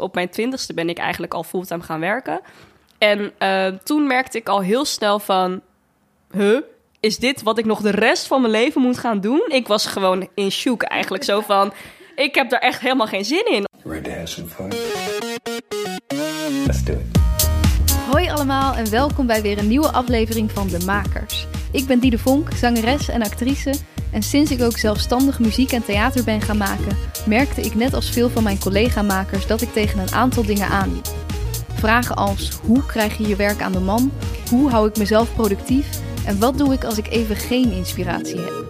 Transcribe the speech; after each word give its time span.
op 0.00 0.14
mijn 0.14 0.28
twintigste 0.28 0.74
ben 0.74 0.88
ik 0.88 0.98
eigenlijk 0.98 1.34
al 1.34 1.42
fulltime 1.42 1.82
gaan 1.82 2.00
werken. 2.00 2.40
En 2.98 3.32
uh, 3.38 3.66
toen 3.66 4.06
merkte 4.06 4.38
ik 4.38 4.48
al 4.48 4.60
heel 4.60 4.84
snel 4.84 5.18
van... 5.18 5.60
Huh? 6.32 6.60
Is 7.00 7.18
dit 7.18 7.42
wat 7.42 7.58
ik 7.58 7.64
nog 7.64 7.80
de 7.80 7.90
rest 7.90 8.26
van 8.26 8.40
mijn 8.40 8.52
leven 8.52 8.80
moet 8.80 8.98
gaan 8.98 9.20
doen? 9.20 9.42
Ik 9.48 9.66
was 9.66 9.86
gewoon 9.86 10.28
in 10.34 10.50
shock 10.50 10.82
eigenlijk. 10.82 11.24
Zo 11.24 11.40
van, 11.40 11.72
ik 12.26 12.34
heb 12.34 12.50
daar 12.50 12.60
echt 12.60 12.80
helemaal 12.80 13.06
geen 13.06 13.24
zin 13.24 13.46
in. 13.46 13.64
Ready 13.84 14.02
to 14.02 14.10
have 14.10 14.26
some 14.26 14.48
fun? 14.48 14.68
Let's 16.66 16.84
do 16.84 16.92
it. 16.92 17.20
Hoi 18.10 18.28
allemaal 18.28 18.74
en 18.74 18.90
welkom 18.90 19.26
bij 19.26 19.42
weer 19.42 19.58
een 19.58 19.68
nieuwe 19.68 19.92
aflevering 19.92 20.50
van 20.50 20.68
De 20.68 20.84
Makers. 20.84 21.46
Ik 21.72 21.86
ben 21.86 21.98
Diede 21.98 22.18
Vonk, 22.18 22.52
zangeres 22.54 23.08
en 23.08 23.22
actrice. 23.22 23.74
En 24.12 24.22
sinds 24.22 24.50
ik 24.50 24.62
ook 24.62 24.78
zelfstandig 24.78 25.38
muziek 25.38 25.72
en 25.72 25.84
theater 25.84 26.24
ben 26.24 26.40
gaan 26.40 26.56
maken, 26.56 26.96
merkte 27.26 27.60
ik 27.60 27.74
net 27.74 27.94
als 27.94 28.10
veel 28.10 28.30
van 28.30 28.42
mijn 28.42 28.58
collega-makers 28.58 29.46
dat 29.46 29.60
ik 29.60 29.72
tegen 29.72 29.98
een 30.00 30.12
aantal 30.12 30.44
dingen 30.44 30.68
aanliep. 30.68 31.08
Vragen 31.74 32.16
als 32.16 32.50
hoe 32.50 32.86
krijg 32.86 33.18
je 33.18 33.28
je 33.28 33.36
werk 33.36 33.62
aan 33.62 33.72
de 33.72 33.80
man? 33.80 34.12
Hoe 34.50 34.70
hou 34.70 34.88
ik 34.88 34.98
mezelf 34.98 35.34
productief? 35.34 36.00
En 36.26 36.38
wat 36.38 36.58
doe 36.58 36.72
ik 36.72 36.84
als 36.84 36.98
ik 36.98 37.10
even 37.10 37.36
geen 37.36 37.72
inspiratie 37.72 38.38
heb? 38.38 38.64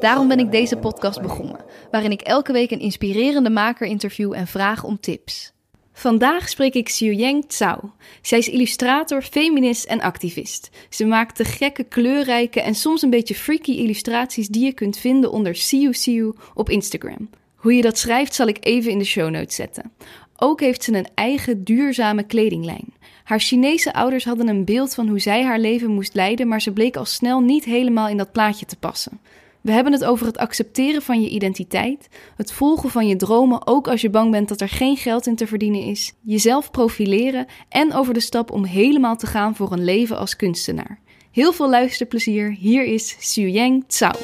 Daarom 0.00 0.28
ben 0.28 0.38
ik 0.38 0.50
deze 0.50 0.76
podcast 0.76 1.20
begonnen, 1.20 1.64
waarin 1.90 2.10
ik 2.10 2.20
elke 2.20 2.52
week 2.52 2.70
een 2.70 2.80
inspirerende 2.80 3.50
maker 3.50 3.86
interview 3.86 4.32
en 4.32 4.46
vraag 4.46 4.84
om 4.84 5.00
tips. 5.00 5.52
Vandaag 5.92 6.48
spreek 6.48 6.74
ik 6.74 6.84
Xiuyang 6.84 7.44
Tsao. 7.46 7.92
Zij 8.22 8.38
is 8.38 8.48
illustrator, 8.48 9.22
feminist 9.22 9.84
en 9.84 10.00
activist. 10.00 10.70
Ze 10.88 11.04
maakt 11.04 11.36
de 11.36 11.44
gekke, 11.44 11.84
kleurrijke 11.84 12.60
en 12.60 12.74
soms 12.74 13.02
een 13.02 13.10
beetje 13.10 13.34
freaky 13.34 13.72
illustraties 13.72 14.48
die 14.48 14.64
je 14.64 14.72
kunt 14.72 14.98
vinden 14.98 15.30
onder 15.30 15.54
Siu 15.54 15.92
Siu 15.92 16.32
op 16.54 16.70
Instagram. 16.70 17.30
Hoe 17.54 17.74
je 17.74 17.82
dat 17.82 17.98
schrijft 17.98 18.34
zal 18.34 18.46
ik 18.46 18.56
even 18.60 18.90
in 18.90 18.98
de 18.98 19.04
show 19.04 19.30
notes 19.30 19.54
zetten. 19.54 19.92
Ook 20.36 20.60
heeft 20.60 20.82
ze 20.82 20.92
een 20.92 21.08
eigen 21.14 21.64
duurzame 21.64 22.22
kledinglijn. 22.22 22.94
Haar 23.24 23.40
Chinese 23.40 23.92
ouders 23.92 24.24
hadden 24.24 24.48
een 24.48 24.64
beeld 24.64 24.94
van 24.94 25.08
hoe 25.08 25.20
zij 25.20 25.44
haar 25.44 25.58
leven 25.58 25.90
moest 25.90 26.14
leiden, 26.14 26.48
maar 26.48 26.60
ze 26.62 26.72
bleek 26.72 26.96
al 26.96 27.04
snel 27.04 27.40
niet 27.40 27.64
helemaal 27.64 28.08
in 28.08 28.16
dat 28.16 28.32
plaatje 28.32 28.66
te 28.66 28.76
passen. 28.76 29.20
We 29.62 29.72
hebben 29.72 29.92
het 29.92 30.04
over 30.04 30.26
het 30.26 30.38
accepteren 30.38 31.02
van 31.02 31.22
je 31.22 31.28
identiteit, 31.28 32.08
het 32.36 32.52
volgen 32.52 32.90
van 32.90 33.06
je 33.06 33.16
dromen, 33.16 33.66
ook 33.66 33.88
als 33.88 34.00
je 34.00 34.10
bang 34.10 34.30
bent 34.30 34.48
dat 34.48 34.60
er 34.60 34.68
geen 34.68 34.96
geld 34.96 35.26
in 35.26 35.36
te 35.36 35.46
verdienen 35.46 35.82
is, 35.82 36.12
jezelf 36.20 36.70
profileren 36.70 37.46
en 37.68 37.94
over 37.94 38.14
de 38.14 38.20
stap 38.20 38.50
om 38.50 38.64
helemaal 38.64 39.16
te 39.16 39.26
gaan 39.26 39.56
voor 39.56 39.72
een 39.72 39.84
leven 39.84 40.18
als 40.18 40.36
kunstenaar. 40.36 40.98
Heel 41.30 41.52
veel 41.52 41.70
luisterplezier, 41.70 42.50
hier 42.50 42.84
is 42.84 43.16
Xu 43.18 43.48
Yang 43.48 43.84
Tsao. 43.86 44.18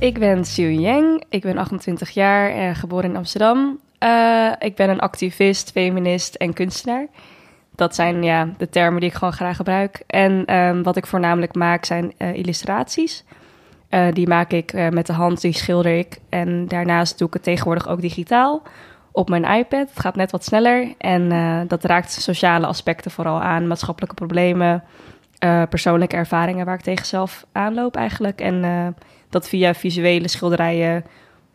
Ik 0.00 0.18
ben 0.18 0.42
Xu 0.42 0.70
Yang, 0.70 1.24
ik 1.28 1.42
ben 1.42 1.58
28 1.58 2.10
jaar 2.10 2.50
en 2.50 2.74
geboren 2.74 3.10
in 3.10 3.16
Amsterdam. 3.16 3.78
Uh, 4.04 4.52
ik 4.58 4.74
ben 4.74 4.90
een 4.90 5.00
activist, 5.00 5.70
feminist 5.70 6.34
en 6.34 6.52
kunstenaar. 6.52 7.06
Dat 7.80 7.94
zijn 7.94 8.22
ja, 8.22 8.48
de 8.56 8.68
termen 8.68 9.00
die 9.00 9.08
ik 9.08 9.14
gewoon 9.14 9.32
graag 9.32 9.56
gebruik. 9.56 10.02
En 10.06 10.54
um, 10.56 10.82
wat 10.82 10.96
ik 10.96 11.06
voornamelijk 11.06 11.54
maak 11.54 11.84
zijn 11.84 12.12
uh, 12.18 12.34
illustraties. 12.34 13.24
Uh, 13.90 14.12
die 14.12 14.28
maak 14.28 14.50
ik 14.52 14.90
met 14.90 15.06
de 15.06 15.12
hand, 15.12 15.40
die 15.40 15.52
schilder 15.52 15.98
ik. 15.98 16.18
En 16.28 16.68
daarnaast 16.68 17.18
doe 17.18 17.26
ik 17.26 17.34
het 17.34 17.42
tegenwoordig 17.42 17.88
ook 17.88 18.00
digitaal 18.00 18.62
op 19.12 19.28
mijn 19.28 19.44
iPad. 19.44 19.88
Het 19.88 20.00
gaat 20.00 20.16
net 20.16 20.30
wat 20.30 20.44
sneller 20.44 20.94
en 20.98 21.28
dat 21.68 21.84
raakt 21.84 22.12
sociale 22.12 22.66
aspecten 22.66 23.10
vooral 23.10 23.42
aan. 23.42 23.66
Maatschappelijke 23.66 24.14
problemen, 24.14 24.82
persoonlijke 25.68 26.16
ervaringen 26.16 26.66
waar 26.66 26.74
ik 26.74 26.80
tegen 26.80 27.06
zelf 27.06 27.46
aanloop 27.52 27.96
eigenlijk. 27.96 28.40
En 28.40 28.94
dat 29.28 29.48
via 29.48 29.74
visuele 29.74 30.28
schilderijen 30.28 31.04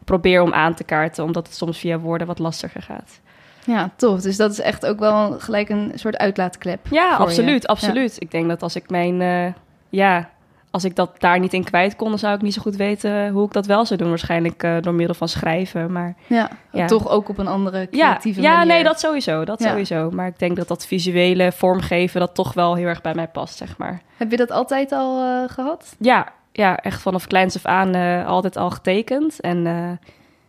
probeer 0.03 0.41
om 0.41 0.53
aan 0.53 0.73
te 0.73 0.83
kaarten, 0.83 1.23
omdat 1.23 1.47
het 1.47 1.55
soms 1.55 1.79
via 1.79 1.99
woorden 1.99 2.27
wat 2.27 2.39
lastiger 2.39 2.81
gaat. 2.81 3.19
Ja, 3.65 3.89
tof. 3.95 4.21
Dus 4.21 4.37
dat 4.37 4.51
is 4.51 4.59
echt 4.59 4.85
ook 4.85 4.99
wel 4.99 5.31
gelijk 5.39 5.69
een 5.69 5.91
soort 5.95 6.17
uitlaatklep. 6.17 6.87
Ja, 6.89 7.15
absoluut, 7.15 7.67
absoluut. 7.67 8.15
Ik 8.19 8.31
denk 8.31 8.47
dat 8.47 8.61
als 8.61 8.75
ik 8.75 8.89
mijn, 8.89 9.21
uh, 9.21 9.53
ja, 9.89 10.29
als 10.71 10.83
ik 10.83 10.95
dat 10.95 11.19
daar 11.19 11.39
niet 11.39 11.53
in 11.53 11.63
kwijt 11.63 11.95
kon, 11.95 12.09
dan 12.09 12.19
zou 12.19 12.35
ik 12.35 12.41
niet 12.41 12.53
zo 12.53 12.61
goed 12.61 12.75
weten 12.75 13.29
hoe 13.29 13.45
ik 13.45 13.53
dat 13.53 13.65
wel 13.65 13.85
zou 13.85 13.99
doen. 13.99 14.09
Waarschijnlijk 14.09 14.63
uh, 14.63 14.75
door 14.81 14.93
middel 14.93 15.15
van 15.15 15.27
schrijven, 15.27 15.91
maar... 15.91 16.15
Ja, 16.27 16.49
ja, 16.71 16.85
toch 16.85 17.09
ook 17.09 17.29
op 17.29 17.37
een 17.37 17.47
andere 17.47 17.87
creatieve 17.89 18.41
ja, 18.41 18.49
manier. 18.49 18.67
Ja, 18.67 18.73
nee, 18.73 18.83
dat 18.83 18.99
sowieso, 18.99 19.45
dat 19.45 19.61
sowieso. 19.61 20.09
Maar 20.11 20.27
ik 20.27 20.39
denk 20.39 20.55
dat 20.55 20.67
dat 20.67 20.85
visuele 20.85 21.51
vormgeven, 21.51 22.19
dat 22.19 22.35
toch 22.35 22.53
wel 22.53 22.75
heel 22.75 22.87
erg 22.87 23.01
bij 23.01 23.13
mij 23.13 23.27
past, 23.27 23.57
zeg 23.57 23.77
maar. 23.77 24.01
Heb 24.17 24.31
je 24.31 24.37
dat 24.37 24.51
altijd 24.51 24.91
al 24.91 25.23
uh, 25.23 25.49
gehad? 25.49 25.95
Ja, 25.99 26.27
ja, 26.51 26.77
echt 26.77 27.01
vanaf 27.01 27.27
kleins 27.27 27.55
af 27.55 27.65
aan 27.65 27.95
altijd 28.25 28.57
al 28.57 28.69
getekend. 28.69 29.39
En 29.39 29.99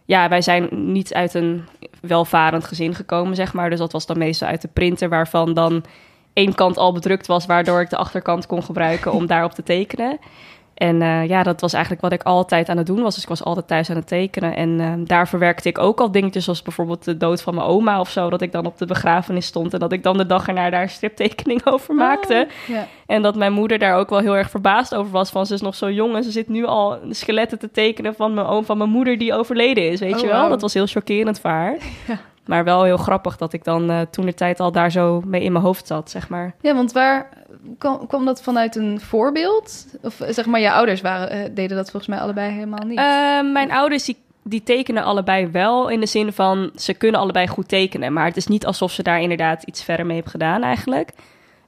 ja, 0.06 0.28
wij 0.28 0.42
zijn 0.42 0.68
niet 0.92 1.14
uit 1.14 1.34
een 1.34 1.64
welvarend 2.00 2.64
gezin 2.64 2.94
gekomen, 2.94 3.36
zeg 3.36 3.52
maar. 3.52 3.70
Dus 3.70 3.78
dat 3.78 3.92
was 3.92 4.06
dan 4.06 4.18
meestal 4.18 4.48
uit 4.48 4.62
de 4.62 4.68
printer, 4.68 5.08
waarvan 5.08 5.54
dan 5.54 5.84
één 6.32 6.54
kant 6.54 6.76
al 6.76 6.92
bedrukt 6.92 7.26
was, 7.26 7.46
waardoor 7.46 7.80
ik 7.80 7.90
de 7.90 7.96
achterkant 7.96 8.46
kon 8.46 8.62
gebruiken 8.62 9.12
om 9.12 9.26
daarop 9.32 9.52
te 9.52 9.62
tekenen. 9.62 10.18
En 10.76 11.00
uh, 11.00 11.26
ja, 11.28 11.42
dat 11.42 11.60
was 11.60 11.72
eigenlijk 11.72 12.02
wat 12.02 12.12
ik 12.12 12.22
altijd 12.22 12.68
aan 12.68 12.76
het 12.76 12.86
doen 12.86 13.02
was. 13.02 13.14
Dus 13.14 13.22
ik 13.22 13.28
was 13.28 13.44
altijd 13.44 13.66
thuis 13.66 13.90
aan 13.90 13.96
het 13.96 14.06
tekenen. 14.06 14.56
En 14.56 14.68
uh, 14.68 14.92
daar 14.98 15.28
verwerkte 15.28 15.68
ik 15.68 15.78
ook 15.78 16.00
al 16.00 16.10
dingetjes 16.10 16.44
zoals 16.44 16.62
bijvoorbeeld 16.62 17.04
de 17.04 17.16
dood 17.16 17.42
van 17.42 17.54
mijn 17.54 17.66
oma 17.66 18.00
of 18.00 18.10
zo. 18.10 18.30
Dat 18.30 18.42
ik 18.42 18.52
dan 18.52 18.66
op 18.66 18.78
de 18.78 18.86
begrafenis 18.86 19.46
stond 19.46 19.72
en 19.72 19.78
dat 19.78 19.92
ik 19.92 20.02
dan 20.02 20.16
de 20.16 20.26
dag 20.26 20.48
erna 20.48 20.70
daar 20.70 20.82
een 20.82 20.88
striptekening 20.88 21.66
over 21.72 21.90
oh, 21.90 21.96
maakte. 21.96 22.48
ja. 22.66 22.86
En 23.06 23.22
dat 23.22 23.36
mijn 23.36 23.52
moeder 23.52 23.78
daar 23.78 23.96
ook 23.96 24.10
wel 24.10 24.18
heel 24.18 24.36
erg 24.36 24.50
verbaasd 24.50 24.94
over 24.94 25.12
was. 25.12 25.30
Van 25.30 25.46
ze 25.46 25.54
is 25.54 25.60
nog 25.60 25.74
zo 25.74 25.90
jong 25.90 26.16
en 26.16 26.24
ze 26.24 26.30
zit 26.30 26.48
nu 26.48 26.64
al 26.64 26.98
skeletten 27.10 27.58
te 27.58 27.70
tekenen 27.70 28.14
van 28.14 28.34
mijn 28.34 28.46
oom, 28.46 28.64
van 28.64 28.78
mijn 28.78 28.90
moeder 28.90 29.18
die 29.18 29.34
overleden 29.34 29.90
is. 29.90 30.00
Weet 30.00 30.14
oh, 30.14 30.20
je 30.20 30.26
wel? 30.26 30.40
Wow. 30.40 30.50
Dat 30.50 30.60
was 30.60 30.74
heel 30.74 30.86
chockerend 30.86 31.40
voor 31.40 31.50
haar. 31.50 31.76
Ja. 32.06 32.18
Maar 32.46 32.64
wel 32.64 32.82
heel 32.82 32.96
grappig 32.96 33.36
dat 33.36 33.52
ik 33.52 33.64
dan 33.64 33.90
uh, 33.90 34.00
toen 34.00 34.26
de 34.26 34.34
tijd 34.34 34.60
al 34.60 34.72
daar 34.72 34.90
zo 34.90 35.22
mee 35.24 35.42
in 35.42 35.52
mijn 35.52 35.64
hoofd 35.64 35.86
zat, 35.86 36.10
zeg 36.10 36.28
maar. 36.28 36.54
Ja, 36.60 36.74
want 36.74 36.92
waar 36.92 37.28
kwam 38.08 38.24
dat 38.24 38.42
vanuit 38.42 38.76
een 38.76 39.00
voorbeeld? 39.00 39.86
Of 40.02 40.20
zeg 40.28 40.46
maar, 40.46 40.60
je 40.60 40.72
ouders 40.72 41.00
waren, 41.00 41.38
uh, 41.38 41.44
deden 41.54 41.76
dat 41.76 41.90
volgens 41.90 42.06
mij 42.06 42.18
allebei 42.18 42.52
helemaal 42.52 42.86
niet? 42.86 42.98
Uh, 42.98 43.52
mijn 43.52 43.72
ouders 43.72 44.04
die, 44.04 44.16
die 44.42 44.62
tekenen 44.62 45.04
allebei 45.04 45.46
wel 45.46 45.88
in 45.88 46.00
de 46.00 46.06
zin 46.06 46.32
van 46.32 46.70
ze 46.76 46.94
kunnen 46.94 47.20
allebei 47.20 47.46
goed 47.46 47.68
tekenen. 47.68 48.12
Maar 48.12 48.24
het 48.24 48.36
is 48.36 48.46
niet 48.46 48.66
alsof 48.66 48.92
ze 48.92 49.02
daar 49.02 49.20
inderdaad 49.20 49.62
iets 49.62 49.82
verder 49.82 50.06
mee 50.06 50.14
hebben 50.14 50.32
gedaan 50.32 50.62
eigenlijk. 50.62 51.10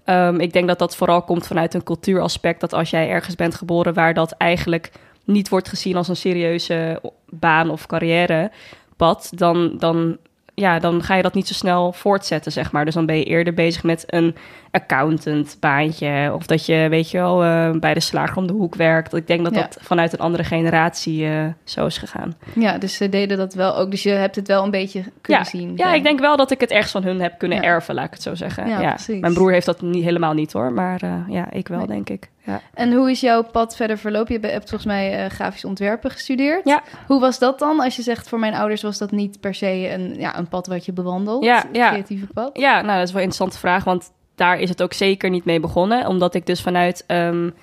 Um, 0.04 0.40
ik 0.40 0.52
denk 0.52 0.68
dat 0.68 0.78
dat 0.78 0.96
vooral 0.96 1.22
komt 1.22 1.46
vanuit 1.46 1.74
een 1.74 1.82
cultuuraspect. 1.82 2.60
Dat 2.60 2.72
als 2.72 2.90
jij 2.90 3.08
ergens 3.08 3.34
bent 3.34 3.54
geboren 3.54 3.94
waar 3.94 4.14
dat 4.14 4.32
eigenlijk 4.32 4.90
niet 5.24 5.48
wordt 5.48 5.68
gezien 5.68 5.96
als 5.96 6.08
een 6.08 6.16
serieuze 6.16 7.00
baan 7.30 7.70
of 7.70 7.86
carrièrepad, 7.86 9.30
dan, 9.34 9.76
dan 9.78 10.18
ja, 10.58 10.78
dan 10.78 11.02
ga 11.02 11.14
je 11.14 11.22
dat 11.22 11.34
niet 11.34 11.46
zo 11.46 11.54
snel 11.54 11.92
voortzetten, 11.92 12.52
zeg 12.52 12.72
maar. 12.72 12.84
Dus 12.84 12.94
dan 12.94 13.06
ben 13.06 13.16
je 13.16 13.24
eerder 13.24 13.54
bezig 13.54 13.82
met 13.82 14.04
een 14.06 14.34
accountant 14.70 15.56
baantje. 15.60 16.30
Of 16.34 16.46
dat 16.46 16.66
je, 16.66 16.86
weet 16.90 17.10
je 17.10 17.18
wel, 17.18 17.44
uh, 17.44 17.70
bij 17.70 17.94
de 17.94 18.00
slager 18.00 18.36
om 18.36 18.46
de 18.46 18.52
hoek 18.52 18.74
werkt. 18.74 19.14
Ik 19.14 19.26
denk 19.26 19.44
dat 19.44 19.54
ja. 19.54 19.60
dat 19.60 19.78
vanuit 19.80 20.12
een 20.12 20.18
andere 20.18 20.44
generatie 20.44 21.22
uh, 21.22 21.44
zo 21.64 21.86
is 21.86 21.98
gegaan. 21.98 22.36
Ja, 22.54 22.78
dus 22.78 22.96
ze 22.96 23.08
deden 23.08 23.36
dat 23.36 23.54
wel 23.54 23.76
ook. 23.76 23.90
Dus 23.90 24.02
je 24.02 24.10
hebt 24.10 24.36
het 24.36 24.48
wel 24.48 24.64
een 24.64 24.70
beetje 24.70 25.02
kunnen 25.20 25.42
ja. 25.42 25.48
zien. 25.48 25.72
Ja, 25.76 25.94
ik 25.94 26.02
denk 26.02 26.20
wel 26.20 26.36
dat 26.36 26.50
ik 26.50 26.60
het 26.60 26.70
ergens 26.70 26.92
van 26.92 27.02
hun 27.02 27.20
heb 27.20 27.38
kunnen 27.38 27.62
erven, 27.62 27.94
laat 27.94 28.06
ik 28.06 28.12
het 28.12 28.22
zo 28.22 28.34
zeggen. 28.34 28.68
Ja. 28.68 28.96
Mijn 29.20 29.34
broer 29.34 29.52
heeft 29.52 29.66
dat 29.66 29.80
niet, 29.80 30.04
helemaal 30.04 30.34
niet 30.34 30.52
hoor. 30.52 30.72
Maar 30.72 31.00
uh, 31.04 31.12
ja, 31.28 31.50
ik 31.50 31.68
wel, 31.68 31.78
nee. 31.78 31.86
denk 31.86 32.10
ik. 32.10 32.30
Ja. 32.48 32.60
En 32.74 32.92
hoe 32.92 33.10
is 33.10 33.20
jouw 33.20 33.42
pad 33.42 33.76
verder 33.76 33.98
verlopen? 33.98 34.40
Je 34.40 34.46
hebt 34.46 34.68
volgens 34.68 34.90
mij 34.90 35.28
grafisch 35.28 35.64
ontwerpen 35.64 36.10
gestudeerd. 36.10 36.64
Ja. 36.64 36.82
Hoe 37.06 37.20
was 37.20 37.38
dat 37.38 37.58
dan? 37.58 37.80
Als 37.80 37.96
je 37.96 38.02
zegt, 38.02 38.28
voor 38.28 38.38
mijn 38.38 38.54
ouders 38.54 38.82
was 38.82 38.98
dat 38.98 39.10
niet 39.10 39.40
per 39.40 39.54
se 39.54 39.90
een, 39.92 40.14
ja, 40.18 40.38
een 40.38 40.48
pad 40.48 40.66
wat 40.66 40.84
je 40.84 40.92
bewandelt. 40.92 41.44
Ja, 41.44 41.64
ja. 41.72 41.88
creatieve 41.88 42.26
pad. 42.26 42.50
Ja, 42.58 42.80
nou, 42.80 42.98
dat 42.98 43.06
is 43.06 43.12
wel 43.12 43.22
een 43.22 43.28
interessante 43.28 43.58
vraag. 43.58 43.84
Want 43.84 44.10
daar 44.34 44.60
is 44.60 44.68
het 44.68 44.82
ook 44.82 44.92
zeker 44.92 45.30
niet 45.30 45.44
mee 45.44 45.60
begonnen. 45.60 46.06
Omdat 46.06 46.34
ik 46.34 46.46
dus 46.46 46.62
vanuit 46.62 47.04
um, 47.06 47.54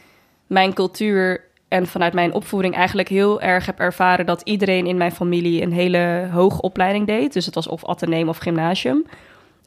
mijn 0.47 0.73
cultuur 0.73 1.43
en 1.67 1.87
vanuit 1.87 2.13
mijn 2.13 2.33
opvoeding 2.33 2.75
eigenlijk 2.75 3.09
heel 3.09 3.41
erg 3.41 3.65
heb 3.65 3.79
ervaren 3.79 4.25
dat 4.25 4.41
iedereen 4.41 4.87
in 4.87 4.97
mijn 4.97 5.11
familie 5.11 5.61
een 5.61 5.73
hele 5.73 6.29
hoge 6.31 6.61
opleiding 6.61 7.07
deed. 7.07 7.33
Dus 7.33 7.45
het 7.45 7.55
was 7.55 7.67
of 7.67 7.85
ateneum 7.85 8.29
of 8.29 8.37
gymnasium. 8.37 9.05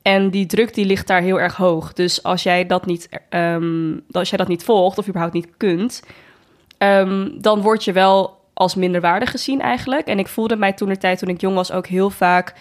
En 0.08 0.30
die 0.30 0.46
druk 0.46 0.74
die 0.74 0.84
ligt 0.84 1.06
daar 1.06 1.20
heel 1.20 1.40
erg 1.40 1.56
hoog. 1.56 1.92
Dus 1.92 2.22
als 2.22 2.42
jij 2.42 2.66
dat 2.66 2.86
niet, 2.86 3.08
um, 3.30 4.04
als 4.10 4.28
jij 4.28 4.38
dat 4.38 4.48
niet 4.48 4.64
volgt 4.64 4.98
of 4.98 5.06
überhaupt 5.06 5.34
niet 5.34 5.48
kunt, 5.56 6.02
um, 6.78 7.40
dan 7.40 7.60
word 7.60 7.84
je 7.84 7.92
wel 7.92 8.40
als 8.54 8.74
minderwaardig 8.74 9.30
gezien 9.30 9.60
eigenlijk. 9.60 10.06
En 10.06 10.18
ik 10.18 10.28
voelde 10.28 10.56
mij 10.56 10.72
toen 10.72 10.88
de 10.88 10.98
tijd 10.98 11.18
toen 11.18 11.28
ik 11.28 11.40
jong 11.40 11.54
was 11.54 11.72
ook 11.72 11.86
heel 11.86 12.10
vaak 12.10 12.54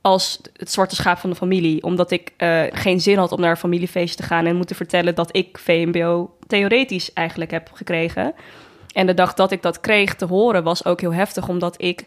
als 0.00 0.40
het 0.56 0.72
zwarte 0.72 0.94
schaap 0.94 1.18
van 1.18 1.30
de 1.30 1.36
familie. 1.36 1.82
Omdat 1.82 2.10
ik 2.10 2.32
uh, 2.38 2.62
geen 2.70 3.00
zin 3.00 3.18
had 3.18 3.32
om 3.32 3.40
naar 3.40 3.50
een 3.50 3.56
familiefeestje 3.56 4.16
te 4.16 4.22
gaan 4.22 4.46
en 4.46 4.56
moeten 4.56 4.76
vertellen 4.76 5.14
dat 5.14 5.36
ik 5.36 5.58
VMBO 5.58 6.36
theoretisch 6.46 7.12
eigenlijk 7.12 7.50
heb 7.50 7.70
gekregen. 7.72 8.34
En 8.94 9.06
de 9.06 9.14
dag 9.14 9.34
dat 9.34 9.52
ik 9.52 9.62
dat 9.62 9.80
kreeg 9.80 10.14
te 10.14 10.24
horen 10.24 10.62
was 10.62 10.84
ook 10.84 11.00
heel 11.00 11.14
heftig, 11.14 11.48
omdat 11.48 11.82
ik 11.82 12.06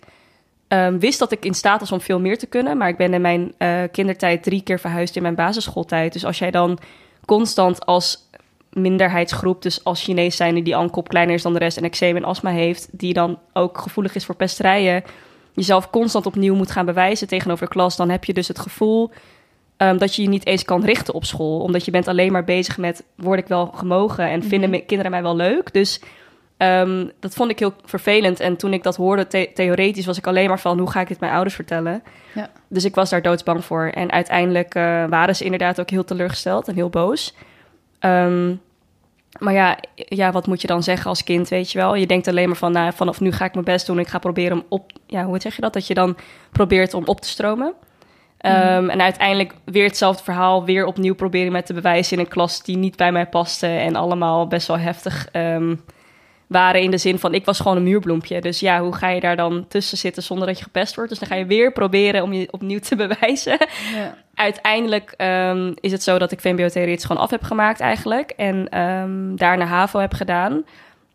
um, 0.68 1.00
wist 1.00 1.20
dat 1.20 1.32
ik 1.32 1.46
in 1.46 1.54
staat 1.54 1.80
was 1.80 1.92
om 1.92 2.02
veel 2.02 2.20
meer 2.20 2.38
te 2.38 2.48
kunnen. 2.48 2.78
Maar 2.78 2.90
ik 2.90 2.98
ben 2.98 3.14
in 3.14 3.22
mijn 3.22 3.54
uh, 3.60 3.84
kindertijd 3.92 4.44
drie 4.44 4.62
keer 4.62 4.80
verhuisd 4.80 5.16
in 5.16 5.22
mijn 5.22 5.36
basisschooltijd. 5.36 6.14
Dus 6.14 6.26
als 6.26 6.40
jij 6.40 6.52
dan 6.52 6.78
constant 7.26 7.86
als 7.86 8.30
minderheidsgroep, 8.72 9.62
dus 9.62 9.84
als 9.84 10.04
Chinees 10.04 10.36
zijn 10.36 10.64
die 10.64 10.76
ankop 10.76 11.08
kleiner 11.08 11.36
is 11.36 11.42
dan 11.42 11.54
de 11.54 11.60
rest 11.60 11.78
en 11.78 11.84
eczeem 11.84 12.16
en 12.16 12.24
astma 12.24 12.50
heeft, 12.50 12.88
die 12.92 13.14
dan 13.14 13.40
ook 13.54 13.78
gevoelig 13.78 14.16
is 14.16 14.26
voor 14.26 14.36
pesterijen 14.36 15.04
jezelf 15.58 15.90
constant 15.90 16.26
opnieuw 16.26 16.56
moet 16.56 16.72
gaan 16.72 16.86
bewijzen 16.86 17.28
tegenover 17.28 17.66
de 17.66 17.72
klas, 17.72 17.96
dan 17.96 18.10
heb 18.10 18.24
je 18.24 18.34
dus 18.34 18.48
het 18.48 18.60
gevoel 18.60 19.12
ehm, 19.78 19.98
dat 19.98 20.16
je 20.16 20.22
je 20.22 20.30
niet 20.30 20.46
eens 20.46 20.64
kan 20.64 20.86
richten 20.86 21.14
op 21.14 21.26
school. 21.26 21.60
Omdat 21.60 21.86
je 21.86 21.92
bent 21.92 22.08
alleen 22.08 22.32
maar 22.32 22.44
bezig 22.44 22.78
met, 22.78 23.04
word 23.16 23.40
ik 23.40 23.48
wel 23.48 23.66
gemogen 23.66 24.30
en 24.30 24.44
vinden 24.44 24.70
Mhm. 24.70 24.86
kinderen 24.86 25.12
mij 25.12 25.22
wel 25.22 25.36
leuk? 25.36 25.74
Dus 25.74 26.02
ehm, 26.58 27.08
dat 27.20 27.34
vond 27.34 27.50
ik 27.52 27.60
heel 27.60 27.74
vervelend. 27.86 28.40
En 28.40 28.58
toen 28.58 28.74
ik 28.74 28.84
dat 28.84 28.96
hoorde, 28.96 29.28
the- 29.28 29.50
theoretisch, 29.54 30.06
was 30.06 30.18
ik 30.18 30.28
alleen 30.28 30.48
maar 30.48 30.60
van, 30.60 30.80
hoe 30.80 30.92
ga 30.92 31.02
ik 31.02 31.08
dit 31.08 31.20
mijn 31.20 31.32
ouders 31.34 31.56
vertellen? 31.56 32.04
Ja. 32.34 32.50
Dus 32.68 32.86
ik 32.86 32.96
was 32.96 33.10
daar 33.10 33.22
doodsbang 33.22 33.66
voor. 33.66 33.86
En 33.94 34.12
uiteindelijk 34.12 34.76
eh, 34.76 35.06
waren 35.06 35.36
ze 35.36 35.44
inderdaad 35.44 35.80
ook 35.80 35.90
heel 35.90 36.04
teleurgesteld 36.04 36.68
en 36.68 36.76
heel 36.76 36.90
boos. 36.90 37.36
Ehm, 38.00 38.54
maar 39.40 39.54
ja, 39.54 39.78
ja, 39.96 40.32
wat 40.32 40.48
moet 40.48 40.62
je 40.62 40.68
dan 40.68 40.84
zeggen 40.84 41.10
als 41.10 41.24
kind, 41.24 41.48
weet 41.50 41.72
je 41.72 41.78
wel? 41.80 41.96
Je 41.96 42.08
denkt 42.08 42.28
alleen 42.28 42.48
maar 42.48 42.58
van, 42.58 42.72
nou, 42.72 42.94
vanaf 42.94 43.20
nu 43.20 43.32
ga 43.32 43.46
ik 43.46 43.54
mijn 43.54 43.66
best 43.66 43.86
doen. 43.86 44.00
Ik 44.00 44.08
ga 44.08 44.20
proberen 44.20 44.58
om 44.58 44.66
op... 44.70 44.92
Ja, 45.08 45.24
hoe 45.24 45.40
zeg 45.42 45.56
je 45.56 45.62
dat? 45.62 45.74
Dat 45.74 45.88
je 45.88 45.94
dan 45.94 46.18
probeert 46.52 46.94
om 46.94 47.04
op 47.06 47.22
te 47.22 47.28
stromen. 47.28 47.74
Ehm, 48.38 48.90
En 48.90 49.02
uiteindelijk 49.02 49.54
weer 49.66 49.84
hetzelfde 49.86 50.24
verhaal. 50.24 50.66
Weer 50.66 50.86
opnieuw 50.86 51.16
proberen 51.16 51.52
met 51.52 51.66
te 51.66 51.74
bewijzen 51.74 52.18
in 52.18 52.24
een 52.24 52.30
klas 52.30 52.64
die 52.64 52.78
niet 52.78 52.96
bij 52.96 53.12
mij 53.12 53.28
paste. 53.28 53.68
En 53.68 53.96
allemaal 53.96 54.48
best 54.48 54.68
wel 54.68 54.78
heftig 54.80 55.28
waren 56.48 56.82
in 56.82 56.92
de 56.92 56.98
zin 56.98 57.20
van... 57.20 57.34
Ik 57.34 57.46
was 57.46 57.60
gewoon 57.60 57.78
een 57.78 57.84
muurbloempje. 57.84 58.42
Dus 58.42 58.60
ja, 58.60 58.82
hoe 58.82 58.96
ga 58.96 59.10
je 59.10 59.20
daar 59.20 59.36
dan 59.36 59.66
tussen 59.68 59.98
zitten 59.98 60.24
zonder 60.24 60.48
dat 60.48 60.58
je 60.58 60.64
gepest 60.64 60.96
wordt? 60.96 61.10
Dus 61.10 61.20
dan 61.20 61.28
ga 61.28 61.36
je 61.36 61.46
weer 61.46 61.72
proberen 61.72 62.24
om 62.24 62.34
je 62.34 62.52
opnieuw 62.52 62.80
te 62.80 62.96
bewijzen 63.08 63.58
Ja. 63.96 64.16
uiteindelijk 64.34 65.14
ehm, 65.18 65.74
is 65.80 65.92
het 65.92 66.04
zo 66.04 66.18
dat 66.18 66.32
ik 66.32 66.42
VMBO 66.42 66.68
theoretisch 66.68 67.06
gewoon 67.06 67.22
af 67.22 67.30
heb 67.30 67.44
gemaakt 67.44 67.80
eigenlijk. 67.80 68.32
En 68.32 68.70
ehm 68.70 69.36
daarna 69.36 69.66
HAVO 69.66 70.00
heb 70.00 70.14
gedaan. 70.14 70.64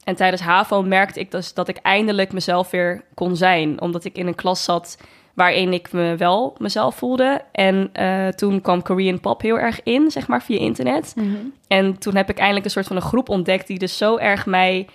En 0.04 0.16
tijdens 0.16 0.42
HAVO 0.42 0.82
merkte 0.82 1.20
ik 1.20 1.30
dus 1.30 1.54
dat 1.54 1.68
ik 1.68 1.76
eindelijk 1.76 2.32
mezelf 2.32 2.70
weer 2.70 3.04
kon 3.14 3.36
zijn. 3.36 3.80
Omdat 3.80 4.04
ik 4.04 4.16
in 4.16 4.26
een 4.26 4.34
klas 4.34 4.64
zat 4.64 4.98
waarin 5.34 5.72
ik 5.72 5.92
me 5.92 6.16
wel 6.16 6.54
mezelf 6.58 6.94
voelde. 6.94 7.40
En 7.52 7.90
eh, 7.92 8.28
toen 8.28 8.60
kwam 8.60 8.82
Korean 8.82 9.20
pop 9.20 9.40
heel 9.42 9.58
erg 9.58 9.80
in, 9.82 10.10
zeg 10.10 10.28
maar, 10.28 10.42
via 10.42 10.58
internet. 10.58 11.12
Mhm. 11.16 11.36
En 11.66 11.98
toen 11.98 12.16
heb 12.16 12.30
ik 12.30 12.38
eindelijk 12.38 12.64
een 12.64 12.70
soort 12.70 12.86
van 12.86 12.96
een 12.96 13.02
groep 13.02 13.28
ontdekt 13.28 13.66
die 13.66 13.78
dus 13.78 13.96
zo 13.96 14.16
erg 14.16 14.46
mij 14.46 14.86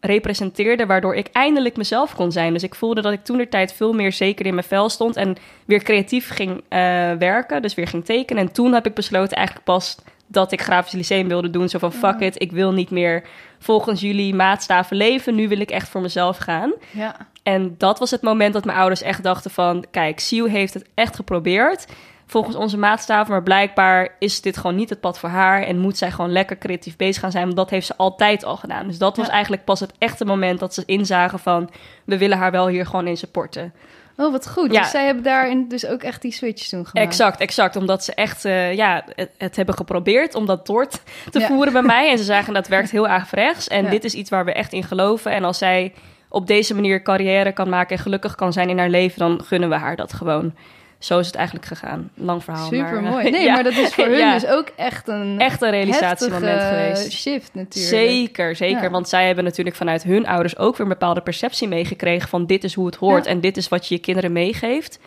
representeerde, 0.00 0.86
waardoor 0.86 1.14
ik 1.14 1.28
eindelijk 1.32 1.76
mezelf 1.76 2.14
kon 2.14 2.32
zijn. 2.32 2.52
Dus 2.52 2.62
ik 2.62 2.74
voelde 2.74 3.00
dat 3.00 3.12
ik 3.12 3.24
toen 3.24 3.36
de 3.36 3.48
tijd 3.48 3.72
veel 3.72 3.92
meer 3.92 4.12
zeker 4.12 4.46
in 4.46 4.54
mijn 4.54 4.66
vel 4.66 4.88
stond 4.88 5.16
en 5.16 5.36
weer 5.64 5.82
creatief 5.82 6.28
ging 6.28 6.62
eh, 6.68 6.80
werken, 7.18 7.62
dus 7.62 7.74
weer 7.74 7.86
ging 7.86 8.04
tekenen. 8.04 8.42
En 8.42 8.52
toen 8.52 8.72
heb 8.72 8.86
ik 8.86 8.94
besloten 8.94 9.36
eigenlijk 9.36 9.66
pas 9.66 9.96
dat 10.26 10.52
ik 10.52 10.60
grafisch 10.60 10.92
lyceum 10.92 11.28
wilde 11.28 11.50
doen. 11.50 11.68
Zo 11.68 11.78
van, 11.78 11.92
fuck 11.92 12.20
it, 12.20 12.42
ik 12.42 12.52
wil 12.52 12.72
niet 12.72 12.90
meer 12.90 13.22
volgens 13.58 14.00
jullie 14.00 14.34
maatstaven 14.34 14.96
leven. 14.96 15.34
Nu 15.34 15.48
wil 15.48 15.60
ik 15.60 15.70
echt 15.70 15.88
voor 15.88 16.00
mezelf 16.00 16.36
gaan. 16.36 16.72
Ja. 16.90 17.16
En 17.42 17.74
dat 17.78 17.98
was 17.98 18.10
het 18.10 18.22
moment 18.22 18.52
dat 18.52 18.64
mijn 18.64 18.78
ouders 18.78 19.02
echt 19.02 19.22
dachten 19.22 19.50
van... 19.50 19.84
kijk, 19.90 20.20
Sue 20.20 20.48
heeft 20.48 20.74
het 20.74 20.88
echt 20.94 21.16
geprobeerd 21.16 21.86
volgens 22.30 22.56
onze 22.56 22.78
maatstaven... 22.78 23.32
maar 23.32 23.42
blijkbaar 23.42 24.08
is 24.18 24.40
dit 24.40 24.56
gewoon 24.56 24.76
niet 24.76 24.90
het 24.90 25.00
pad 25.00 25.18
voor 25.18 25.28
haar... 25.28 25.62
en 25.62 25.78
moet 25.78 25.98
zij 25.98 26.10
gewoon 26.10 26.32
lekker 26.32 26.58
creatief 26.58 26.96
bezig 26.96 27.22
gaan 27.22 27.30
zijn... 27.30 27.44
want 27.44 27.56
dat 27.56 27.70
heeft 27.70 27.86
ze 27.86 27.96
altijd 27.96 28.44
al 28.44 28.56
gedaan. 28.56 28.86
Dus 28.86 28.98
dat 28.98 29.16
was 29.16 29.26
Ja. 29.26 29.32
eigenlijk 29.32 29.64
pas 29.64 29.80
het 29.80 29.92
echte 29.98 30.24
moment 30.24 30.60
dat 30.60 30.74
ze 30.74 30.82
inzagen 30.86 31.38
van... 31.38 31.70
we 32.04 32.18
willen 32.18 32.38
haar 32.38 32.50
wel 32.50 32.68
hier 32.68 32.86
gewoon 32.86 33.06
in 33.06 33.16
supporten. 33.16 33.72
Oh, 34.16 34.32
wat 34.32 34.48
goed. 34.48 34.72
Ja. 34.72 34.80
Dus 34.80 34.90
zij 34.90 35.04
hebben 35.04 35.22
daarin 35.24 35.68
dus 35.68 35.86
ook 35.86 36.02
echt 36.02 36.22
die 36.22 36.32
switch 36.32 36.68
toen 36.68 36.86
gemaakt. 36.86 37.08
Exact, 37.10 37.40
exact. 37.40 37.76
Omdat 37.76 38.04
ze 38.04 38.14
echt 38.14 38.44
eh, 38.44 38.74
ja, 38.74 39.04
het, 39.14 39.30
het 39.38 39.56
hebben 39.56 39.74
geprobeerd 39.74 40.34
om 40.34 40.46
dat 40.46 40.66
door 40.66 40.86
te- 40.86 41.38
Ja. 41.38 41.46
voeren 41.46 41.72
bij 41.72 41.82
mij. 41.82 42.10
En 42.10 42.18
ze 42.18 42.24
zagen 42.24 42.54
dat 42.54 42.68
werkt 42.68 42.90
heel 42.90 43.06
averechts. 43.08 43.68
En 43.68 43.84
Ja. 43.84 43.90
dit 43.90 44.04
is 44.04 44.14
iets 44.14 44.30
waar 44.30 44.44
we 44.44 44.52
echt 44.52 44.72
in 44.72 44.84
geloven. 44.84 45.32
En 45.32 45.44
als 45.44 45.58
zij 45.58 45.92
op 46.28 46.46
deze 46.46 46.74
manier 46.74 47.02
carrière 47.02 47.52
kan 47.52 47.68
maken 47.68 47.96
en 47.96 48.02
gelukkig 48.02 48.34
kan 48.34 48.52
zijn 48.52 48.68
in 48.68 48.78
haar 48.78 48.88
leven, 48.88 49.18
dan 49.18 49.42
gunnen 49.44 49.68
we 49.68 49.74
haar 49.74 49.96
dat 49.96 50.12
gewoon. 50.12 50.54
Zo 51.00 51.18
is 51.18 51.26
het 51.26 51.34
eigenlijk 51.34 51.66
gegaan. 51.66 52.10
Lang 52.14 52.44
verhaal. 52.44 52.66
Super 52.68 53.02
mooi. 53.02 53.26
eh, 53.26 53.32
Nee, 53.36 53.42
ja. 53.44 53.52
maar 53.54 53.62
dat 53.62 53.72
is 53.72 53.94
voor 53.94 54.04
hun 54.04 54.18
Ja. 54.18 54.32
dus 54.34 54.46
ook 54.46 54.68
echt 54.76 55.08
een 55.08 55.38
Echt 55.38 55.62
een 55.62 55.70
realisatiemoment 55.70 56.62
geweest. 56.62 57.12
shift 57.12 57.54
natuurlijk. 57.54 57.94
Zeker, 57.94 58.56
zeker. 58.56 58.82
Ja. 58.82 58.90
Want 58.90 59.08
zij 59.08 59.26
hebben 59.26 59.44
natuurlijk 59.44 59.76
vanuit 59.76 60.02
hun 60.02 60.26
ouders 60.26 60.58
ook 60.58 60.72
weer 60.76 60.86
een 60.86 60.92
bepaalde 60.92 61.20
perceptie 61.20 61.68
meegekregen 61.68 62.28
van 62.28 62.46
dit 62.46 62.64
is 62.64 62.74
hoe 62.74 62.86
het 62.86 62.94
hoort 62.96 63.26
en 63.26 63.40
dit 63.40 63.56
is 63.56 63.68
wat 63.68 63.86
je 63.88 63.94
je 63.94 64.00
kinderen 64.00 64.32
meegeeft. 64.32 64.98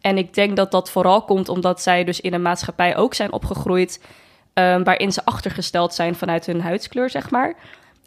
En 0.00 0.18
ik 0.18 0.34
denk 0.34 0.56
dat 0.56 0.70
dat 0.70 0.90
vooral 0.90 1.22
komt 1.22 1.48
omdat 1.48 1.82
zij 1.82 2.04
dus 2.04 2.20
in 2.20 2.34
een 2.34 2.42
maatschappij 2.42 2.96
ook 2.96 3.14
zijn 3.14 3.32
opgegroeid 3.32 4.00
ehm, 4.54 4.82
waarin 4.82 5.12
ze 5.12 5.24
achtergesteld 5.24 5.94
zijn 5.94 6.14
vanuit 6.14 6.46
hun 6.46 6.60
huidskleur, 6.60 7.10
zeg 7.10 7.30
maar. 7.30 7.54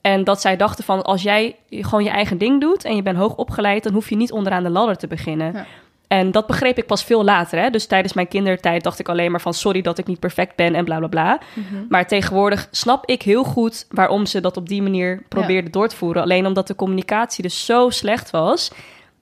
En 0.02 0.24
dat 0.24 0.42
zij 0.42 0.56
dachten 0.58 0.84
van 0.84 1.02
als 1.02 1.22
jij 1.24 1.56
gewoon 1.70 2.04
je 2.04 2.10
eigen 2.10 2.38
ding 2.38 2.62
doet 2.62 2.86
en 2.86 2.96
je 2.96 3.02
bent 3.02 3.18
hoog 3.18 3.36
opgeleid, 3.36 3.84
dan 3.84 3.94
hoef 3.94 4.10
je 4.10 4.16
niet 4.16 4.32
onderaan 4.32 4.64
de 4.64 4.70
ladder 4.70 4.98
te 4.98 5.08
beginnen. 5.08 5.54
Ja. 5.54 5.66
En 6.14 6.32
dat 6.32 6.48
begreep 6.48 6.78
ik 6.78 6.86
pas 6.86 7.04
veel 7.04 7.24
later. 7.24 7.60
Hè? 7.60 7.70
Dus 7.70 7.86
tijdens 7.86 8.14
mijn 8.14 8.28
kindertijd 8.28 8.84
dacht 8.84 9.00
ik 9.00 9.10
alleen 9.10 9.32
maar 9.32 9.42
van 9.42 9.54
sorry 9.54 9.82
dat 9.82 9.98
ik 9.98 10.08
niet 10.08 10.20
perfect 10.20 10.56
ben 10.56 10.76
en 10.76 10.86
bla 10.86 10.98
bla 10.98 11.08
bla. 11.08 11.40
Mhm. 11.54 11.84
Maar 11.90 12.08
tegenwoordig 12.08 12.68
snap 12.72 13.06
ik 13.06 13.22
heel 13.22 13.44
goed 13.44 13.86
waarom 13.90 14.26
ze 14.26 14.42
dat 14.42 14.58
op 14.58 14.68
die 14.68 14.82
manier 14.82 15.24
probeerden 15.30 15.72
door 15.72 15.88
te 15.88 15.96
voeren. 15.96 16.22
Alleen 16.22 16.46
omdat 16.46 16.68
de 16.68 16.76
communicatie 16.76 17.44
dus 17.44 17.66
zo 17.66 17.90
slecht 17.90 18.30
was, 18.30 18.72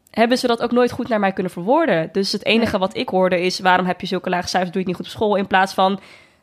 hebben 0.10 0.38
ze 0.38 0.48
dat 0.48 0.62
ook 0.62 0.72
nooit 0.72 0.92
goed 0.92 1.08
naar 1.08 1.20
mij 1.20 1.32
kunnen 1.32 1.52
verwoorden. 1.52 2.10
Dus 2.12 2.32
het 2.32 2.46
enige 2.46 2.78
wat 2.78 2.96
ik 2.96 3.10
hoorde 3.10 3.42
is: 3.42 3.60
waarom 3.60 3.86
heb 3.86 4.02
je 4.02 4.08
zulke 4.08 4.30
lage 4.30 4.48
cijfers? 4.48 4.72
Doe 4.72 4.82
je 4.82 4.88
het 4.88 4.98
niet 4.98 5.08
goed 5.08 5.16
op 5.16 5.22
school? 5.22 5.36
In 5.36 5.48
plaats 5.48 5.74
van 5.74 6.00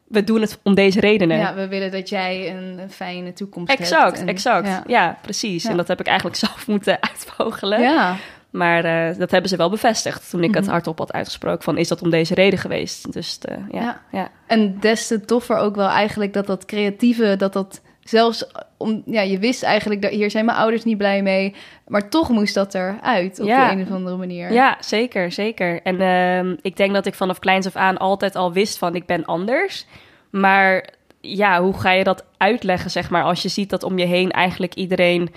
we 0.07 0.25
doen 0.25 0.41
het 0.41 0.59
om 0.63 0.75
deze 0.75 1.01
redenen. 1.01 1.39
Ja, 1.39 1.55
we 1.55 1.69
willen 1.69 1.91
dat 1.91 2.09
jij 2.09 2.51
een, 2.57 2.79
een 2.79 2.91
fijne 2.91 3.33
toekomst 3.33 3.69
hebt. 3.69 3.81
Exact, 3.81 4.25
exact. 4.25 4.67
Ja, 4.67 4.83
Ja. 4.87 5.19
precies. 5.23 5.63
Ja. 5.63 5.71
En 5.71 5.77
dat 5.77 5.89
heb 5.89 6.01
ik 6.01 6.07
eigenlijk 6.07 6.37
zelf 6.47 6.67
moeten 6.67 6.99
uitvogelen. 7.01 7.81
ja. 7.81 8.17
Maar 8.51 8.85
eh, 8.85 9.19
dat 9.19 9.31
hebben 9.31 9.51
ze 9.51 9.57
wel 9.57 9.71
bevestigd 9.71 10.31
toen 10.31 10.43
ik 10.43 10.55
het 10.55 10.63
Mhm. 10.65 10.73
hardop 10.73 10.99
had 10.99 11.13
uitgesproken. 11.13 11.63
Van 11.63 11.79
is 11.79 11.89
dat 11.89 12.03
om 12.03 12.11
deze 12.11 12.35
reden 12.35 12.59
geweest? 12.59 13.13
Dus 13.13 13.39
eh, 13.43 13.57
ja, 13.73 13.81
Ja. 13.81 14.01
ja. 14.13 14.29
En 14.47 14.77
des 14.81 15.07
te 15.07 15.21
toffer 15.21 15.57
ook 15.57 15.77
wel 15.77 15.89
eigenlijk 15.89 16.33
dat 16.33 16.47
dat 16.47 16.65
creatieve, 16.65 17.37
dat 17.37 17.53
dat 17.53 17.81
zelfs 18.03 18.47
om, 18.77 19.03
ja, 19.07 19.21
je 19.21 19.39
wist 19.39 19.63
eigenlijk 19.63 20.03
dat 20.03 20.11
hier 20.11 20.31
zijn 20.31 20.45
mijn 20.45 20.59
ouders 20.59 20.85
niet 20.85 20.99
blij 20.99 21.23
mee, 21.23 21.55
maar 21.87 22.09
toch 22.09 22.29
moest 22.29 22.55
dat 22.55 22.75
eruit 22.75 23.41
op 23.41 23.47
Ja. 23.47 23.69
de 23.69 23.75
een 23.81 23.83
of 23.87 23.91
andere 23.93 24.17
manier. 24.17 24.53
Ja, 24.53 24.77
zeker, 24.81 25.33
zeker. 25.33 25.83
En 25.83 26.01
ehm, 26.01 26.57
ik 26.63 26.77
denk 26.77 26.93
dat 26.95 27.07
ik 27.07 27.15
vanaf 27.15 27.39
kleins 27.39 27.67
af 27.67 27.77
aan 27.77 27.99
altijd 27.99 28.37
al 28.37 28.53
wist 28.53 28.79
van 28.79 28.95
ik 28.95 29.07
ben 29.07 29.25
anders. 29.25 29.87
Maar 30.31 30.89
ja, 31.21 31.63
hoe 31.63 31.79
ga 31.79 31.91
je 31.93 32.05
dat 32.05 32.25
uitleggen, 32.37 32.91
zeg 32.91 33.11
maar, 33.11 33.23
als 33.23 33.43
je 33.43 33.49
ziet 33.49 33.71
dat 33.71 33.83
om 33.83 33.99
je 33.99 34.07
heen 34.07 34.31
eigenlijk 34.31 34.75
iedereen 34.75 35.29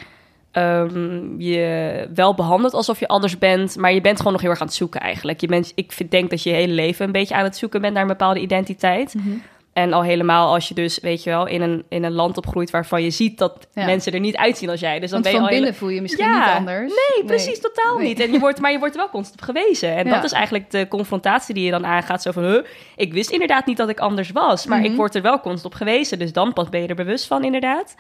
ehm, 0.52 1.40
je 1.42 2.08
wel 2.14 2.34
behandelt 2.34 2.74
alsof 2.74 3.00
je 3.00 3.08
anders 3.08 3.38
bent, 3.38 3.76
maar 3.78 3.94
je 3.94 4.02
bent 4.02 4.18
gewoon 4.18 4.32
nog 4.34 4.42
heel 4.42 4.50
erg 4.50 4.60
aan 4.62 4.68
het 4.68 4.76
zoeken 4.76 5.00
eigenlijk. 5.02 5.42
Je 5.42 5.48
bent, 5.48 5.72
ik 5.76 6.12
denk 6.12 6.30
dat 6.30 6.44
je 6.44 6.50
je 6.50 6.56
hele 6.56 6.74
leven 6.74 7.06
een 7.06 7.12
beetje 7.12 7.36
aan 7.36 7.44
het 7.44 7.58
zoeken 7.58 7.82
bent 7.82 7.94
naar 7.94 8.02
een 8.02 8.08
bepaalde 8.08 8.40
identiteit. 8.40 9.14
Mhm. 9.14 9.30
En 9.74 9.94
al 9.94 10.04
helemaal 10.04 10.54
als 10.54 10.68
je 10.68 10.74
dus, 10.74 11.00
weet 11.00 11.24
je 11.24 11.30
wel, 11.30 11.48
in 11.48 11.62
een, 11.62 11.84
in 11.90 12.04
een 12.04 12.12
land 12.12 12.38
opgroeit 12.38 12.70
waarvan 12.72 13.04
je 13.04 13.10
ziet 13.10 13.38
dat 13.38 13.68
Ja. 13.74 13.86
mensen 13.86 14.14
er 14.14 14.20
niet 14.20 14.36
uitzien 14.38 14.70
als 14.70 14.80
jij. 14.80 15.00
Dus 15.00 15.10
dan 15.10 15.22
Want 15.22 15.24
ben 15.24 15.32
je 15.32 15.38
van 15.38 15.48
al 15.48 15.54
hele- 15.54 15.62
binnen 15.66 15.80
voel 15.80 15.90
je 15.90 16.02
misschien 16.02 16.26
Ja. 16.26 16.46
niet 16.46 16.58
anders. 16.58 16.94
Nee, 17.16 17.26
precies, 17.26 17.60
totaal 17.62 17.98
Nee. 17.98 18.08
niet. 18.08 18.20
En 18.20 18.32
je 18.32 18.40
wordt, 18.40 18.60
maar 18.60 18.72
je 18.72 18.80
wordt 18.80 18.94
er 18.94 19.00
wel 19.02 19.10
constant 19.10 19.40
op 19.42 19.46
gewezen. 19.56 19.96
En 19.96 20.06
Ja. 20.08 20.14
dat 20.16 20.24
is 20.24 20.32
eigenlijk 20.32 20.72
de 20.72 20.88
confrontatie 20.88 21.54
die 21.54 21.66
je 21.66 21.72
dan 21.72 21.86
aangaat. 21.86 22.22
Zo 22.22 22.32
van, 22.32 22.44
huh, 22.44 22.64
ik 22.96 23.14
wist 23.14 23.30
inderdaad 23.32 23.66
niet 23.66 23.78
dat 23.78 23.90
ik 23.90 24.00
anders 24.00 24.32
was. 24.32 24.66
Maar 24.66 24.80
Mhm. 24.80 24.88
ik 24.92 24.96
word 24.96 25.16
er 25.16 25.22
wel 25.22 25.40
constant 25.40 25.74
op 25.74 25.80
gewezen. 25.80 26.20
Dus 26.20 26.34
dan 26.34 26.54
pas 26.54 26.70
ben 26.70 26.82
je 26.82 26.88
er 26.88 26.96
bewust 26.96 27.28
van, 27.28 27.44
inderdaad. 27.44 27.96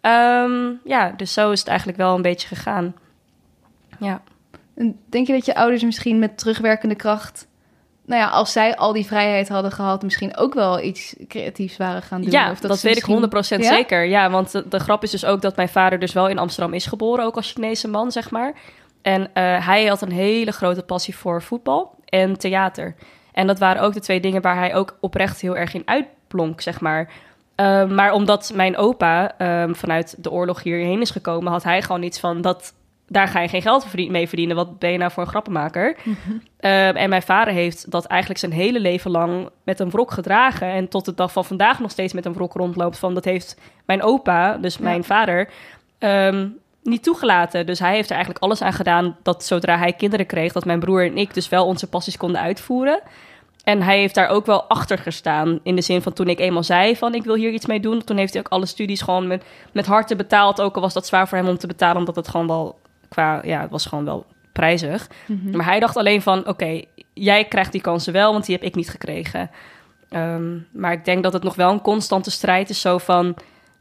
Ehm, 0.00 0.72
ja, 0.84 1.12
dus 1.16 1.32
zo 1.32 1.50
is 1.50 1.58
het 1.58 1.68
eigenlijk 1.68 1.98
wel 1.98 2.14
een 2.14 2.22
beetje 2.22 2.48
gegaan. 2.48 2.94
Ja. 3.98 4.22
En 4.74 4.98
Denk 5.08 5.26
je 5.26 5.32
dat 5.32 5.46
je 5.46 5.54
ouders 5.54 5.82
misschien 5.82 6.18
met 6.18 6.38
terugwerkende 6.38 6.94
kracht, 6.94 7.46
nou 8.06 8.20
ja, 8.20 8.28
als 8.28 8.52
zij 8.52 8.76
al 8.76 8.92
die 8.92 9.06
vrijheid 9.06 9.48
hadden 9.48 9.72
gehad, 9.72 10.02
misschien 10.02 10.36
ook 10.36 10.54
wel 10.54 10.80
iets 10.82 11.14
creatiefs 11.28 11.76
waren 11.76 12.02
gaan 12.02 12.20
doen? 12.20 12.30
Ja, 12.30 12.50
Of 12.50 12.60
dat, 12.60 12.78
ze 12.78 12.86
weet 12.86 12.96
ik 12.96 13.06
misschien- 13.08 13.14
100% 13.58 13.62
Ja? 13.62 13.68
zeker. 13.74 14.04
Ja, 14.04 14.30
want 14.30 14.50
de, 14.52 14.68
de 14.68 14.78
grap 14.78 15.02
is 15.02 15.10
dus 15.10 15.24
ook 15.24 15.40
dat 15.42 15.56
mijn 15.56 15.68
vader 15.68 15.98
dus 15.98 16.12
wel 16.12 16.28
in 16.28 16.38
Amsterdam 16.38 16.74
is 16.74 16.86
geboren, 16.86 17.24
ook 17.24 17.36
als 17.36 17.52
Chinese 17.52 17.88
man, 17.88 18.12
zeg 18.12 18.30
maar. 18.30 18.52
En 19.02 19.30
eh, 19.34 19.66
hij 19.66 19.86
had 19.86 20.02
een 20.02 20.12
hele 20.12 20.52
grote 20.52 20.82
passie 20.82 21.16
voor 21.16 21.42
voetbal 21.42 21.94
en 22.04 22.38
theater. 22.38 22.94
En 23.32 23.46
dat 23.46 23.58
waren 23.58 23.82
ook 23.82 23.92
de 23.92 24.00
twee 24.00 24.20
dingen 24.20 24.42
waar 24.42 24.56
hij 24.56 24.74
ook 24.74 24.96
oprecht 25.00 25.40
heel 25.40 25.56
erg 25.56 25.74
in 25.74 25.82
uitblonk, 25.84 26.60
zeg 26.60 26.80
maar. 26.80 27.10
Eh, 27.60 27.84
maar 27.84 28.12
omdat 28.12 28.52
mijn 28.54 28.76
opa 28.76 29.38
ehm, 29.38 29.74
vanuit 29.74 30.14
de 30.18 30.30
oorlog 30.30 30.62
hierheen 30.62 31.00
is 31.00 31.10
gekomen, 31.10 31.52
had 31.52 31.62
hij 31.62 31.82
gewoon 31.82 32.02
iets 32.02 32.20
van 32.20 32.40
dat. 32.40 32.74
Daar 33.06 33.28
ga 33.28 33.40
je 33.40 33.48
geen 33.48 33.62
geld 33.62 33.94
mee 34.08 34.28
verdienen. 34.28 34.56
Wat 34.56 34.78
ben 34.78 34.92
je 34.92 34.98
nou 34.98 35.10
voor 35.10 35.22
een 35.22 35.28
grappenmaker? 35.28 35.96
Eh, 36.56 36.96
en 36.96 37.08
mijn 37.08 37.22
vader 37.22 37.52
heeft 37.52 37.90
dat 37.90 38.04
eigenlijk 38.04 38.40
zijn 38.40 38.52
hele 38.52 38.80
leven 38.80 39.10
lang 39.10 39.48
met 39.64 39.80
een 39.80 39.90
wrok 39.90 40.10
gedragen. 40.10 40.68
En 40.68 40.88
tot 40.88 41.04
de 41.04 41.14
dag 41.14 41.32
van 41.32 41.44
vandaag 41.44 41.80
nog 41.80 41.90
steeds 41.90 42.12
met 42.12 42.24
een 42.24 42.32
wrok 42.32 42.52
rondloopt. 42.52 42.98
Van 42.98 43.14
dat 43.14 43.24
heeft 43.24 43.56
mijn 43.84 44.02
opa, 44.02 44.56
dus 44.56 44.78
mijn 44.78 45.04
vader, 45.04 45.48
ehm, 45.98 46.48
niet 46.82 47.02
toegelaten. 47.02 47.66
Dus 47.66 47.78
hij 47.78 47.94
heeft 47.94 48.08
er 48.08 48.14
eigenlijk 48.14 48.44
alles 48.44 48.62
aan 48.62 48.72
gedaan 48.72 49.16
dat 49.22 49.44
zodra 49.44 49.78
hij 49.78 49.92
kinderen 49.92 50.26
kreeg, 50.26 50.52
dat 50.52 50.64
mijn 50.64 50.80
broer 50.80 51.04
en 51.06 51.16
ik 51.16 51.34
dus 51.34 51.48
wel 51.48 51.66
onze 51.66 51.88
passies 51.88 52.16
konden 52.16 52.40
uitvoeren. 52.40 53.00
En 53.64 53.82
hij 53.82 53.98
heeft 53.98 54.14
daar 54.14 54.28
ook 54.28 54.46
wel 54.46 54.64
achter 54.64 54.98
gestaan. 54.98 55.60
In 55.62 55.76
de 55.76 55.82
zin 55.82 56.02
van 56.02 56.12
toen 56.12 56.28
ik 56.28 56.38
eenmaal 56.38 56.62
zei 56.62 56.96
van 56.96 57.14
ik 57.14 57.24
wil 57.24 57.34
hier 57.34 57.50
iets 57.50 57.66
mee 57.66 57.80
doen. 57.80 58.04
Toen 58.04 58.16
heeft 58.16 58.32
hij 58.32 58.42
ook 58.42 58.52
alle 58.52 58.66
studies 58.66 59.00
gewoon 59.00 59.26
met, 59.26 59.44
met 59.72 59.86
harte 59.86 60.16
betaald. 60.16 60.60
Ook 60.60 60.74
al 60.74 60.80
was 60.80 60.94
dat 60.94 61.06
zwaar 61.06 61.28
voor 61.28 61.38
hem 61.38 61.48
om 61.48 61.58
te 61.58 61.66
betalen. 61.66 61.96
Omdat 61.96 62.16
het 62.16 62.28
gewoon 62.28 62.46
wel 62.46 62.78
qua, 63.08 63.40
ja, 63.44 63.60
het 63.60 63.70
was 63.70 63.86
gewoon 63.86 64.04
wel 64.04 64.26
prijzig. 64.52 65.08
Mhm. 65.26 65.56
Maar 65.56 65.66
hij 65.66 65.80
dacht 65.80 65.96
alleen 65.96 66.22
van, 66.22 66.48
oké, 66.48 66.82
jij 67.12 67.44
krijgt 67.44 67.72
die 67.72 67.80
kansen 67.80 68.12
wel, 68.12 68.32
want 68.32 68.46
die 68.46 68.54
heb 68.54 68.64
ik 68.64 68.74
niet 68.74 68.90
gekregen. 68.90 69.50
Ehm, 70.08 70.56
maar 70.72 70.92
ik 70.92 71.04
denk 71.04 71.22
dat 71.22 71.32
het 71.32 71.42
nog 71.42 71.54
wel 71.54 71.70
een 71.70 71.80
constante 71.80 72.30
strijd 72.30 72.70
is, 72.70 72.80
zo 72.80 72.98
van... 72.98 73.36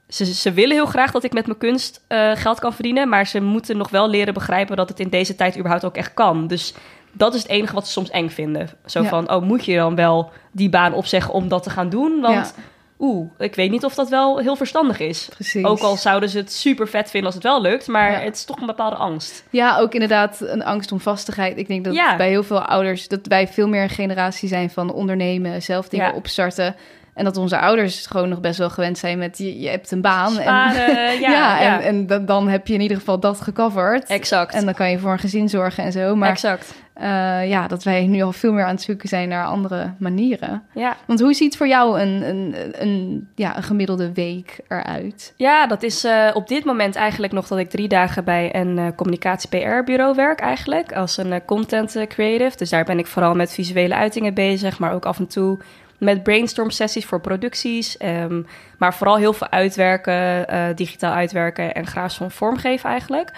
Ze, 0.07 0.25
ze 0.25 0.51
willen 0.51 0.75
heel 0.75 0.85
graag 0.85 1.11
dat 1.11 1.23
ik 1.23 1.33
met 1.33 1.45
mijn 1.45 1.57
kunst 1.57 2.03
eh, 2.07 2.31
geld 2.35 2.59
kan 2.59 2.73
verdienen, 2.73 3.09
maar 3.09 3.27
ze 3.27 3.41
moeten 3.41 3.77
nog 3.77 3.89
wel 3.89 4.09
leren 4.09 4.33
begrijpen 4.33 4.75
dat 4.75 4.89
het 4.89 4.99
in 4.99 5.09
deze 5.09 5.35
tijd 5.35 5.57
überhaupt 5.57 5.85
ook 5.85 5.95
echt 5.95 6.13
kan. 6.13 6.47
Dus 6.47 6.73
dat 7.11 7.33
is 7.33 7.41
het 7.41 7.51
enige 7.51 7.73
wat 7.73 7.85
ze 7.85 7.91
soms 7.91 8.09
eng 8.09 8.29
vinden. 8.29 8.69
Zo 8.85 9.01
Ja. 9.01 9.09
van, 9.09 9.31
oh, 9.31 9.41
moet 9.41 9.65
je 9.65 9.75
dan 9.75 9.95
wel 9.95 10.31
die 10.51 10.69
baan 10.69 10.93
opzeggen 10.93 11.33
om 11.33 11.47
dat 11.47 11.63
te 11.63 11.69
gaan 11.69 11.89
doen? 11.89 12.21
Want 12.21 12.53
oeh, 12.99 13.29
ik 13.37 13.55
weet 13.55 13.71
niet 13.71 13.85
of 13.85 13.95
dat 13.95 14.09
wel 14.09 14.37
heel 14.37 14.55
verstandig 14.55 14.99
is. 14.99 15.27
Precies. 15.29 15.63
Ook 15.65 15.79
al 15.79 15.95
zouden 15.95 16.29
ze 16.29 16.37
het 16.37 16.51
super 16.53 16.87
vet 16.87 17.09
vinden 17.09 17.25
als 17.25 17.35
het 17.35 17.43
wel 17.43 17.61
lukt, 17.61 17.87
maar 17.87 18.11
Ja. 18.11 18.17
het 18.19 18.35
is 18.35 18.45
toch 18.45 18.59
een 18.59 18.65
bepaalde 18.65 18.95
angst. 18.95 19.43
Ja, 19.49 19.77
ook 19.79 19.93
inderdaad 19.93 20.37
een 20.41 20.63
angst 20.63 20.91
om 20.91 20.99
vastigheid. 20.99 21.57
Ik 21.57 21.67
denk 21.67 21.83
dat 21.85 21.93
bij 22.17 22.29
heel 22.29 22.43
veel 22.43 22.59
ouders, 22.61 23.07
dat 23.07 23.19
wij 23.23 23.47
veel 23.47 23.67
meer 23.67 23.83
een 23.83 23.89
generatie 23.89 24.47
zijn 24.49 24.69
van 24.69 24.91
ondernemen, 24.93 25.61
zelf 25.61 25.89
dingen 25.89 26.05
Ja. 26.07 26.13
opstarten. 26.13 26.75
En 27.19 27.25
dat 27.25 27.37
onze 27.37 27.59
ouders 27.59 28.05
gewoon 28.05 28.29
nog 28.29 28.39
best 28.41 28.57
wel 28.57 28.69
gewend 28.69 28.97
zijn 28.97 29.17
met 29.17 29.37
je, 29.37 29.59
je 29.59 29.69
hebt 29.69 29.91
een 29.91 30.01
baan. 30.01 30.31
Sparen, 30.31 30.97
en, 31.07 31.19
ja, 31.29 31.31
ja, 31.31 31.59
en, 31.79 31.81
en 31.81 32.07
dan- 32.07 32.25
dan 32.25 32.47
heb 32.47 32.67
je 32.67 32.73
in 32.73 32.81
ieder 32.81 32.97
geval 32.97 33.19
dat 33.19 33.41
gecoverd. 33.41 34.05
exact. 34.09 34.53
En 34.53 34.65
dan 34.65 34.73
kan 34.73 34.89
je 34.91 34.99
voor 34.99 35.11
een 35.11 35.19
gezin 35.19 35.49
zorgen 35.49 35.83
en 35.83 35.91
zo. 35.91 36.15
Maar 36.15 36.29
exact. 36.29 36.73
eh, 36.93 37.49
ja, 37.49 37.67
dat 37.67 37.83
wij 37.83 38.05
nu 38.07 38.21
al 38.21 38.31
veel 38.31 38.53
meer 38.53 38.63
aan 38.63 38.69
het 38.75 38.81
zoeken 38.81 39.09
zijn 39.09 39.29
naar 39.29 39.45
andere 39.45 39.93
manieren. 39.97 40.63
Ja. 40.73 40.95
Want 41.07 41.19
hoe 41.19 41.33
ziet 41.33 41.57
voor 41.57 41.67
jou 41.67 41.99
een, 42.01 42.29
een, 42.29 42.55
een, 42.81 43.27
ja, 43.35 43.57
een 43.57 43.63
gemiddelde 43.63 44.13
week 44.13 44.59
eruit? 44.67 45.33
ja, 45.37 45.67
dat 45.67 45.83
is 45.83 46.03
eh, 46.03 46.29
op 46.33 46.47
dit 46.47 46.65
moment 46.65 46.95
eigenlijk 46.95 47.33
nog 47.33 47.47
dat 47.47 47.57
ik 47.57 47.69
drie 47.69 47.87
dagen 47.87 48.23
bij 48.23 48.55
een 48.55 48.77
eh, 48.77 48.85
communicatie-PR-bureau 48.95 50.15
werk 50.15 50.39
eigenlijk. 50.39 50.93
Als 50.93 51.17
een 51.17 51.45
content 51.45 51.97
creative. 52.07 52.57
Dus 52.57 52.69
daar 52.69 52.83
ben 52.85 52.99
ik 52.99 53.07
vooral 53.07 53.35
met 53.35 53.53
visuele 53.53 53.95
uitingen 53.95 54.33
bezig, 54.33 54.79
maar 54.79 54.93
ook 54.93 55.05
af 55.05 55.17
en 55.19 55.27
toe 55.27 55.57
met 55.99 56.23
brainstorm 56.23 56.69
sessies 56.69 57.05
voor 57.05 57.21
producties. 57.21 57.97
ehm, 57.97 58.41
maar 58.77 58.93
vooral 58.93 59.17
heel 59.17 59.33
veel 59.33 59.49
uitwerken, 59.49 60.47
eh, 60.47 60.65
digitaal 60.75 61.13
uitwerken 61.13 61.73
en 61.73 61.87
grafisch 61.87 62.17
van 62.17 62.31
vormgeven 62.31 62.89
eigenlijk. 62.89 63.31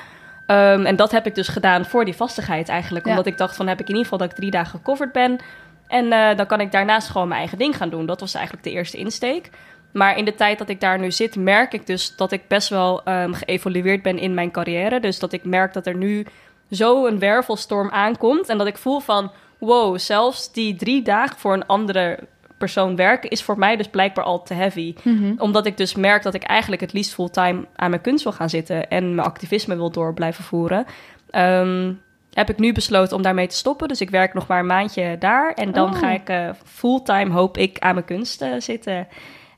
Ehm, 0.46 0.86
en 0.86 0.96
dat 0.96 1.12
heb 1.12 1.26
ik 1.26 1.36
dus 1.36 1.48
gedaan 1.48 1.86
voor 1.86 2.06
die 2.06 2.16
vastigheid 2.16 2.70
eigenlijk. 2.70 3.06
Ja. 3.06 3.12
Omdat 3.12 3.26
ik 3.26 3.38
dacht 3.38 3.56
van 3.56 3.68
heb 3.68 3.80
ik 3.80 3.88
in 3.88 3.96
ieder 3.96 4.04
geval 4.04 4.20
dat 4.20 4.30
ik 4.30 4.36
drie 4.36 4.52
dagen 4.52 4.80
gecoverd 4.80 5.12
ben. 5.12 5.40
En 5.88 6.12
eh, 6.12 6.38
dan 6.38 6.46
kan 6.46 6.62
ik 6.62 6.72
daarnaast 6.72 7.10
gewoon 7.10 7.28
mijn 7.28 7.40
eigen 7.40 7.58
ding 7.58 7.78
gaan 7.78 7.90
doen. 7.90 8.06
Dat 8.06 8.20
was 8.20 8.34
eigenlijk 8.34 8.66
de 8.66 8.72
eerste 8.72 8.98
insteek. 8.98 9.50
Maar 9.92 10.18
in 10.18 10.26
de 10.26 10.36
tijd 10.36 10.58
dat 10.58 10.70
ik 10.70 10.80
daar 10.80 11.00
nu 11.00 11.12
zit, 11.12 11.36
merk 11.36 11.74
ik 11.74 11.88
dus 11.88 12.16
dat 12.16 12.32
ik 12.32 12.48
best 12.48 12.70
wel 12.70 13.04
ehm, 13.04 13.34
geëvolueerd 13.34 14.02
ben 14.02 14.18
in 14.18 14.34
mijn 14.34 14.52
carrière. 14.52 15.00
Dus 15.00 15.20
dat 15.20 15.34
ik 15.34 15.44
merk 15.44 15.74
dat 15.74 15.86
er 15.86 15.96
nu 15.96 16.26
zo 16.72 17.06
een 17.06 17.20
wervelstorm 17.20 17.90
aankomt. 17.90 18.50
En 18.50 18.58
dat 18.58 18.68
ik 18.68 18.78
voel 18.78 19.00
van, 19.00 19.32
wow, 19.58 20.00
zelfs 20.00 20.52
die 20.52 20.76
drie 20.76 21.02
dagen 21.02 21.38
voor 21.38 21.54
een 21.54 21.66
andere 21.66 22.20
persoon 22.62 22.96
werken... 22.96 23.30
is 23.30 23.44
voor 23.44 23.58
mij 23.58 23.76
dus 23.76 23.88
blijkbaar 23.88 24.26
al 24.26 24.44
te 24.44 24.54
heavy. 24.54 24.96
Omdat 25.38 25.66
ik 25.66 25.78
dus 25.78 25.96
merk 25.96 26.24
dat 26.24 26.34
ik 26.34 26.44
eigenlijk 26.44 26.82
het 26.82 26.94
liefst 26.94 27.14
fulltime 27.14 27.66
aan 27.76 27.90
mijn 27.90 28.02
kunst 28.02 28.24
wil 28.24 28.34
gaan 28.34 28.50
zitten... 28.50 28.90
en 28.90 29.16
mijn 29.16 29.28
activisme 29.28 29.76
wil 29.76 29.92
door 29.92 30.14
blijven 30.14 30.44
voeren. 30.44 30.86
Ehm, 31.30 31.94
heb 32.34 32.50
ik 32.50 32.58
nu 32.58 32.74
besloten 32.74 33.16
om 33.16 33.22
daarmee 33.22 33.48
te 33.48 33.56
stoppen. 33.56 33.88
Dus 33.88 34.02
ik 34.02 34.10
werk 34.10 34.34
nog 34.34 34.48
maar 34.48 34.60
een 34.60 34.66
maandje 34.66 35.16
daar. 35.20 35.54
En 35.54 35.72
dan 35.72 35.90
Oh. 35.90 35.98
ga 35.98 36.12
ik 36.12 36.30
eh, 36.30 36.50
fulltime, 36.66 37.34
hoop 37.34 37.58
ik, 37.58 37.80
aan 37.80 37.94
mijn 37.94 38.06
kunst 38.06 38.42
eh, 38.42 38.50
zitten. 38.58 39.08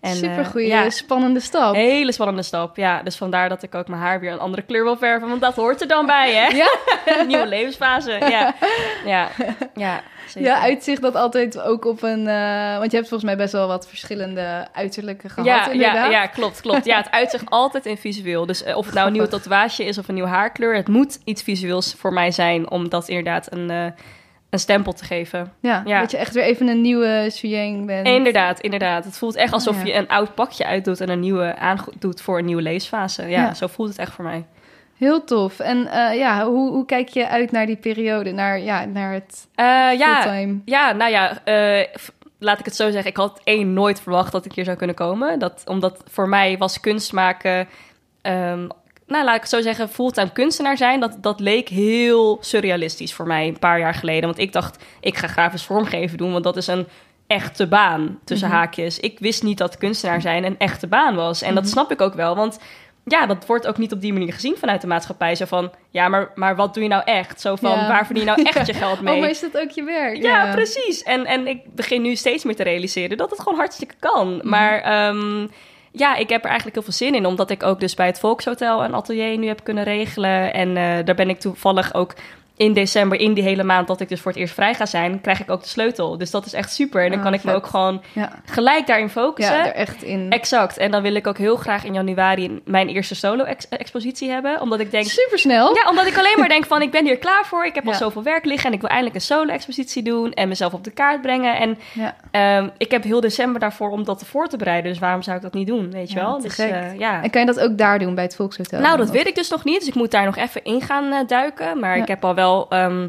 En, 0.03 0.53
eh, 0.53 0.67
ja, 0.67 0.89
spannende 0.89 1.39
stap. 1.39 1.75
hele 1.75 2.11
spannende 2.11 2.41
stap. 2.41 2.77
Ja, 2.77 3.03
dus 3.03 3.15
vandaar 3.15 3.49
dat 3.49 3.63
ik 3.63 3.75
ook 3.75 3.87
mijn 3.87 4.01
haar 4.01 4.19
weer 4.19 4.31
een 4.31 4.39
andere 4.39 4.61
kleur 4.61 4.83
wil 4.83 4.97
verven. 4.97 5.29
Want 5.29 5.41
dat 5.41 5.55
hoort 5.55 5.81
er 5.81 5.87
dan 5.87 6.05
bij, 6.05 6.33
hè? 6.33 6.47
Ja? 6.47 6.67
nieuwe 7.27 7.47
levensfase. 7.47 8.11
Ja, 8.11 8.53
ja, 9.05 9.29
ja. 9.75 10.01
zeker. 10.27 10.49
Ja, 10.49 10.59
uitzicht 10.59 11.01
dat 11.01 11.15
altijd 11.15 11.61
ook 11.61 11.85
op 11.85 12.01
een... 12.01 12.27
eh, 12.27 12.77
want 12.77 12.91
je 12.91 12.97
hebt 12.97 13.09
volgens 13.09 13.23
mij 13.23 13.37
best 13.37 13.53
wel 13.53 13.67
wat 13.67 13.87
verschillende 13.87 14.67
uiterlijke 14.73 15.29
gehad, 15.29 15.45
ja, 15.45 15.71
inderdaad. 15.71 16.11
ja, 16.11 16.21
ja, 16.21 16.25
klopt, 16.25 16.61
klopt. 16.61 16.85
Ja, 16.85 16.97
het 16.97 17.11
uitzicht 17.21 17.49
altijd 17.49 17.85
in 17.85 17.97
visueel. 17.97 18.45
Dus 18.45 18.63
eh, 18.63 18.77
of 18.77 18.85
het 18.85 18.95
nou 18.95 19.07
een 19.07 19.13
nieuwe 19.13 19.27
tatoeage 19.27 19.85
is 19.85 19.97
of 19.97 20.07
een 20.07 20.13
nieuwe 20.13 20.29
haarkleur, 20.29 20.75
het 20.75 20.87
moet 20.87 21.19
iets 21.23 21.43
visueels 21.43 21.93
voor 21.97 22.13
mij 22.13 22.31
zijn 22.31 22.69
om 22.69 22.89
dat 22.89 23.07
inderdaad 23.07 23.47
een, 23.51 23.93
een 24.53 24.59
stempel 24.59 24.93
te 24.93 25.05
geven. 25.05 25.53
Ja, 25.59 25.81
Ja. 25.85 25.99
dat 25.99 26.11
je 26.11 26.17
echt 26.17 26.33
weer 26.33 26.43
even 26.43 26.67
een 26.67 26.81
nieuwe 26.81 27.27
Suyang 27.31 27.85
bent. 27.85 28.07
Inderdaad, 28.07 28.59
inderdaad. 28.59 29.05
Het 29.05 29.17
voelt 29.17 29.35
echt 29.35 29.53
alsof 29.53 29.75
Oh, 29.79 29.85
ja. 29.85 29.93
je 29.93 29.99
een 29.99 30.07
oud 30.07 30.35
pakje 30.35 30.65
uitdoet 30.65 31.01
en 31.01 31.09
een 31.09 31.19
nieuwe 31.19 31.55
aandoet 31.55 32.21
voor 32.21 32.37
een 32.39 32.45
nieuwe 32.45 32.61
levensfase. 32.61 33.21
Ja, 33.21 33.27
Ja. 33.29 33.53
zo 33.53 33.67
voelt 33.67 33.89
het 33.89 33.97
echt 33.97 34.11
voor 34.13 34.23
mij. 34.25 34.45
Heel 34.97 35.23
tof. 35.23 35.59
En 35.59 35.87
eh, 35.87 36.17
ja, 36.17 36.45
hoe, 36.45 36.71
hoe 36.71 36.85
kijk 36.85 37.07
je 37.07 37.27
uit 37.29 37.51
naar 37.51 37.65
die 37.65 37.75
periode? 37.75 38.31
Naar, 38.31 38.59
ja, 38.59 38.85
naar 38.85 39.13
het 39.13 39.47
Eh, 39.55 39.65
ja, 39.97 40.21
fulltime? 40.21 40.59
Ja, 40.65 40.91
nou 40.91 41.11
ja, 41.11 41.43
eh, 41.43 41.87
laat 42.39 42.59
ik 42.59 42.65
het 42.65 42.75
zo 42.75 42.91
zeggen. 42.91 43.09
Ik 43.11 43.17
had 43.17 43.41
één 43.43 43.73
nooit 43.73 44.01
verwacht 44.01 44.31
dat 44.31 44.45
ik 44.45 44.53
hier 44.53 44.63
zou 44.65 44.77
kunnen 44.77 44.95
komen. 44.95 45.39
Dat, 45.39 45.63
omdat 45.65 46.03
voor 46.11 46.29
mij 46.29 46.57
was 46.57 46.79
kunst 46.79 47.13
maken... 47.13 47.67
ehm, 48.21 48.67
nou, 49.13 49.25
laat 49.25 49.35
ik 49.35 49.41
het 49.41 49.49
zo 49.49 49.61
zeggen, 49.61 49.89
fulltime 49.89 50.31
kunstenaar 50.31 50.77
zijn... 50.77 50.99
Dat, 50.99 51.17
dat 51.21 51.39
leek 51.39 51.69
heel 51.69 52.37
surrealistisch 52.41 53.13
voor 53.13 53.27
mij 53.27 53.47
een 53.47 53.59
paar 53.59 53.79
jaar 53.79 53.93
geleden. 53.93 54.23
Want 54.23 54.37
ik 54.39 54.51
dacht, 54.53 54.83
ik 54.99 55.17
ga 55.17 55.27
grafisch 55.27 55.63
vormgeven 55.63 56.17
doen... 56.17 56.31
want 56.31 56.43
dat 56.43 56.57
is 56.57 56.67
een 56.67 56.87
echte 57.27 57.67
baan, 57.67 58.19
tussen 58.25 58.47
Mhm. 58.47 58.57
haakjes. 58.57 58.99
Ik 58.99 59.19
wist 59.19 59.43
niet 59.43 59.57
dat 59.57 59.77
kunstenaar 59.77 60.21
zijn 60.21 60.43
een 60.43 60.57
echte 60.57 60.87
baan 60.87 61.15
was. 61.15 61.41
En 61.41 61.53
dat 61.53 61.63
Mhm. 61.63 61.71
snap 61.71 61.91
ik 61.91 62.01
ook 62.01 62.13
wel, 62.13 62.35
want... 62.35 62.59
Ja, 63.05 63.25
dat 63.25 63.45
wordt 63.45 63.67
ook 63.67 63.77
niet 63.77 63.91
op 63.91 64.01
die 64.01 64.13
manier 64.13 64.33
gezien 64.33 64.55
vanuit 64.57 64.81
de 64.81 64.87
maatschappij. 64.87 65.35
Zo 65.35 65.45
van, 65.45 65.71
ja, 65.89 66.07
maar, 66.07 66.31
maar 66.35 66.55
wat 66.55 66.73
doe 66.73 66.83
je 66.83 66.89
nou 66.89 67.01
echt? 67.05 67.41
Zo 67.41 67.55
van, 67.55 67.69
Ja. 67.71 67.87
waar 67.87 68.05
verdien 68.05 68.23
je 68.25 68.29
nou 68.29 68.41
echt 68.43 68.67
je 68.67 68.73
geld 68.83 69.01
mee? 69.01 69.13
Oh, 69.13 69.19
maar 69.19 69.29
is 69.29 69.39
dat 69.39 69.57
ook 69.57 69.69
je 69.69 69.83
werk? 69.83 70.21
Ja, 70.21 70.51
precies. 70.53 71.03
En, 71.03 71.25
en 71.25 71.47
ik 71.47 71.75
begin 71.75 72.01
nu 72.01 72.15
steeds 72.15 72.43
meer 72.43 72.55
te 72.55 72.63
realiseren 72.63 73.17
dat 73.17 73.29
het 73.29 73.39
gewoon 73.39 73.57
hartstikke 73.57 73.93
kan. 73.99 74.35
Mhm. 74.35 74.49
Maar 74.49 74.79
ehm, 74.81 75.47
ja, 75.95 76.15
ik 76.15 76.29
heb 76.29 76.41
er 76.41 76.49
eigenlijk 76.49 76.75
heel 76.75 76.83
veel 76.83 77.07
zin 77.07 77.15
in. 77.15 77.25
Omdat 77.25 77.49
ik 77.49 77.63
ook 77.63 77.79
dus 77.79 77.93
bij 77.93 78.05
het 78.05 78.19
Volkshotel 78.19 78.83
een 78.83 78.93
atelier 78.93 79.37
nu 79.37 79.47
heb 79.47 79.63
kunnen 79.63 79.83
regelen. 79.83 80.53
En 80.53 80.77
eh, 80.77 81.05
daar 81.05 81.15
ben 81.15 81.29
ik 81.29 81.39
toevallig 81.39 81.93
ook 81.93 82.13
in 82.57 82.73
december, 82.73 83.19
in 83.19 83.33
die 83.33 83.43
hele 83.43 83.63
maand 83.63 83.87
dat 83.87 83.99
ik 83.99 84.09
dus 84.09 84.21
voor 84.21 84.31
het 84.31 84.39
eerst 84.39 84.53
vrij 84.53 84.73
ga 84.73 84.85
zijn, 84.85 85.21
krijg 85.21 85.39
ik 85.39 85.51
ook 85.51 85.61
de 85.61 85.67
sleutel. 85.67 86.17
Dus 86.17 86.31
dat 86.31 86.45
is 86.45 86.53
echt 86.53 86.73
super. 86.73 87.03
En 87.03 87.09
dan 87.09 87.17
Ah, 87.17 87.23
kan 87.23 87.33
ik 87.33 87.43
me 87.43 87.53
ook 87.53 87.65
gewoon 87.65 88.01
Ja, 88.13 88.31
gelijk 88.45 88.87
daarin 88.87 89.09
focussen. 89.09 89.55
ja 89.55 89.65
er 89.65 89.73
echt 89.73 90.03
in. 90.03 90.29
Exact. 90.29 90.77
En 90.77 90.91
dan 90.91 91.01
wil 91.01 91.15
ik 91.15 91.27
ook 91.27 91.37
heel 91.37 91.55
graag 91.55 91.83
in 91.83 91.93
januari 91.93 92.61
mijn 92.65 92.87
eerste 92.89 93.15
solo-expositie 93.15 94.29
hebben. 94.29 94.61
Omdat 94.61 94.79
ik 94.79 94.91
denk, 94.91 95.05
Super 95.05 95.39
snel. 95.39 95.75
ja, 95.75 95.89
omdat 95.89 96.05
ik 96.07 96.17
alleen 96.17 96.35
maar 96.39 96.49
denk 96.49 96.65
van, 96.65 96.81
ik 96.81 96.91
ben 96.91 97.05
hier 97.05 97.17
klaar 97.17 97.45
voor. 97.45 97.65
Ik 97.65 97.75
heb 97.75 97.87
al 97.87 97.93
zoveel 97.93 98.23
werk 98.23 98.45
liggen 98.45 98.67
en 98.69 98.73
ik 98.75 98.79
wil 98.81 98.89
eindelijk 98.89 99.15
een 99.17 99.25
solo-expositie 99.25 100.03
doen 100.03 100.33
en 100.33 100.47
mezelf 100.47 100.73
op 100.73 100.83
de 100.83 100.91
kaart 100.91 101.21
brengen. 101.21 101.57
En 101.57 101.77
Ja. 101.93 102.15
ehm, 102.31 102.69
ik 102.77 102.91
heb 102.91 103.03
heel 103.03 103.19
december 103.21 103.59
daarvoor 103.59 103.89
om 103.89 104.03
dat 104.03 104.23
voor 104.25 104.47
te 104.47 104.57
bereiden. 104.57 104.91
Dus 104.91 104.99
waarom 104.99 105.21
zou 105.21 105.35
ik 105.35 105.41
dat 105.43 105.53
niet 105.53 105.67
doen, 105.67 105.91
weet 105.91 106.09
je 106.11 106.15
wel? 106.19 106.41
Dus 106.41 106.57
eh, 106.59 106.97
ja. 106.99 107.23
En 107.23 107.29
kan 107.29 107.41
je 107.41 107.47
dat 107.47 107.59
ook 107.59 107.77
daar 107.77 107.99
doen 107.99 108.15
bij 108.15 108.23
het 108.23 108.35
Volkshotel? 108.35 108.79
Nou, 108.79 108.97
dat 108.97 109.07
Of- 109.07 109.13
weet 109.13 109.27
ik 109.27 109.35
dus 109.35 109.49
nog 109.49 109.63
niet. 109.63 109.79
Dus 109.79 109.87
ik 109.87 109.95
moet 109.95 110.11
daar 110.11 110.25
nog 110.25 110.37
even 110.37 110.63
in 110.63 110.81
gaan 110.81 111.11
eh, 111.11 111.19
duiken. 111.27 111.79
Maar 111.79 111.97
ik 111.97 112.07
heb 112.07 112.25
al 112.25 112.35
wel 112.35 112.42
ehm, 112.69 113.07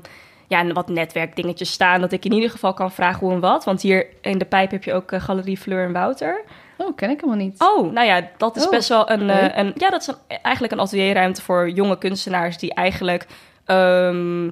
ja, 0.49 0.67
wat 0.73 0.88
netwerkdingetjes 0.88 1.73
staan... 1.73 2.00
dat 2.00 2.12
ik 2.12 2.25
in 2.25 2.33
ieder 2.33 2.50
geval 2.50 2.75
kan 2.75 2.93
vragen 2.93 3.21
hoe 3.21 3.33
en 3.33 3.41
wat. 3.41 3.64
Want 3.64 3.83
hier 3.83 4.07
in 4.21 4.38
de 4.38 4.45
pijp 4.45 4.71
heb 4.71 4.85
je 4.85 4.93
ook 4.95 5.12
eh, 5.12 5.21
Galerie 5.21 5.57
Fleur 5.59 5.85
en 5.87 5.93
Wouter. 5.93 6.45
Oh, 6.79 6.97
ken 6.97 7.11
ik 7.11 7.21
helemaal 7.21 7.45
niet. 7.45 7.61
Oh, 7.62 7.93
nou 7.93 8.07
ja, 8.07 8.29
dat 8.37 8.57
is 8.57 8.64
Oh, 8.64 8.71
best 8.71 8.88
wel 8.88 9.11
een, 9.11 9.31
eh, 9.31 9.59
een... 9.59 9.73
Ja, 9.76 9.91
dat 9.91 10.00
is 10.00 10.07
een- 10.07 10.38
eigenlijk 10.43 10.73
een 10.75 10.81
atelierruimte 10.81 11.43
voor 11.43 11.71
jonge 11.71 11.99
kunstenaars... 11.99 12.59
die 12.59 12.75
eigenlijk, 12.75 13.26
ehm, 13.64 14.45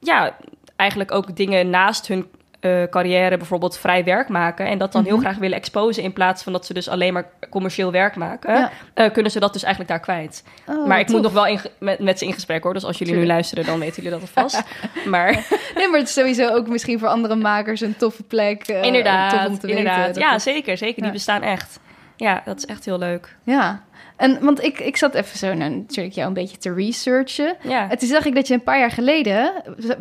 ja, 0.00 0.36
eigenlijk 0.76 1.12
ook 1.12 1.36
dingen 1.36 1.70
naast 1.70 2.06
hun 2.06 2.26
eh, 2.60 2.82
carrière... 2.90 3.36
bijvoorbeeld 3.36 3.78
vrij 3.78 4.04
werk 4.04 4.28
maken... 4.28 4.66
en 4.66 4.78
dat 4.78 4.92
dan 4.92 5.04
heel 5.04 5.16
Mhm. 5.16 5.24
graag 5.24 5.36
willen 5.36 5.56
exposen... 5.56 6.02
in 6.02 6.12
plaats 6.12 6.42
van 6.42 6.52
dat 6.52 6.66
ze 6.66 6.74
dus 6.74 6.88
alleen 6.88 7.12
maar 7.12 7.26
commercieel 7.50 7.92
werk 7.92 8.16
maken... 8.16 8.54
Ja. 8.54 8.70
eh, 8.94 9.12
kunnen 9.12 9.32
ze 9.32 9.40
dat 9.40 9.52
dus 9.52 9.62
eigenlijk 9.62 9.92
daar 9.92 10.00
kwijt. 10.00 10.44
Oh, 10.66 10.86
maar 10.86 10.98
ik 10.98 11.06
tof. 11.06 11.14
moet 11.14 11.24
nog 11.24 11.32
wel 11.32 11.46
in, 11.46 11.60
met, 11.78 11.98
met 11.98 12.18
ze 12.18 12.24
in 12.26 12.32
gesprek 12.32 12.62
hoor. 12.62 12.72
Dus 12.74 12.84
als 12.84 12.98
jullie 12.98 13.14
nu 13.14 13.26
luisteren, 13.26 13.64
dan 13.66 13.78
weten 13.78 14.02
jullie 14.02 14.18
dat 14.18 14.28
alvast. 14.36 14.62
maar 15.04 15.46
Nee, 15.74 15.88
maar 15.88 15.98
het 15.98 16.08
is 16.08 16.14
sowieso 16.14 16.48
ook 16.48 16.68
misschien 16.68 16.98
voor 16.98 17.08
andere 17.08 17.34
makers 17.34 17.80
een 17.80 17.96
toffe 17.96 18.22
plek. 18.22 18.62
eh, 18.62 18.82
inderdaad, 18.82 19.48
om 19.48 19.58
te 19.58 19.68
inderdaad. 19.68 20.06
weten. 20.06 20.22
ja, 20.22 20.38
zeker, 20.38 20.76
zeker. 20.76 21.02
Die 21.02 21.12
bestaan 21.12 21.42
echt. 21.42 21.80
Ja, 22.20 22.42
dat 22.44 22.56
is 22.56 22.66
echt 22.66 22.84
heel 22.84 22.98
leuk. 22.98 23.36
Ja. 23.44 23.82
En 24.16 24.44
want 24.44 24.62
ik, 24.62 24.78
ik 24.78 24.96
zat 24.96 25.14
even 25.14 25.38
zo 25.38 25.54
naar, 25.54 25.70
natuurlijk 25.70 26.14
jou 26.14 26.28
een 26.28 26.34
beetje 26.34 26.58
te 26.58 26.74
researchen. 26.74 27.56
Ja. 27.62 27.90
En 27.90 27.98
toen 27.98 28.08
zag 28.08 28.24
ik 28.24 28.34
dat 28.34 28.48
je 28.48 28.54
een 28.54 28.62
paar 28.62 28.78
jaar 28.78 28.90
geleden 28.90 29.52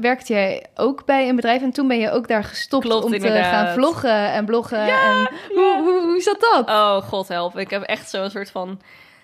werkte 0.02 0.34
jij 0.34 0.66
ook 0.76 1.06
bij 1.06 1.30
een 1.30 1.36
bedrijf 1.36 1.62
en 1.62 1.72
toen 1.72 1.88
ben 1.88 2.00
je 2.00 2.12
ook 2.12 2.28
daar 2.28 2.44
gestopt 2.44 2.86
Klopt, 2.86 3.06
om 3.06 3.12
te 3.12 3.30
gaan 3.30 3.74
vloggen 3.74 4.32
en 4.32 4.46
bloggen. 4.46 4.80
en 4.80 5.30
hoe, 5.50 5.78
hoe, 5.84 6.02
hoe 6.02 6.18
is 6.18 6.26
dat 6.26 6.40
dat? 6.40 6.70
Oh, 6.70 6.98
god 6.98 7.28
help. 7.28 7.58
Ik 7.58 7.70
heb 7.70 7.82
echt 7.82 8.10
zo'n 8.10 8.30
soort 8.30 8.52
van 8.52 8.80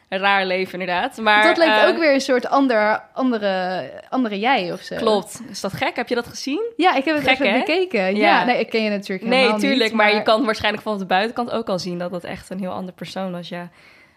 raar 0.09 0.45
leven 0.45 0.79
inderdaad. 0.79 1.17
Maar, 1.17 1.43
dat 1.43 1.57
lijkt 1.57 1.81
eh, 1.83 1.87
ook 1.87 1.97
weer 1.97 2.13
een 2.13 2.21
soort 2.21 2.47
ander, 2.47 3.03
andere, 3.13 3.89
andere 4.09 4.39
jij 4.39 4.71
of 4.73 4.81
zo. 4.81 4.95
Klopt. 4.95 5.41
Is 5.49 5.61
dat 5.61 5.73
gek? 5.73 5.95
Heb 5.95 6.07
je 6.07 6.15
dat 6.15 6.27
gezien? 6.27 6.61
Ja, 6.77 6.95
ik 6.95 7.05
heb 7.05 7.15
het 7.15 7.23
Gek, 7.23 7.33
even 7.33 7.51
hè? 7.51 7.57
bekeken. 7.59 8.15
Ja. 8.15 8.39
Ja. 8.39 8.45
nee, 8.45 8.59
ik 8.59 8.69
ken 8.69 8.83
je 8.83 8.89
natuurlijk 8.89 9.29
Nee, 9.29 9.39
helemaal 9.39 9.59
tuurlijk. 9.59 9.83
niet, 9.89 9.93
maar... 9.93 10.13
je 10.15 10.21
kan 10.21 10.45
waarschijnlijk 10.45 10.83
van 10.83 10.97
de 10.97 11.05
buitenkant 11.05 11.51
ook 11.51 11.69
al 11.69 11.79
zien 11.79 11.97
dat 11.97 12.11
dat 12.11 12.23
echt 12.23 12.49
een 12.49 12.59
heel 12.59 12.71
ander 12.71 12.93
persoon 12.93 13.31
was, 13.31 13.49
ja. 13.49 13.69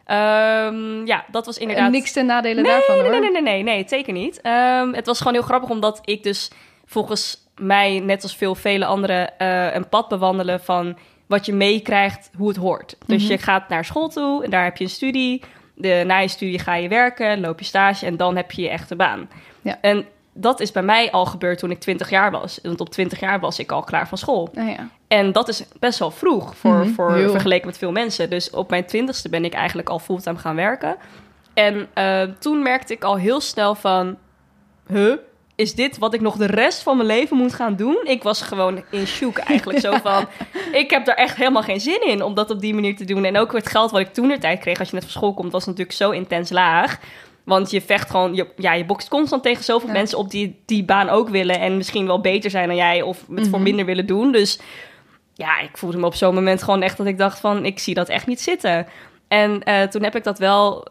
Ehm, 0.04 1.07
ja, 1.07 1.25
dat 1.30 1.47
was 1.47 1.59
inderdaad... 1.59 1.87
En 1.87 1.90
niks 1.92 2.12
ten 2.12 2.26
nadele 2.26 2.61
nee, 2.61 2.71
daarvan, 2.71 2.99
hoor. 3.00 3.11
Nee, 3.11 3.21
nee, 3.21 3.30
nee, 3.30 3.42
nee, 3.42 3.62
nee, 3.62 3.85
zeker 3.88 4.12
niet. 4.12 4.40
Ehm, 4.40 4.92
het 4.92 5.07
was 5.07 5.18
gewoon 5.18 5.33
heel 5.33 5.42
grappig, 5.42 5.71
omdat 5.71 5.99
ik 6.04 6.23
dus 6.23 6.50
volgens 6.87 7.47
mij, 7.57 8.00
net 8.00 8.23
als 8.23 8.37
veel 8.37 8.54
vele 8.54 8.85
anderen, 8.85 9.38
eh, 9.38 9.75
een 9.75 9.88
pad 9.88 10.09
bewandelen 10.09 10.61
van 10.61 10.99
wat 11.26 11.47
je 11.47 11.52
meekrijgt, 11.52 12.30
hoe 12.37 12.49
het 12.49 12.57
hoort. 12.57 12.97
Dus 13.07 13.23
Mhm. 13.23 13.33
je 13.33 13.38
gaat 13.38 13.68
naar 13.68 13.85
school 13.85 14.09
toe 14.09 14.45
en 14.45 14.50
daar 14.50 14.64
heb 14.64 14.76
je 14.76 14.85
een 14.85 14.90
studie. 14.90 15.42
De, 15.80 16.02
na 16.06 16.18
je 16.18 16.28
studie 16.28 16.58
ga 16.58 16.75
je 16.75 16.88
werken, 16.88 17.40
loop 17.40 17.58
je 17.58 17.64
stage 17.64 18.06
en 18.06 18.16
dan 18.16 18.37
heb 18.37 18.52
je 18.52 18.62
je 18.62 18.68
echte 18.68 18.97
baan. 18.97 19.28
Ja. 19.62 19.78
En 19.80 20.06
dat 20.32 20.61
is 20.61 20.73
bij 20.73 20.82
mij 20.82 21.11
al 21.11 21.25
gebeurd 21.26 21.58
toen 21.58 21.70
ik 21.70 21.80
20 21.80 22.11
jaar 22.11 22.30
was. 22.30 22.58
Want 22.62 22.80
op 22.80 22.88
20 22.90 23.20
jaar 23.20 23.40
was 23.40 23.58
ik 23.58 23.73
al 23.73 23.82
klaar 23.82 24.08
van 24.08 24.18
school. 24.18 24.49
Nou 24.52 24.68
ja. 24.70 24.88
En 25.08 25.32
dat 25.32 25.49
is 25.49 25.64
best 25.78 25.99
wel 25.99 26.11
vroeg 26.11 26.56
voor, 26.56 26.75
Mhm, 26.75 26.88
voor 26.88 27.14
heel. 27.14 27.30
vergeleken 27.30 27.66
met 27.66 27.78
veel 27.78 27.92
mensen. 27.92 28.30
Dus 28.30 28.50
op 28.50 28.70
mijn 28.70 28.85
twintigste 28.85 29.28
ben 29.28 29.44
ik 29.44 29.52
eigenlijk 29.52 29.88
al 29.88 29.99
fulltime 29.99 30.38
gaan 30.38 30.56
werken. 30.56 30.97
En 31.54 31.88
eh, 31.94 32.23
toen 32.38 32.62
merkte 32.62 32.92
ik 32.92 33.04
al 33.04 33.16
heel 33.16 33.40
snel 33.40 33.75
van... 33.75 34.16
Huh? 34.88 35.12
Is 35.59 35.75
dit 35.75 35.99
wat 35.99 36.15
ik 36.15 36.21
nog 36.21 36.37
de 36.37 36.47
rest 36.47 36.83
van 36.83 36.97
mijn 36.97 37.09
leven 37.09 37.37
moet 37.37 37.55
gaan 37.55 37.77
doen? 37.77 37.99
Ik 38.05 38.23
was 38.23 38.43
gewoon 38.43 38.85
in 38.91 39.07
shock 39.07 39.38
eigenlijk. 39.38 39.79
Zo 39.81 39.93
van, 40.09 40.27
ik 40.73 40.91
heb 40.91 41.05
daar 41.05 41.15
echt 41.15 41.37
helemaal 41.37 41.62
geen 41.62 41.81
zin 41.81 42.07
in 42.07 42.23
om 42.23 42.35
dat 42.35 42.50
op 42.50 42.61
die 42.61 42.75
manier 42.75 42.97
te 42.97 43.05
doen. 43.05 43.25
En 43.25 43.38
ook 43.38 43.53
het 43.53 43.69
geld 43.69 43.91
wat 43.91 44.00
ik 44.00 44.12
toen 44.12 44.29
de 44.29 44.38
tijd 44.38 44.61
kreeg 44.61 44.79
als 44.79 44.88
je 44.88 44.95
net 44.95 45.03
van 45.05 45.12
school 45.12 45.35
komt... 45.35 45.53
was 45.53 45.65
natuurlijk 45.67 45.97
zo 45.97 46.11
intens 46.11 46.50
laag. 46.50 46.99
Want 47.45 47.71
je 47.71 47.81
vecht 47.81 48.11
gewoon, 48.11 48.35
je, 48.35 48.47
ja, 48.57 48.73
je 48.73 48.85
bokst 48.85 49.09
constant 49.09 49.43
tegen 49.43 49.65
zoveel 49.65 49.88
Ja. 49.88 49.95
mensen 49.95 50.19
op 50.19 50.31
die 50.31 50.62
die 50.67 50.85
baan 50.85 51.09
ook 51.09 51.29
willen. 51.29 51.61
En 51.61 51.77
misschien 51.77 52.07
wel 52.07 52.21
beter 52.21 52.50
zijn 52.50 52.67
dan 52.69 52.77
jij 52.77 53.03
of 53.03 53.19
het 53.35 53.49
voor 53.49 53.59
Mhm. 53.59 53.62
minder 53.62 53.85
willen 53.85 54.07
doen. 54.07 54.33
Dus 54.33 54.59
ja, 55.35 55.61
ik 55.61 55.77
voelde 55.77 55.99
me 55.99 56.07
op 56.07 56.15
zo'n 56.15 56.35
moment 56.35 56.62
gewoon 56.62 56.83
echt 56.83 56.97
dat 56.97 57.07
ik 57.07 57.19
dacht 57.19 57.41
van, 57.41 57.65
ik 57.65 57.79
zie 57.79 57.95
dat 57.95 58.09
echt 58.09 58.27
niet 58.27 58.41
zitten. 58.41 58.87
En 59.29 59.62
eh, 59.62 59.83
toen 59.83 60.03
heb 60.03 60.17
ik 60.17 60.25
dat 60.25 60.38
wel 60.38 60.87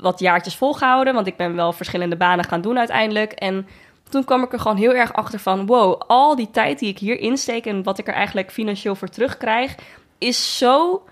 wat 0.00 0.18
jaartjes 0.20 0.56
volgehouden, 0.56 1.14
want 1.14 1.26
ik 1.26 1.36
ben 1.36 1.54
wel 1.56 1.72
verschillende 1.72 2.16
banen 2.16 2.44
gaan 2.44 2.60
doen 2.60 2.78
uiteindelijk. 2.78 3.32
En 3.32 3.66
toen 4.12 4.24
kwam 4.24 4.42
ik 4.42 4.52
er 4.52 4.60
gewoon 4.60 4.76
heel 4.76 4.92
erg 4.94 5.12
achter 5.12 5.38
van, 5.38 5.66
wow, 5.66 6.00
al 6.06 6.36
die 6.36 6.50
tijd 6.50 6.78
die 6.78 6.88
ik 6.88 6.98
hier 6.98 7.18
insteek 7.20 7.66
en 7.66 7.82
wat 7.82 7.98
ik 7.98 8.08
er 8.08 8.14
eigenlijk 8.14 8.50
financieel 8.50 8.94
voor 8.94 9.08
terugkrijg, 9.08 9.74
is 10.18 10.58
zo 10.58 11.02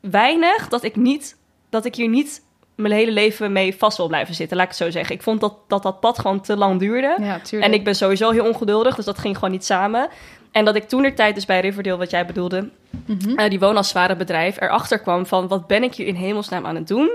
weinig 0.00 0.68
dat 0.68 0.82
ik 0.82 0.96
niet, 0.96 1.36
dat 1.70 1.84
ik 1.84 1.94
hier 1.94 2.08
niet 2.08 2.42
mijn 2.74 2.94
hele 2.94 3.10
leven 3.10 3.52
mee 3.52 3.76
vast 3.76 3.96
wil 3.96 4.06
blijven 4.06 4.34
zitten, 4.34 4.56
laat 4.56 4.66
ik 4.66 4.72
het 4.72 4.82
zo 4.82 4.90
zeggen. 4.90 5.14
Ik 5.14 5.22
vond 5.22 5.40
dat 5.40 5.54
dat, 5.68 5.82
dat 5.82 6.00
pad 6.00 6.18
gewoon 6.18 6.40
te 6.40 6.56
lang 6.56 6.78
duurde. 6.78 7.16
Ja. 7.20 7.40
En 7.60 7.72
ik 7.72 7.84
ben 7.84 7.94
sowieso 7.94 8.30
heel 8.30 8.46
ongeduldig, 8.46 8.94
dus 8.94 9.04
dat 9.04 9.18
ging 9.18 9.34
gewoon 9.34 9.50
niet 9.50 9.64
samen. 9.64 10.08
En 10.52 10.64
dat 10.64 10.74
ik 10.74 10.88
toen 10.88 11.02
de 11.02 11.14
tijd 11.14 11.34
dus 11.34 11.44
bij 11.46 11.60
Riverdale, 11.60 11.96
wat 11.98 12.10
jij 12.10 12.26
bedoelde, 12.26 12.68
Mhm. 13.06 13.38
eh, 13.38 13.50
die 13.50 13.58
woonafzware 13.58 14.16
bedrijf, 14.16 14.60
erachter 14.60 14.98
kwam 14.98 15.26
van 15.26 15.48
wat 15.48 15.66
ben 15.66 15.82
ik 15.82 15.94
hier 15.94 16.06
in 16.06 16.14
hemelsnaam 16.14 16.66
aan 16.66 16.74
het 16.74 16.88
doen? 16.88 17.10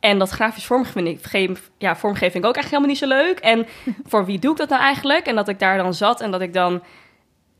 En 0.00 0.18
dat 0.18 0.30
grafisch 0.30 0.64
vormgeving, 0.66 1.18
ge- 1.22 1.56
ja, 1.78 1.96
vormgeving 1.96 2.44
ook 2.44 2.54
eigenlijk 2.56 2.70
helemaal 2.84 2.88
niet 2.88 2.98
zo 2.98 3.06
leuk. 3.06 3.38
En 3.38 3.66
voor 4.10 4.24
wie 4.24 4.38
doe 4.38 4.50
ik 4.52 4.56
dat 4.56 4.68
nou 4.68 4.82
eigenlijk? 4.82 5.26
En 5.26 5.34
dat 5.34 5.48
ik 5.48 5.58
daar 5.58 5.76
dan 5.78 5.94
zat 5.94 6.20
en 6.20 6.30
dat 6.30 6.40
ik 6.40 6.52
dan 6.52 6.82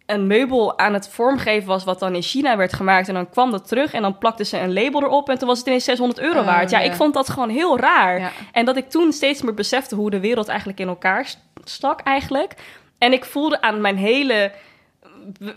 een 0.07 0.27
meubel 0.27 0.79
aan 0.79 0.93
het 0.95 1.09
vormgeven 1.09 1.69
was... 1.69 1.85
wat 1.85 1.99
dan 1.99 2.15
in 2.15 2.23
China 2.23 2.57
werd 2.57 2.73
gemaakt. 2.73 3.09
En 3.09 3.15
dan 3.15 3.31
kwam 3.31 3.51
dat 3.51 3.69
terug 3.69 3.93
en 3.93 4.03
dan 4.03 4.19
plakte 4.19 4.45
ze 4.45 4.59
een 4.59 4.73
label 4.73 5.03
erop... 5.03 5.29
en 5.29 5.39
toen 5.39 5.49
was 5.49 5.59
het 5.59 5.67
ineens 5.67 5.85
600 5.85 6.21
euro 6.21 6.39
Oh, 6.41 6.47
waard. 6.47 6.71
Ja, 6.71 6.79
ja. 6.79 6.85
ik 6.91 6.93
vond 6.97 7.15
dat 7.15 7.29
gewoon 7.29 7.49
heel 7.49 7.79
raar. 7.79 8.21
Ja. 8.21 8.31
En 8.53 8.65
dat 8.65 8.77
ik 8.77 8.91
toen 8.91 9.13
steeds 9.13 9.43
meer 9.43 9.55
besefte 9.55 9.95
hoe 9.95 10.11
de 10.11 10.21
wereld 10.21 10.49
eigenlijk 10.49 10.81
in 10.81 10.89
elkaar 10.89 11.25
st- 11.27 11.39
stak 11.65 12.01
eigenlijk. 12.01 12.55
En 12.99 13.13
ik 13.13 13.25
voelde 13.25 13.61
aan 13.61 13.81
mijn 13.81 13.97
hele... 13.97 14.53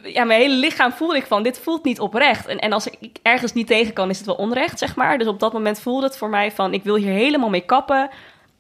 Ja, 0.03 0.24
mijn 0.24 0.39
hele 0.42 0.56
lichaam 0.56 0.92
voelde 0.92 1.15
ik 1.15 1.25
van, 1.25 1.44
dit 1.44 1.60
voelt 1.60 1.84
niet 1.84 2.00
oprecht. 2.00 2.46
En, 2.48 2.60
en 2.60 2.74
als 2.74 2.88
ik 2.88 3.10
ergens 3.22 3.53
niet 3.53 3.68
tegen 3.68 3.94
kan, 3.94 4.10
is 4.10 4.18
het 4.18 4.25
wel 4.25 4.36
onrecht, 4.36 4.80
zeg 4.80 4.96
maar. 4.96 5.18
Dus 5.18 5.27
op 5.27 5.39
dat 5.39 5.53
moment 5.53 5.80
voelde 5.82 6.06
het 6.06 6.18
voor 6.18 6.30
mij 6.30 6.51
van, 6.51 6.74
ik 6.74 6.84
wil 6.84 6.96
hier 6.96 7.12
helemaal 7.13 7.50
mee 7.50 7.65
kappen. 7.65 8.10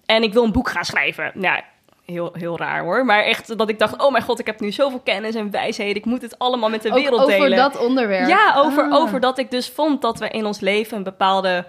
En 0.05 0.23
ik 0.23 0.33
wil 0.33 0.43
een 0.43 0.51
boek 0.51 0.69
gaan 0.69 0.85
schrijven. 0.85 1.31
Nou, 1.33 1.61
heel, 2.05 2.29
heel 2.33 2.57
raar 2.57 2.81
hoor. 2.83 3.05
Maar 3.05 3.23
echt 3.23 3.57
dat 3.57 3.69
ik 3.69 3.79
dacht, 3.79 4.01
oh 4.03 4.11
mijn 4.11 4.23
god, 4.23 4.39
ik 4.39 4.45
heb 4.45 4.59
nu 4.59 4.71
zoveel 4.71 4.99
kennis 5.03 5.35
en 5.35 5.51
wijsheden. 5.51 5.95
Ik 5.95 6.05
moet 6.05 6.21
het 6.21 6.39
allemaal 6.39 6.69
met 6.69 6.81
de 6.81 6.89
Ook 6.89 6.95
wereld 6.95 7.21
over 7.21 7.39
delen. 7.39 7.57
dat 7.57 7.77
onderwerp. 7.77 8.27
Ja, 8.27 8.53
over, 8.57 8.83
Ah. 8.89 8.95
over 8.99 9.19
dat 9.19 9.37
ik 9.37 9.51
dus 9.51 9.69
vond 9.69 10.01
dat 10.01 10.19
we 10.19 10.29
in 10.29 10.45
ons 10.45 10.59
leven 10.59 10.97
een 10.97 11.03
bepaalde 11.03 11.65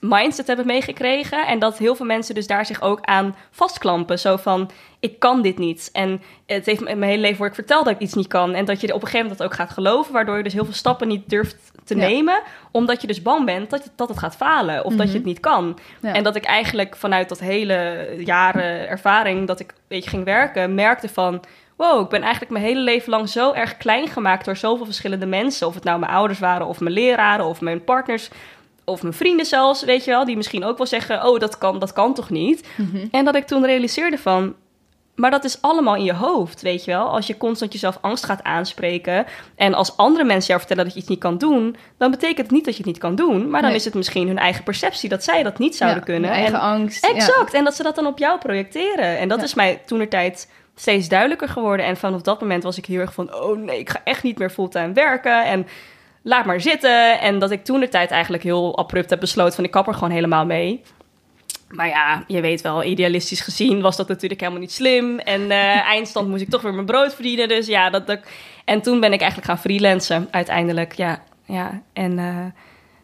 mindset 0.00 0.46
hebben 0.46 0.66
meegekregen. 0.66 1.46
En 1.46 1.58
dat 1.58 1.78
heel 1.78 1.94
veel 1.94 2.06
mensen 2.06 2.34
dus 2.34 2.46
daar 2.46 2.66
zich 2.66 2.82
ook 2.82 2.98
aan 3.02 3.36
vastklampen. 3.50 4.18
Zo 4.18 4.36
van, 4.36 4.70
ik 5.00 5.18
kan 5.18 5.42
dit 5.42 5.58
niet. 5.58 5.88
En 5.92 6.22
het 6.46 6.66
heeft 6.66 6.80
mijn 6.80 7.02
hele 7.02 7.20
leven 7.20 7.38
wordt 7.38 7.58
ik 7.58 7.64
verteld 7.64 7.84
dat 7.84 7.94
ik 7.94 8.00
iets 8.00 8.14
niet 8.14 8.26
kan. 8.26 8.54
En 8.54 8.64
dat 8.64 8.80
je 8.80 8.86
op 8.86 8.92
een 8.94 9.00
gegeven 9.00 9.20
moment 9.20 9.38
dat 9.38 9.46
ook 9.48 9.54
gaat 9.54 9.70
geloven. 9.70 10.12
Waardoor 10.12 10.36
je 10.36 10.42
dus 10.42 10.52
heel 10.52 10.64
veel 10.64 10.74
stappen 10.74 11.08
niet 11.08 11.28
durft 11.28 11.56
te 11.84 11.96
Ja. 11.96 12.06
nemen. 12.06 12.40
Omdat 12.70 13.00
je 13.00 13.06
dus 13.06 13.22
bang 13.22 13.44
bent 13.44 13.70
dat, 13.70 13.90
dat 13.96 14.08
het 14.08 14.18
gaat 14.18 14.36
falen. 14.36 14.84
Of 14.84 14.90
dat 14.92 15.00
je 15.00 15.06
Mhm. 15.06 15.16
het 15.16 15.24
niet 15.24 15.40
kan. 15.40 15.78
Ja. 16.02 16.12
En 16.12 16.22
dat 16.24 16.36
ik 16.36 16.44
eigenlijk 16.44 16.96
vanuit 16.96 17.28
dat 17.28 17.40
hele 17.40 18.08
jaren 18.18 18.88
ervaring 18.88 19.46
dat 19.46 19.60
ik 19.60 19.70
een 19.70 19.76
beetje 19.88 20.10
ging 20.10 20.24
werken, 20.24 20.74
merkte 20.74 21.08
van. 21.08 21.42
Wow, 21.76 22.00
ik 22.02 22.08
ben 22.08 22.22
eigenlijk 22.22 22.52
mijn 22.52 22.64
hele 22.64 22.80
leven 22.80 23.10
lang 23.10 23.28
zo 23.28 23.52
erg 23.52 23.76
klein 23.76 24.08
gemaakt 24.08 24.44
door 24.44 24.56
zoveel 24.56 24.84
verschillende 24.84 25.26
mensen. 25.26 25.66
Of 25.66 25.74
het 25.74 25.84
nou 25.84 25.98
mijn 25.98 26.12
ouders 26.12 26.38
waren, 26.38 26.66
of 26.66 26.80
mijn 26.80 26.94
leraren, 26.94 27.44
of 27.44 27.60
mijn 27.60 27.84
partners, 27.84 28.28
of 28.88 29.02
mijn 29.02 29.14
vrienden 29.14 29.46
zelfs, 29.46 29.84
weet 29.84 30.04
je 30.04 30.10
wel. 30.10 30.24
Die 30.24 30.36
misschien 30.36 30.64
ook 30.64 30.76
wel 30.78 30.86
zeggen, 30.86 31.26
oh, 31.28 31.38
dat 31.38 31.58
kan, 31.58 31.78
dat 31.78 31.92
kan 31.92 32.14
toch 32.14 32.30
niet? 32.30 32.68
Mhm. 32.76 33.06
En 33.10 33.24
dat 33.24 33.34
ik 33.34 33.46
toen 33.46 33.64
realiseerde 33.66 34.18
van, 34.18 34.54
maar 35.14 35.30
dat 35.30 35.44
is 35.44 35.62
allemaal 35.62 35.94
in 35.96 36.04
je 36.04 36.14
hoofd, 36.14 36.62
weet 36.62 36.84
je 36.84 36.90
wel. 36.90 37.06
Als 37.08 37.26
je 37.26 37.36
constant 37.36 37.72
jezelf 37.72 37.98
angst 38.00 38.24
gaat 38.24 38.42
aanspreken... 38.42 39.26
en 39.56 39.74
als 39.74 39.96
andere 39.96 40.24
mensen 40.24 40.46
jou 40.46 40.58
vertellen 40.58 40.84
dat 40.84 40.92
je 40.94 41.00
iets 41.00 41.08
niet 41.08 41.18
kan 41.18 41.38
doen... 41.38 41.76
dan 41.98 42.10
betekent 42.10 42.38
het 42.38 42.50
niet 42.50 42.64
dat 42.64 42.72
je 42.76 42.82
het 42.82 42.90
niet 42.92 42.98
kan 43.00 43.14
doen... 43.14 43.50
maar 43.50 43.60
dan 43.60 43.70
Nee. 43.70 43.78
is 43.78 43.84
het 43.84 43.94
misschien 43.94 44.26
hun 44.26 44.38
eigen 44.38 44.64
perceptie 44.64 45.08
dat 45.08 45.24
zij 45.24 45.42
dat 45.42 45.58
niet 45.58 45.76
zouden 45.76 45.98
Ja, 46.00 46.04
kunnen. 46.04 46.30
eigen 46.30 46.54
En- 46.54 46.60
angst. 46.60 47.06
ja. 47.06 47.12
Exact, 47.14 47.54
en 47.54 47.64
dat 47.64 47.74
ze 47.74 47.82
dat 47.82 47.94
dan 47.94 48.06
op 48.06 48.18
jou 48.18 48.38
projecteren. 48.38 49.18
En 49.18 49.28
dat 49.28 49.38
Ja. 49.38 49.44
is 49.44 49.54
mij 49.54 49.82
toenertijd 49.86 50.50
steeds 50.74 51.08
duidelijker 51.08 51.48
geworden. 51.48 51.86
En 51.86 51.96
vanaf 51.96 52.22
dat 52.22 52.40
moment 52.40 52.62
was 52.62 52.78
ik 52.78 52.86
heel 52.86 53.00
erg 53.00 53.12
van... 53.12 53.34
oh 53.34 53.58
nee, 53.58 53.78
ik 53.78 53.90
ga 53.90 54.00
echt 54.04 54.22
niet 54.22 54.38
meer 54.38 54.50
fulltime 54.50 54.92
werken... 54.92 55.44
en 55.44 55.66
laat 56.26 56.44
maar 56.44 56.60
zitten. 56.60 57.20
En 57.20 57.38
dat 57.38 57.50
ik 57.50 57.64
toen 57.64 57.80
de 57.80 57.88
tijd 57.88 58.10
eigenlijk 58.10 58.42
heel 58.42 58.78
abrupt 58.78 59.10
heb 59.10 59.20
besloten... 59.20 59.54
van 59.54 59.64
ik 59.64 59.70
kap 59.70 59.86
er 59.86 59.94
gewoon 59.94 60.10
helemaal 60.10 60.46
mee... 60.46 60.82
Maar 61.68 61.88
ja, 61.88 62.24
je 62.26 62.40
weet 62.40 62.60
wel, 62.60 62.84
idealistisch 62.84 63.40
gezien 63.40 63.80
was 63.80 63.96
dat 63.96 64.08
natuurlijk 64.08 64.40
helemaal 64.40 64.60
niet 64.60 64.72
slim. 64.72 65.18
En 65.18 65.50
eh, 65.50 65.86
eindstand 65.94 66.28
moest 66.28 66.42
ik 66.42 66.48
toch 66.50 66.62
weer 66.62 66.74
mijn 66.74 66.86
brood 66.86 67.14
verdienen. 67.14 67.48
Dus 67.48 67.66
ja, 67.66 67.90
dat, 67.90 68.06
dat... 68.06 68.20
En 68.64 68.80
toen 68.82 69.00
ben 69.00 69.12
ik 69.12 69.20
eigenlijk 69.20 69.50
gaan 69.50 69.58
freelancen 69.58 70.28
uiteindelijk. 70.30 70.92
Ja, 70.92 71.22
ja. 71.44 71.82
En 71.92 72.18
eh, 72.18 72.44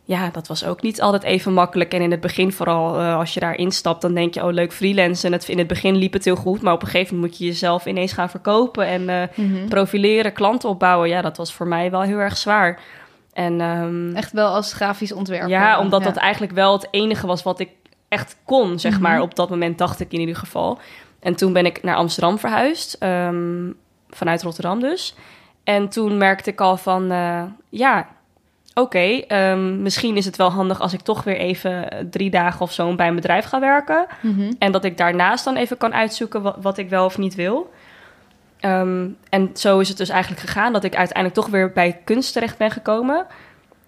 ja, 0.04 0.30
dat 0.32 0.46
was 0.48 0.64
ook 0.64 0.82
niet 0.82 1.00
altijd 1.00 1.22
even 1.22 1.52
makkelijk. 1.52 1.94
En 1.94 2.02
in 2.02 2.10
het 2.10 2.20
begin 2.20 2.52
vooral, 2.52 2.98
eh, 2.98 3.16
als 3.16 3.34
je 3.34 3.40
daar 3.40 3.56
instapt, 3.56 4.02
dan 4.02 4.14
denk 4.14 4.34
je... 4.34 4.44
oh, 4.44 4.52
leuk 4.52 4.72
freelancen. 4.72 5.32
En 5.32 5.38
het, 5.38 5.48
in 5.48 5.58
het 5.58 5.66
begin 5.66 5.96
liep 5.96 6.12
het 6.12 6.24
heel 6.24 6.36
goed. 6.36 6.62
Maar 6.62 6.72
op 6.74 6.82
een 6.82 6.88
gegeven 6.88 7.14
moment 7.14 7.32
moet 7.32 7.40
je 7.40 7.46
jezelf 7.46 7.86
ineens 7.86 8.12
gaan 8.12 8.30
verkopen... 8.30 8.86
en 8.86 9.30
Mhm. 9.34 9.68
profileren, 9.68 10.32
klanten 10.32 10.68
opbouwen. 10.68 11.08
Ja, 11.08 11.22
dat 11.22 11.36
was 11.36 11.52
voor 11.52 11.66
mij 11.66 11.90
wel 11.90 12.02
heel 12.02 12.18
erg 12.18 12.36
zwaar. 12.36 12.80
En 13.32 13.60
ehm, 13.60 14.14
Echt 14.16 14.32
wel 14.32 14.48
als 14.54 14.72
grafisch 14.72 15.12
ontwerper. 15.12 15.48
ja, 15.48 15.78
omdat 15.78 16.00
Ja. 16.00 16.06
dat 16.06 16.16
eigenlijk 16.16 16.52
wel 16.52 16.72
het 16.72 16.88
enige 16.90 17.26
was 17.26 17.42
wat 17.42 17.58
ik 17.60 17.68
echt 18.08 18.36
kon, 18.44 18.78
zeg 18.78 18.92
Mhm. 18.92 19.02
maar. 19.02 19.20
Op 19.20 19.34
dat 19.34 19.50
moment 19.50 19.78
dacht 19.78 20.00
ik 20.00 20.12
in 20.12 20.20
ieder 20.20 20.36
geval. 20.36 20.78
En 21.20 21.34
toen 21.34 21.52
ben 21.52 21.66
ik 21.66 21.82
naar 21.82 21.96
Amsterdam 21.96 22.38
verhuisd, 22.38 22.94
ehm, 22.98 23.70
vanuit 24.10 24.42
Rotterdam 24.42 24.80
dus. 24.80 25.14
En 25.64 25.88
toen 25.88 26.16
merkte 26.16 26.50
ik 26.50 26.60
al 26.60 26.76
van, 26.76 27.10
eh, 27.10 27.42
ja, 27.68 28.08
oké, 28.74 28.98
ehm, 28.98 29.82
misschien 29.82 30.16
is 30.16 30.24
het 30.24 30.36
wel 30.36 30.50
handig 30.50 30.80
als 30.80 30.92
ik 30.92 31.00
toch 31.00 31.24
weer 31.24 31.36
even 31.36 31.90
eh, 31.90 32.04
drie 32.10 32.30
dagen 32.30 32.60
of 32.60 32.72
zo 32.72 32.94
bij 32.94 33.08
een 33.08 33.14
bedrijf 33.14 33.44
ga 33.44 33.60
werken. 33.60 34.06
Mhm. 34.20 34.52
En 34.58 34.72
dat 34.72 34.84
ik 34.84 34.96
daarnaast 34.98 35.44
dan 35.44 35.56
even 35.56 35.76
kan 35.76 35.94
uitzoeken 35.94 36.42
wat, 36.42 36.56
wat 36.60 36.78
ik 36.78 36.88
wel 36.88 37.04
of 37.04 37.18
niet 37.18 37.34
wil. 37.34 37.70
Ehm, 38.62 39.08
en 39.28 39.50
zo 39.54 39.78
is 39.78 39.88
het 39.88 39.96
dus 39.96 40.08
eigenlijk 40.08 40.40
gegaan 40.40 40.72
dat 40.72 40.84
ik 40.84 40.96
uiteindelijk 40.96 41.40
toch 41.40 41.48
weer 41.48 41.72
bij 41.72 42.00
kunst 42.04 42.32
terecht 42.32 42.58
ben 42.58 42.70
gekomen. 42.70 43.26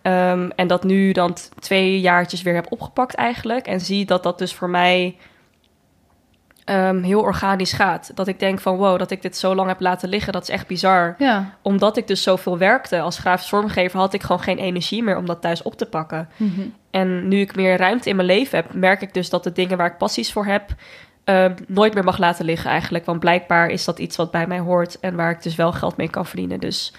Ehm, 0.03 0.51
en 0.57 0.67
dat 0.67 0.85
nu 0.85 1.13
dan 1.13 1.37
twee 1.59 2.01
jaartjes 2.01 2.43
weer 2.43 2.55
heb 2.55 2.73
opgepakt 2.73 3.15
eigenlijk. 3.15 3.67
En 3.67 3.81
zie 3.81 4.05
dat 4.05 4.23
dat 4.23 4.39
dus 4.39 4.55
voor 4.55 4.71
mij 4.71 5.17
ehm, 6.65 7.03
heel 7.03 7.21
organisch 7.21 7.73
gaat. 7.73 8.11
Dat 8.15 8.29
ik 8.29 8.39
denk 8.39 8.61
van 8.61 8.77
wow, 8.77 8.99
dat 8.99 9.11
ik 9.11 9.23
dit 9.23 9.37
zo 9.37 9.55
lang 9.55 9.69
heb 9.69 9.81
laten 9.81 10.09
liggen, 10.09 10.33
dat 10.33 10.43
is 10.43 10.49
echt 10.49 10.67
bizar. 10.67 11.15
Ja. 11.19 11.55
Omdat 11.63 11.97
ik 11.97 12.07
dus 12.07 12.23
zoveel 12.23 12.59
werkte 12.59 13.01
als 13.01 13.19
grafisch 13.19 13.49
vormgever, 13.49 13.99
had 13.99 14.15
ik 14.15 14.23
gewoon 14.23 14.43
geen 14.43 14.59
energie 14.59 15.03
meer 15.03 15.17
om 15.17 15.27
dat 15.27 15.41
thuis 15.41 15.63
op 15.63 15.77
te 15.77 15.87
pakken. 15.87 16.29
Mhm. 16.37 16.61
En 16.91 17.29
nu 17.29 17.41
ik 17.41 17.57
meer 17.57 17.77
ruimte 17.77 18.09
in 18.09 18.17
mijn 18.17 18.29
leven 18.29 18.59
heb, 18.59 18.75
merk 18.75 19.03
ik 19.03 19.15
dus 19.15 19.31
dat 19.31 19.45
de 19.45 19.53
dingen 19.53 19.77
waar 19.77 19.91
ik 19.91 19.99
passies 19.99 20.33
voor 20.33 20.47
heb, 20.47 20.75
eh, 21.25 21.47
nooit 21.67 21.95
meer 21.95 22.05
mag 22.05 22.19
laten 22.19 22.45
liggen 22.45 22.71
eigenlijk. 22.71 23.05
Want 23.05 23.21
blijkbaar 23.21 23.69
is 23.69 23.85
dat 23.85 23.99
iets 23.99 24.17
wat 24.17 24.31
bij 24.31 24.47
mij 24.47 24.59
hoort 24.59 25.01
en 25.01 25.15
waar 25.15 25.31
ik 25.31 25.43
dus 25.43 25.55
wel 25.57 25.73
geld 25.73 25.97
mee 25.97 26.09
kan 26.11 26.27
verdienen. 26.27 26.61
Dus 26.61 26.93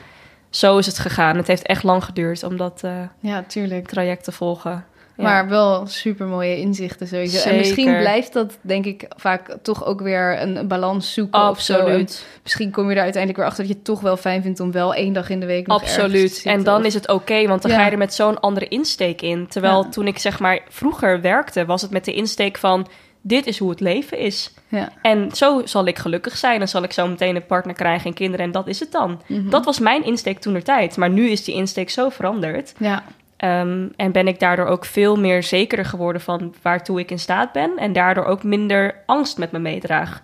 zo 0.50 0.78
is 0.78 0.86
het 0.86 1.00
gegaan. 1.00 1.38
Het 1.38 1.48
heeft 1.48 1.66
echt 1.66 1.84
lang 1.84 2.04
geduurd 2.04 2.44
om 2.44 2.58
dat 2.58 2.82
eh, 2.84 2.92
ja, 3.20 3.44
tuurlijk. 3.48 3.88
traject 3.88 4.24
te 4.24 4.32
volgen. 4.32 4.86
Ja. 5.18 5.24
Maar 5.24 5.50
wel 5.50 5.88
super 5.88 6.26
mooie 6.28 6.58
inzichten 6.58 7.08
sowieso. 7.08 7.50
En 7.50 7.56
misschien 7.56 7.98
blijft 7.98 8.34
dat, 8.34 8.58
denk 8.62 8.86
ik, 8.86 9.06
vaak 9.16 9.58
toch 9.62 9.86
ook 9.86 10.02
weer 10.02 10.42
een, 10.42 10.56
een 10.56 10.68
balans 10.68 11.14
zoeken 11.14 11.50
of 11.50 11.62
zo. 11.62 11.74
En 11.74 11.80
Absoluut. 11.80 12.26
misschien 12.44 12.72
kom 12.72 12.90
je 12.90 12.96
er 12.96 13.02
uiteindelijk 13.02 13.38
weer 13.38 13.46
achter 13.50 13.64
dat 13.64 13.72
je 13.72 13.78
het 13.78 13.88
toch 13.88 14.02
wel 14.02 14.18
fijn 14.18 14.42
vindt 14.42 14.60
om 14.60 14.72
wel 14.72 14.94
één 14.94 15.14
dag 15.14 15.30
in 15.30 15.40
de 15.40 15.46
week 15.46 15.68
nog 15.68 15.82
Absoluut. 15.82 16.42
En 16.46 16.64
dan 16.64 16.80
Of- 16.80 16.86
is 16.86 16.94
het 16.94 17.08
oké, 17.10 17.48
want 17.48 17.62
dan 17.62 17.72
Ja. 17.72 17.78
ga 17.78 17.86
je 17.86 17.92
er 17.92 17.98
met 17.98 18.14
zo'n 18.14 18.40
andere 18.40 18.68
insteek 18.68 19.22
in. 19.22 19.48
Terwijl 19.48 19.84
Ja. 19.84 19.90
toen 19.90 20.08
ik 20.08 20.18
zeg 20.20 20.40
maar 20.40 20.60
vroeger 20.70 21.22
werkte, 21.22 21.66
was 21.66 21.82
het 21.82 21.92
met 21.92 22.06
de 22.06 22.14
insteek 22.14 22.58
van 22.58 22.88
dit 23.28 23.48
is 23.48 23.60
hoe 23.60 23.70
het 23.70 23.80
leven 23.80 24.18
is. 24.18 24.54
Ja. 24.68 24.90
En 25.02 25.32
zo 25.32 25.62
zal 25.66 25.86
ik 25.86 25.98
gelukkig 25.98 26.38
zijn. 26.38 26.60
Dan 26.60 26.68
zal 26.68 26.84
ik 26.84 26.92
zo 26.92 27.08
meteen 27.08 27.36
een 27.36 27.46
partner 27.46 27.76
krijgen 27.76 28.06
en 28.08 28.14
kinderen 28.14 28.46
en 28.46 28.52
dat 28.52 28.68
is 28.68 28.80
het 28.80 28.92
dan. 28.92 29.22
Mhm. 29.28 29.50
Dat 29.50 29.66
was 29.66 29.80
mijn 29.80 30.04
insteek 30.06 30.40
toen 30.40 30.62
tijd. 30.62 30.98
Maar 30.98 31.10
nu 31.10 31.30
is 31.30 31.44
die 31.44 31.56
insteek 31.56 31.90
zo 31.90 32.10
veranderd. 32.10 32.74
Ja, 32.78 33.04
Ehm, 33.38 33.88
en 33.96 34.12
ben 34.12 34.28
ik 34.28 34.40
daardoor 34.40 34.66
ook 34.66 34.86
veel 34.86 35.16
meer 35.20 35.44
zekerder 35.44 35.86
geworden 35.86 36.22
van 36.22 36.54
waartoe 36.62 37.00
ik 37.00 37.12
in 37.12 37.20
staat 37.20 37.52
ben. 37.52 37.72
En 37.78 37.94
daardoor 37.94 38.26
ook 38.26 38.44
minder 38.44 38.96
angst 39.06 39.38
met 39.38 39.52
me 39.52 39.60
meedraag. 39.60 40.22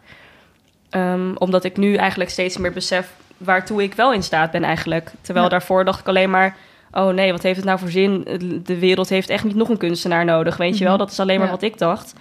Ehm, 0.90 1.32
omdat 1.36 1.64
ik 1.64 1.78
nu 1.78 1.96
eigenlijk 1.96 2.30
steeds 2.30 2.58
meer 2.58 2.72
besef 2.74 3.14
waartoe 3.38 3.84
ik 3.84 3.94
wel 3.94 4.14
in 4.14 4.24
staat 4.24 4.52
ben 4.52 4.64
eigenlijk. 4.64 5.12
Terwijl 5.22 5.46
Ja. 5.46 5.52
daarvoor 5.52 5.86
dacht 5.86 6.00
ik 6.00 6.08
alleen 6.08 6.30
maar... 6.30 6.56
oh 6.92 7.08
nee, 7.14 7.32
wat 7.32 7.44
heeft 7.44 7.56
het 7.56 7.66
nou 7.66 7.80
voor 7.80 7.90
zin? 7.90 8.28
De 8.64 8.80
wereld 8.80 9.10
heeft 9.10 9.30
echt 9.30 9.44
niet 9.44 9.56
nog 9.56 9.70
een 9.70 9.78
kunstenaar 9.78 10.26
nodig, 10.26 10.58
weet 10.58 10.78
je 10.78 10.84
wel? 10.84 10.94
Mhm. 10.94 11.02
Dat 11.02 11.12
is 11.12 11.20
alleen 11.20 11.38
maar 11.38 11.48
Ja. 11.48 11.54
wat 11.54 11.62
ik 11.62 11.78
dacht. 11.78 12.14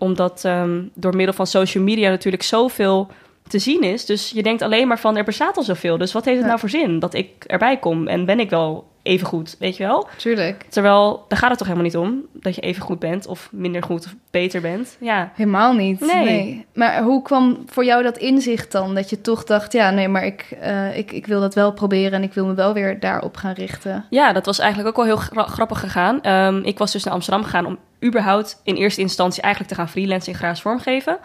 Omdat 0.00 0.44
ehm, 0.44 0.82
door 0.94 1.16
middel 1.16 1.34
van 1.34 1.46
social 1.46 1.84
media 1.84 2.10
natuurlijk 2.10 2.42
zoveel 2.42 3.10
te 3.50 3.58
zien 3.58 3.82
is. 3.82 4.04
Dus 4.06 4.30
je 4.30 4.42
denkt 4.42 4.62
alleen 4.62 4.88
maar 4.88 4.98
van, 4.98 5.16
er 5.16 5.24
bestaat 5.24 5.56
al 5.56 5.62
zoveel. 5.62 5.98
Dus 5.98 6.12
wat 6.12 6.24
heeft 6.24 6.36
het 6.36 6.44
Ja. 6.46 6.50
nou 6.52 6.60
voor 6.60 6.70
zin 6.80 6.98
dat 6.98 7.14
ik 7.14 7.44
erbij 7.46 7.76
kom? 7.78 8.06
En 8.08 8.24
ben 8.24 8.40
ik 8.40 8.50
wel 8.50 8.88
even 9.02 9.26
goed, 9.26 9.56
weet 9.58 9.76
je 9.76 9.84
wel? 9.84 10.08
tuurlijk. 10.16 10.64
Terwijl, 10.68 11.24
daar 11.28 11.38
gaat 11.38 11.48
het 11.48 11.58
toch 11.58 11.66
helemaal 11.66 11.88
niet 11.88 11.96
om. 11.96 12.22
Dat 12.32 12.54
je 12.54 12.60
even 12.60 12.82
goed 12.82 12.98
bent 12.98 13.26
of 13.26 13.48
minder 13.52 13.82
goed 13.82 14.04
of 14.04 14.14
beter 14.30 14.60
bent. 14.60 14.96
Ja, 15.00 15.32
Helemaal 15.34 15.72
niet. 15.72 16.00
Nee. 16.00 16.24
Nee. 16.24 16.66
Maar 16.74 17.02
hoe 17.02 17.22
kwam 17.22 17.62
voor 17.66 17.84
jou 17.84 18.02
dat 18.02 18.18
inzicht 18.18 18.72
dan? 18.72 18.94
Dat 18.94 19.10
je 19.10 19.20
toch 19.20 19.44
dacht, 19.44 19.72
ja, 19.72 19.90
nee, 19.90 20.08
maar 20.08 20.24
ik, 20.24 20.56
eh, 20.60 20.96
ik, 20.98 21.12
ik 21.12 21.26
wil 21.26 21.40
dat 21.40 21.54
wel 21.54 21.72
proberen 21.72 22.12
en 22.12 22.22
ik 22.22 22.32
wil 22.34 22.46
me 22.46 22.54
wel 22.54 22.72
weer 22.74 23.00
daarop 23.00 23.36
gaan 23.36 23.52
richten. 23.54 24.04
ja 24.10 24.32
dat 24.32 24.46
was 24.46 24.58
eigenlijk 24.58 24.88
ook 24.88 24.96
wel 25.06 25.16
heel 25.16 25.24
gra- 25.24 25.46
grappig 25.46 25.80
gegaan. 25.80 26.22
Ehm, 26.22 26.60
ik 26.64 26.78
was 26.78 26.92
dus 26.92 27.04
naar 27.04 27.14
Amsterdam 27.14 27.42
gegaan 27.44 27.66
om 27.66 27.78
überhaupt 28.04 28.60
in 28.64 28.74
eerste 28.74 29.00
instantie 29.00 29.42
eigenlijk 29.42 29.74
te 29.74 29.78
gaan 29.80 29.88
freelancen 29.88 30.32
in 30.32 30.38
grafisch 30.38 30.60
vormgeven. 30.62 31.18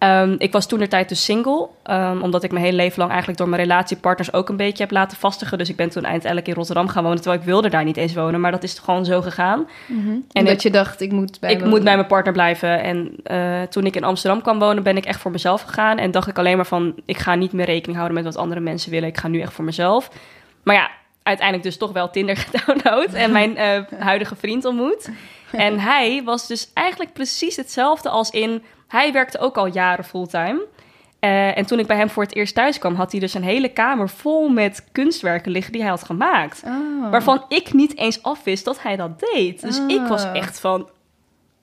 Ehm, 0.00 0.34
ik 0.38 0.52
was 0.52 0.66
toen 0.66 0.78
de 0.78 0.88
tijd 0.88 1.08
dus 1.08 1.24
single, 1.24 1.68
ehm, 1.82 2.20
omdat 2.20 2.42
ik 2.42 2.52
mijn 2.52 2.64
hele 2.64 2.76
leven 2.76 2.98
lang 2.98 3.08
eigenlijk 3.10 3.38
door 3.38 3.48
mijn 3.48 3.62
relatiepartners 3.62 4.32
ook 4.32 4.48
een 4.48 4.56
beetje 4.56 4.82
heb 4.82 4.92
laten 4.92 5.16
vastigen. 5.16 5.58
Dus 5.58 5.68
ik 5.68 5.76
ben 5.76 5.90
toen 5.90 6.06
uiteindelijk 6.06 6.48
in 6.48 6.54
Rotterdam 6.54 6.88
gaan 6.88 7.02
wonen, 7.02 7.18
terwijl 7.18 7.40
ik 7.40 7.46
wilde 7.46 7.68
daar 7.68 7.84
niet 7.84 7.96
eens 7.96 8.14
wonen, 8.14 8.40
maar 8.40 8.50
dat 8.50 8.62
is 8.62 8.78
gewoon 8.78 9.04
zo 9.04 9.20
gegaan. 9.20 9.68
En 9.88 10.24
En 10.32 10.44
dat 10.44 10.62
je 10.62 10.70
dacht, 10.70 11.00
ik 11.00 11.12
moet 11.12 11.40
bij 11.40 11.52
ik 11.52 11.64
moet 11.64 11.84
bij 11.84 11.94
mijn 11.94 12.06
partner 12.06 12.32
blijven. 12.32 12.82
En 12.82 13.12
eh, 13.22 13.62
toen 13.62 13.86
ik 13.86 13.96
in 13.96 14.04
Amsterdam 14.04 14.42
kwam 14.42 14.58
wonen, 14.58 14.82
ben 14.82 14.96
ik 14.96 15.04
echt 15.04 15.20
voor 15.20 15.30
mezelf 15.30 15.62
gegaan. 15.62 15.98
En 15.98 16.10
dacht 16.10 16.28
ik 16.28 16.38
alleen 16.38 16.56
maar 16.56 16.66
van, 16.66 16.94
ik 17.04 17.18
ga 17.18 17.34
niet 17.34 17.52
meer 17.52 17.66
rekening 17.66 17.96
houden 17.98 18.22
met 18.22 18.34
wat 18.34 18.42
andere 18.42 18.60
mensen 18.60 18.90
willen. 18.90 19.08
Ik 19.08 19.18
ga 19.18 19.28
nu 19.28 19.40
echt 19.40 19.52
voor 19.52 19.64
mezelf. 19.64 20.10
Maar 20.62 20.74
ja, 20.74 20.90
uiteindelijk 21.30 21.68
dus 21.68 21.76
toch 21.76 21.92
wel 21.92 22.10
Tinder 22.10 22.36
gedownload 22.50 23.12
en 23.12 23.32
mijn 23.32 23.56
eh, 23.56 23.82
huidige 23.98 24.36
vriend 24.36 24.64
ontmoet. 24.64 25.10
En 25.52 25.78
hij 25.90 26.22
was 26.24 26.46
dus 26.46 26.70
eigenlijk 26.74 27.12
precies 27.12 27.56
hetzelfde 27.56 28.08
als 28.08 28.30
in... 28.30 28.62
Hij 28.88 29.12
werkte 29.12 29.38
ook 29.38 29.56
al 29.56 29.66
jaren 29.66 30.04
fulltime. 30.04 30.66
Eh, 31.20 31.58
en 31.58 31.66
toen 31.66 31.78
ik 31.78 31.86
bij 31.86 31.96
hem 31.96 32.10
voor 32.10 32.22
het 32.22 32.34
eerst 32.34 32.54
thuis 32.54 32.78
kwam, 32.78 32.94
had 32.94 33.10
hij 33.10 33.20
dus 33.20 33.34
een 33.34 33.42
hele 33.42 33.68
kamer 33.68 34.08
vol 34.08 34.48
met 34.48 34.84
kunstwerken 34.92 35.52
liggen 35.52 35.72
die 35.72 35.80
hij 35.80 35.90
had 35.90 36.04
gemaakt. 36.04 36.62
Oh. 36.66 37.10
Waarvan 37.10 37.44
ik 37.48 37.72
niet 37.72 37.96
eens 37.96 38.22
afwist 38.22 38.64
dat 38.64 38.82
hij 38.82 38.96
dat 38.96 39.20
deed. 39.32 39.60
Dus 39.60 39.80
ik 39.86 40.00
was 40.06 40.24
Ah. 40.24 40.36
echt 40.36 40.60
van, 40.60 40.88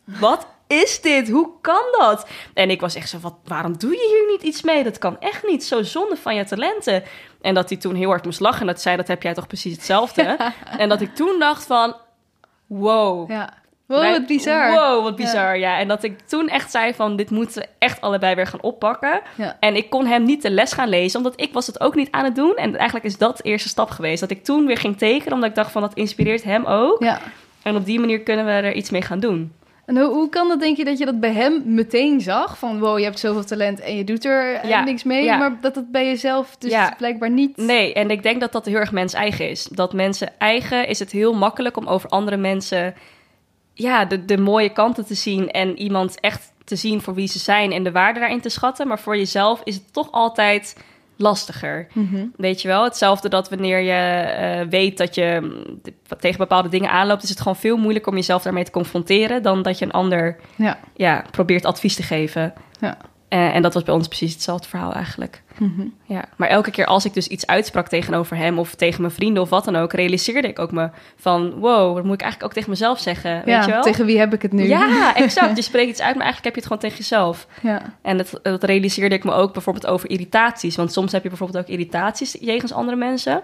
wat 0.04 0.48
is 0.68 1.02
dit? 1.02 1.30
Hoe 1.30 1.50
kan 1.62 1.84
dat? 2.00 2.28
En 2.54 2.70
ik 2.70 2.82
was 2.82 2.96
echt 2.96 3.10
zo, 3.10 3.18
wat, 3.22 3.36
waarom 3.44 3.78
doe 3.78 3.92
je 3.92 4.08
hier 4.18 4.32
niet 4.32 4.54
iets 4.54 4.62
mee? 4.62 4.84
Dat 4.84 4.98
kan 4.98 5.20
echt 5.20 5.48
niet. 5.48 5.64
Zo 5.64 5.84
zonde 5.84 6.16
van 6.16 6.36
je 6.36 6.46
talenten. 6.46 7.04
En 7.42 7.54
dat 7.54 7.70
hij 7.70 7.78
toen 7.78 7.96
heel 7.96 8.10
hard 8.10 8.26
moest 8.26 8.40
lachen. 8.40 8.62
En 8.62 8.68
dat 8.68 8.82
zei, 8.82 8.96
dat 8.98 9.08
heb 9.08 9.24
jij 9.24 9.34
toch 9.34 9.48
precies 9.48 9.74
hetzelfde? 9.74 10.38
en 10.78 10.90
dat 10.90 11.02
ik 11.02 11.16
toen 11.16 11.40
dacht 11.40 11.66
van, 11.66 11.96
wow. 12.68 13.30
Ja. 13.32 13.54
Wow, 13.86 14.00
Wij- 14.00 14.12
wat 14.12 14.26
bizar. 14.26 14.72
Wow, 14.72 15.04
wat 15.04 15.16
bizar, 15.16 15.58
ja. 15.58 15.80
En 15.80 15.88
dat 15.88 16.04
ik 16.04 16.20
toen 16.20 16.48
echt 16.50 16.72
zei 16.72 16.94
van, 16.94 17.16
dit 17.16 17.30
moeten 17.30 17.62
we 17.62 17.68
echt 17.80 18.02
allebei 18.02 18.36
weer 18.36 18.48
gaan 18.48 18.62
oppakken. 18.62 19.22
Ja. 19.36 19.58
En 19.60 19.76
ik 19.76 19.90
kon 19.90 20.06
hem 20.06 20.24
niet 20.24 20.42
de 20.42 20.50
les 20.52 20.72
gaan 20.74 20.90
lezen, 20.90 21.18
omdat 21.20 21.42
ik 21.42 21.54
was 21.54 21.68
het 21.68 21.80
ook 21.80 21.96
niet 21.96 22.12
aan 22.12 22.24
het 22.24 22.36
doen. 22.36 22.56
En 22.56 22.76
eigenlijk 22.76 23.06
is 23.06 23.18
dat 23.18 23.38
de 23.38 23.44
eerste 23.44 23.70
stap 23.70 23.90
geweest. 23.90 24.20
Dat 24.20 24.30
ik 24.32 24.44
toen 24.44 24.66
weer 24.66 24.78
ging 24.78 24.98
tekenen, 24.98 25.34
omdat 25.34 25.50
ik 25.50 25.56
dacht 25.56 25.72
van, 25.72 25.82
dat 25.82 25.94
inspireert 25.94 26.44
hem 26.44 26.66
ook. 26.66 27.04
Ja. 27.04 27.20
En 27.62 27.76
op 27.76 27.86
die 27.86 28.00
manier 28.00 28.20
kunnen 28.22 28.46
we 28.46 28.52
er 28.52 28.74
iets 28.74 28.90
mee 28.90 29.02
gaan 29.02 29.20
doen. 29.20 29.54
En 29.88 29.98
hoe, 29.98 30.14
hoe 30.14 30.30
kan 30.30 30.48
dat, 30.48 30.60
denk 30.60 30.78
je, 30.78 30.86
dat 30.86 30.98
je 30.98 31.06
dat 31.06 31.20
bij 31.20 31.34
hem 31.34 31.62
meteen 31.66 32.22
zag? 32.22 32.58
Van, 32.58 32.80
wow, 32.80 32.98
je 32.98 33.04
hebt 33.04 33.20
zoveel 33.20 33.44
talent 33.46 33.80
en 33.80 33.96
je 33.96 34.04
doet 34.04 34.26
er 34.26 34.56
eh, 34.56 34.70
Ja, 34.70 34.84
niks 34.84 35.04
mee. 35.04 35.24
ja. 35.24 35.38
Maar 35.38 35.58
dat 35.62 35.76
het 35.76 35.92
bij 35.92 36.06
jezelf 36.06 36.56
dus 36.58 36.72
Ja. 36.72 36.94
blijkbaar 36.98 37.30
niet... 37.30 37.58
Nee, 37.58 37.94
en 37.94 38.10
ik 38.12 38.24
denk 38.24 38.40
dat 38.40 38.52
dat 38.52 38.66
heel 38.66 38.76
erg 38.76 38.92
mens 38.92 39.14
eigen 39.14 39.50
is. 39.50 39.64
Dat 39.64 39.94
mensen 39.94 40.30
eigen 40.40 40.88
is 40.88 41.00
het 41.00 41.12
heel 41.12 41.34
makkelijk 41.34 41.78
om 41.78 41.88
over 41.88 42.10
andere 42.10 42.38
mensen 42.38 42.94
ja, 43.74 44.06
de, 44.06 44.26
de 44.26 44.38
mooie 44.38 44.70
kanten 44.70 45.06
te 45.06 45.14
zien 45.16 45.52
en 45.52 45.78
iemand 45.80 46.20
echt 46.20 46.52
te 46.64 46.76
zien 46.76 47.02
voor 47.02 47.14
wie 47.14 47.28
ze 47.28 47.40
zijn 47.40 47.72
en 47.72 47.84
de 47.84 47.92
waarde 47.92 48.20
daarin 48.20 48.42
te 48.42 48.50
schatten. 48.50 48.88
Maar 48.88 49.00
voor 49.00 49.18
jezelf 49.18 49.62
is 49.64 49.76
het 49.76 49.94
toch 49.94 50.12
altijd 50.12 50.76
lastiger. 51.18 51.88
Mhm. 51.94 52.26
Weet 52.36 52.62
je 52.62 52.68
wel, 52.68 52.84
hetzelfde 52.84 53.30
dat 53.30 53.50
wanneer 53.50 53.80
je 53.80 54.22
eh, 54.22 54.68
weet 54.70 54.98
dat 54.98 55.16
je 55.16 55.40
mm, 55.42 55.82
tegen 56.20 56.38
bepaalde 56.38 56.70
dingen 56.70 56.92
aanloopt, 56.92 57.24
is 57.24 57.30
het 57.30 57.40
gewoon 57.40 57.56
veel 57.56 57.78
moeilijker 57.78 58.12
om 58.12 58.18
jezelf 58.18 58.44
daarmee 58.44 58.64
te 58.64 58.72
confronteren 58.72 59.44
dan 59.44 59.62
dat 59.62 59.80
je 59.80 59.86
een 59.86 59.92
ander 59.92 60.36
Ja. 60.56 60.80
ja, 60.96 61.26
probeert 61.32 61.66
advies 61.66 61.96
te 61.96 62.04
geven. 62.04 62.54
Ja. 62.80 62.98
Eh, 63.28 63.56
en 63.56 63.62
dat 63.62 63.74
was 63.74 63.84
bij 63.84 63.94
ons 63.94 64.08
precies 64.08 64.34
hetzelfde 64.34 64.68
verhaal 64.68 64.94
eigenlijk. 64.94 65.42
Mhm. 65.58 65.88
Ja, 66.04 66.26
maar 66.36 66.50
elke 66.50 66.72
keer 66.72 66.86
als 66.86 67.06
ik 67.06 67.14
dus 67.14 67.28
iets 67.28 67.48
uitsprak 67.48 67.88
tegenover 67.88 68.38
hem 68.38 68.60
of 68.60 68.76
tegen 68.76 69.02
mijn 69.02 69.14
vrienden 69.14 69.44
of 69.44 69.50
wat 69.50 69.66
dan 69.66 69.76
ook, 69.76 69.94
realiseerde 69.94 70.48
ik 70.48 70.60
ook 70.60 70.72
me 70.72 70.90
van, 71.16 71.54
wow, 71.60 71.96
dat 71.96 72.04
moet 72.04 72.14
ik 72.14 72.22
eigenlijk 72.22 72.44
ook 72.44 72.54
tegen 72.54 72.70
mezelf 72.70 73.00
zeggen, 73.00 73.32
weet 73.32 73.56
ja, 73.56 73.66
je 73.66 73.72
wel? 73.72 73.82
tegen 73.82 74.06
wie 74.06 74.20
heb 74.20 74.34
ik 74.34 74.42
het 74.42 74.52
nu? 74.52 74.68
Ja, 74.68 75.16
exact. 75.16 75.56
Je 75.56 75.62
spreekt 75.62 75.90
iets 75.90 76.02
uit, 76.02 76.16
maar 76.16 76.26
eigenlijk 76.26 76.56
heb 76.56 76.64
je 76.64 76.70
het 76.70 76.82
gewoon 76.82 76.82
tegen 76.82 76.98
jezelf. 76.98 77.48
Ja. 77.62 77.82
En 78.02 78.18
dat, 78.18 78.40
dat 78.42 78.64
realiseerde 78.64 79.16
ik 79.16 79.24
me 79.24 79.32
ook 79.32 79.54
bijvoorbeeld 79.54 79.88
over 79.88 80.10
irritaties. 80.10 80.76
Want 80.76 80.92
soms 80.92 81.12
heb 81.12 81.24
je 81.24 81.30
bijvoorbeeld 81.30 81.64
ook 81.64 81.72
irritaties 81.72 82.38
jegens 82.40 82.74
andere 82.74 82.98
mensen. 82.98 83.42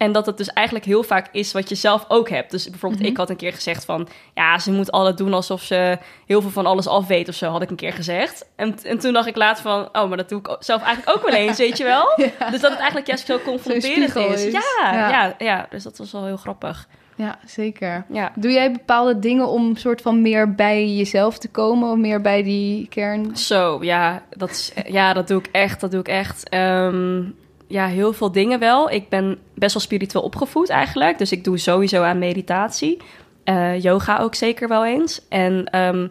En 0.00 0.12
dat 0.12 0.26
het 0.26 0.36
dus 0.36 0.48
eigenlijk 0.48 0.86
heel 0.86 1.02
vaak 1.02 1.26
is 1.32 1.52
wat 1.52 1.68
je 1.68 1.74
zelf 1.74 2.04
ook 2.08 2.28
hebt. 2.28 2.50
Dus 2.50 2.70
bijvoorbeeld, 2.70 3.02
Mhm. 3.02 3.10
ik 3.10 3.16
had 3.16 3.30
een 3.30 3.36
keer 3.36 3.52
gezegd 3.52 3.84
van... 3.84 4.08
ja, 4.34 4.58
ze 4.58 4.72
moet 4.72 4.90
alles 4.92 5.14
doen 5.14 5.34
alsof 5.34 5.62
ze 5.62 5.98
heel 6.26 6.40
veel 6.40 6.50
van 6.50 6.66
alles 6.66 6.86
af 6.88 7.06
weet 7.06 7.28
of 7.28 7.34
zo, 7.34 7.50
had 7.50 7.62
ik 7.62 7.70
een 7.70 7.76
keer 7.76 7.92
gezegd. 7.92 8.48
En, 8.56 8.78
en 8.84 8.98
toen 8.98 9.12
dacht 9.12 9.26
ik 9.26 9.36
later 9.36 9.62
van, 9.62 9.88
oh, 9.92 10.08
maar 10.08 10.16
dat 10.16 10.28
doe 10.28 10.38
ik 10.40 10.56
zelf 10.60 10.82
eigenlijk 10.82 11.16
ook 11.18 11.30
wel 11.30 11.38
eens, 11.38 11.58
weet 11.58 11.76
je 11.76 11.84
wel? 11.84 12.12
Ja. 12.38 12.50
Dus 12.50 12.60
dat 12.60 12.70
het 12.70 12.78
eigenlijk 12.78 13.06
juist 13.06 13.26
zo 13.26 13.38
confronterend 13.44 14.16
is. 14.16 14.44
is. 14.44 14.52
Ja, 14.52 14.92
Ja. 14.92 15.08
ja. 15.10 15.34
Ja, 15.38 15.66
dus 15.70 15.82
dat 15.82 15.98
was 15.98 16.12
wel 16.12 16.24
heel 16.24 16.36
grappig. 16.36 16.88
ja, 17.14 17.38
zeker. 17.46 18.04
Ja. 18.12 18.32
Doe 18.34 18.50
jij 18.52 18.72
bepaalde 18.72 19.18
dingen 19.18 19.48
om 19.48 19.76
soort 19.76 20.00
van 20.02 20.22
meer 20.22 20.54
bij 20.54 20.88
jezelf 20.88 21.38
te 21.38 21.48
komen? 21.48 21.90
Of 21.90 21.96
meer 21.96 22.20
bij 22.20 22.42
die 22.42 22.86
kern? 22.88 23.36
Zo, 23.36 23.78
ja, 23.84 24.22
dat, 24.30 24.50
is, 24.50 24.72
ja, 24.86 25.12
dat 25.12 25.28
doe 25.28 25.38
ik 25.38 25.48
echt. 25.52 25.80
Dat 25.80 25.90
doe 25.90 26.00
ik 26.00 26.08
echt. 26.08 26.48
Ehm, 26.48 27.22
ja, 27.70 27.86
heel 27.86 28.12
veel 28.12 28.32
dingen 28.32 28.58
wel. 28.58 28.90
Ik 28.90 29.08
ben 29.08 29.38
best 29.54 29.74
wel 29.74 29.82
spiritueel 29.82 30.24
opgevoed 30.24 30.68
eigenlijk. 30.68 31.18
Dus 31.18 31.32
ik 31.32 31.44
doe 31.44 31.58
sowieso 31.58 32.02
aan 32.02 32.18
meditatie. 32.18 32.98
Eh, 33.44 33.82
yoga 33.82 34.18
ook 34.18 34.34
zeker 34.34 34.68
wel 34.68 34.86
eens. 34.86 35.28
En 35.28 35.64
ehm, 35.64 36.08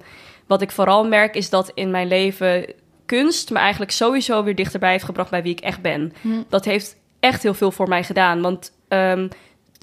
wat 0.48 0.62
ik 0.62 0.72
vooral 0.72 1.08
merk 1.08 1.36
is 1.36 1.50
dat 1.50 1.72
in 1.74 1.92
mijn 1.92 2.08
leven 2.08 2.74
kunst 3.06 3.50
me 3.50 3.58
eigenlijk 3.58 3.92
sowieso 3.92 4.44
weer 4.44 4.56
dichterbij 4.56 4.92
heeft 4.92 5.04
gebracht 5.04 5.30
bij 5.30 5.44
wie 5.44 5.52
ik 5.52 5.60
echt 5.60 5.82
ben. 5.82 6.14
Hm. 6.22 6.44
Dat 6.50 6.66
heeft 6.66 6.96
echt 7.20 7.44
heel 7.44 7.54
veel 7.54 7.72
voor 7.72 7.88
mij 7.88 8.04
gedaan. 8.04 8.42
Want 8.42 8.72
ehm, 8.88 9.28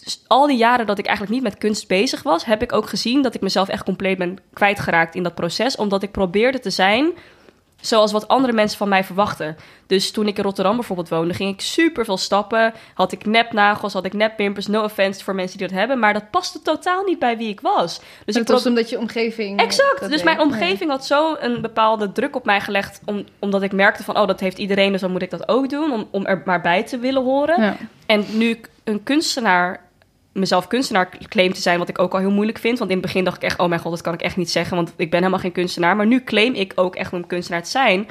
dus 0.05 0.25
al 0.27 0.47
die 0.47 0.57
jaren 0.57 0.87
dat 0.87 0.99
ik 0.99 1.07
eigenlijk 1.07 1.37
niet 1.37 1.51
met 1.51 1.59
kunst 1.59 1.89
bezig 1.89 2.23
was, 2.23 2.45
heb 2.45 2.63
ik 2.63 2.73
ook 2.73 2.89
gezien 2.89 3.23
dat 3.23 3.35
ik 3.35 3.41
mezelf 3.41 3.69
echt 3.69 3.85
compleet 3.85 4.19
ben 4.19 4.39
kwijtgeraakt 4.53 5.15
in 5.15 5.23
dat 5.23 5.35
proces. 5.35 5.77
Omdat 5.77 6.03
ik 6.03 6.11
probeerde 6.11 6.59
te 6.59 6.71
zijn 6.71 7.13
zoals 7.87 8.13
wat 8.13 8.29
andere 8.29 8.53
mensen 8.53 8.79
van 8.79 8.89
mij 8.89 9.05
verwachten. 9.05 9.57
Dus 9.87 10.11
toen 10.11 10.27
ik 10.27 10.37
in 10.37 10.45
Rotterdam 10.45 10.77
bijvoorbeeld 10.77 11.09
woonde, 11.09 11.35
ging 11.35 11.53
ik 11.53 11.61
super 11.61 12.05
veel 12.05 12.17
stappen. 12.17 12.75
Had 12.95 13.13
ik 13.13 13.27
nepnagels, 13.27 13.93
had 13.93 14.05
ik 14.05 14.13
nepwimpers. 14.13 14.67
No 14.67 14.83
offense 14.83 15.25
voor 15.25 15.35
mensen 15.35 15.59
die 15.59 15.67
dat 15.67 15.77
hebben, 15.77 15.99
maar 15.99 16.13
dat 16.13 16.31
paste 16.31 16.63
totaal 16.63 17.05
niet 17.05 17.19
bij 17.19 17.37
wie 17.37 17.49
ik 17.49 17.61
was. 17.61 18.01
Dus 18.25 18.35
ik 18.35 18.41
het 18.41 18.51
was 18.51 18.67
omdat 18.67 18.91
je 18.91 18.99
omgeving... 18.99 19.61
Exact. 19.61 20.01
Dus 20.01 20.09
deed. 20.09 20.25
mijn 20.25 20.41
omgeving 20.41 20.91
had 20.91 21.07
zo 21.07 21.37
een 21.39 21.61
bepaalde 21.61 22.13
druk 22.13 22.37
op 22.37 22.45
mij 22.45 22.61
gelegd, 22.61 23.01
om, 23.05 23.25
omdat 23.39 23.63
ik 23.63 23.73
merkte 23.73 24.05
van, 24.05 24.19
oh, 24.19 24.27
dat 24.27 24.41
heeft 24.41 24.59
iedereen, 24.59 24.93
dus 24.93 25.01
dan 25.01 25.11
moet 25.11 25.23
ik 25.23 25.31
dat 25.31 25.49
ook 25.49 25.71
doen, 25.71 25.93
om, 25.93 26.09
om 26.11 26.27
er 26.27 26.43
maar 26.45 26.61
bij 26.61 26.83
te 26.83 26.99
willen 26.99 27.23
horen. 27.23 27.63
Ja. 27.63 27.77
En 28.07 28.25
nu 28.33 28.49
ik 28.49 28.71
een 28.85 29.03
kunstenaar, 29.03 29.86
mezelf 30.37 30.67
kunstenaar 30.67 31.09
claim 31.29 31.53
te 31.53 31.61
zijn, 31.61 31.79
wat 31.79 31.89
ik 31.89 31.99
ook 31.99 32.13
al 32.13 32.21
heel 32.21 32.31
moeilijk 32.31 32.59
vind. 32.59 32.79
Want 32.79 32.91
in 32.91 32.97
het 32.97 33.07
begin 33.07 33.25
dacht 33.25 33.37
ik 33.37 33.43
echt, 33.43 33.59
oh 33.59 33.69
mijn 33.69 33.81
god, 33.81 33.91
dat 33.91 34.01
kan 34.01 34.15
ik 34.15 34.23
echt 34.23 34.37
niet 34.37 34.51
zeggen, 34.51 34.77
want 34.77 34.93
ik 34.97 35.11
ben 35.11 35.19
helemaal 35.19 35.41
geen 35.41 35.53
kunstenaar. 35.53 35.97
Maar 35.97 36.07
nu 36.07 36.25
claim 36.25 36.55
ik 36.55 36.73
ook 36.75 36.97
echt 36.97 37.13
om 37.13 37.27
kunstenaar 37.27 37.63
te 37.63 37.71
zijn 37.71 38.07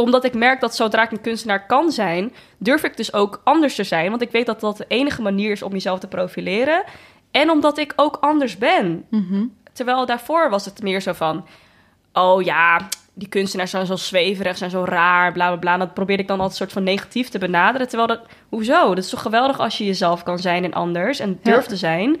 omdat 0.00 0.24
ik 0.24 0.34
merk 0.34 0.60
dat 0.60 0.76
zodra 0.76 1.02
ik 1.02 1.10
een 1.10 1.20
kunstenaar 1.20 1.66
kan 1.66 1.92
zijn, 1.92 2.32
durf 2.58 2.84
ik 2.84 2.96
dus 2.96 3.12
ook 3.12 3.40
anders 3.44 3.74
te 3.74 3.84
zijn. 3.84 4.10
Want 4.10 4.22
ik 4.22 4.30
weet 4.30 4.46
dat 4.46 4.60
dat 4.60 4.76
de 4.76 4.84
enige 4.88 5.22
manier 5.22 5.50
is 5.50 5.62
om 5.62 5.72
jezelf 5.72 5.98
te 5.98 6.08
profileren. 6.08 6.84
En 7.30 7.50
omdat 7.50 7.78
ik 7.78 7.92
ook 7.96 8.16
anders 8.20 8.58
ben. 8.58 9.04
Mhm. 9.10 9.44
Terwijl 9.72 10.06
daarvoor 10.06 10.50
was 10.50 10.64
het 10.64 10.82
meer 10.82 11.00
zo 11.00 11.12
van... 11.12 11.46
Oh 12.12 12.42
ja, 12.42 12.88
die 13.20 13.28
kunstenaars 13.28 13.70
zijn 13.70 13.86
zo 13.86 13.96
zweverig, 13.96 14.56
zijn 14.56 14.70
zo 14.70 14.84
raar, 14.84 15.32
bla 15.32 15.46
bla 15.48 15.56
bla. 15.56 15.72
En 15.72 15.78
dat 15.78 15.94
probeerde 15.94 16.22
ik 16.22 16.28
dan 16.28 16.38
altijd 16.40 16.56
soort 16.58 16.72
van 16.72 16.82
negatief 16.82 17.28
te 17.28 17.38
benaderen. 17.38 17.88
Terwijl 17.88 18.08
dat, 18.08 18.20
hoezo? 18.48 18.88
Dat 18.94 19.04
is 19.04 19.10
toch 19.10 19.22
geweldig 19.22 19.58
als 19.58 19.78
je 19.78 19.84
jezelf 19.86 20.22
kan 20.22 20.38
zijn 20.38 20.64
en 20.64 20.72
anders 20.72 21.18
en 21.18 21.38
durft 21.42 21.68
te 21.68 21.76
zijn. 21.76 22.20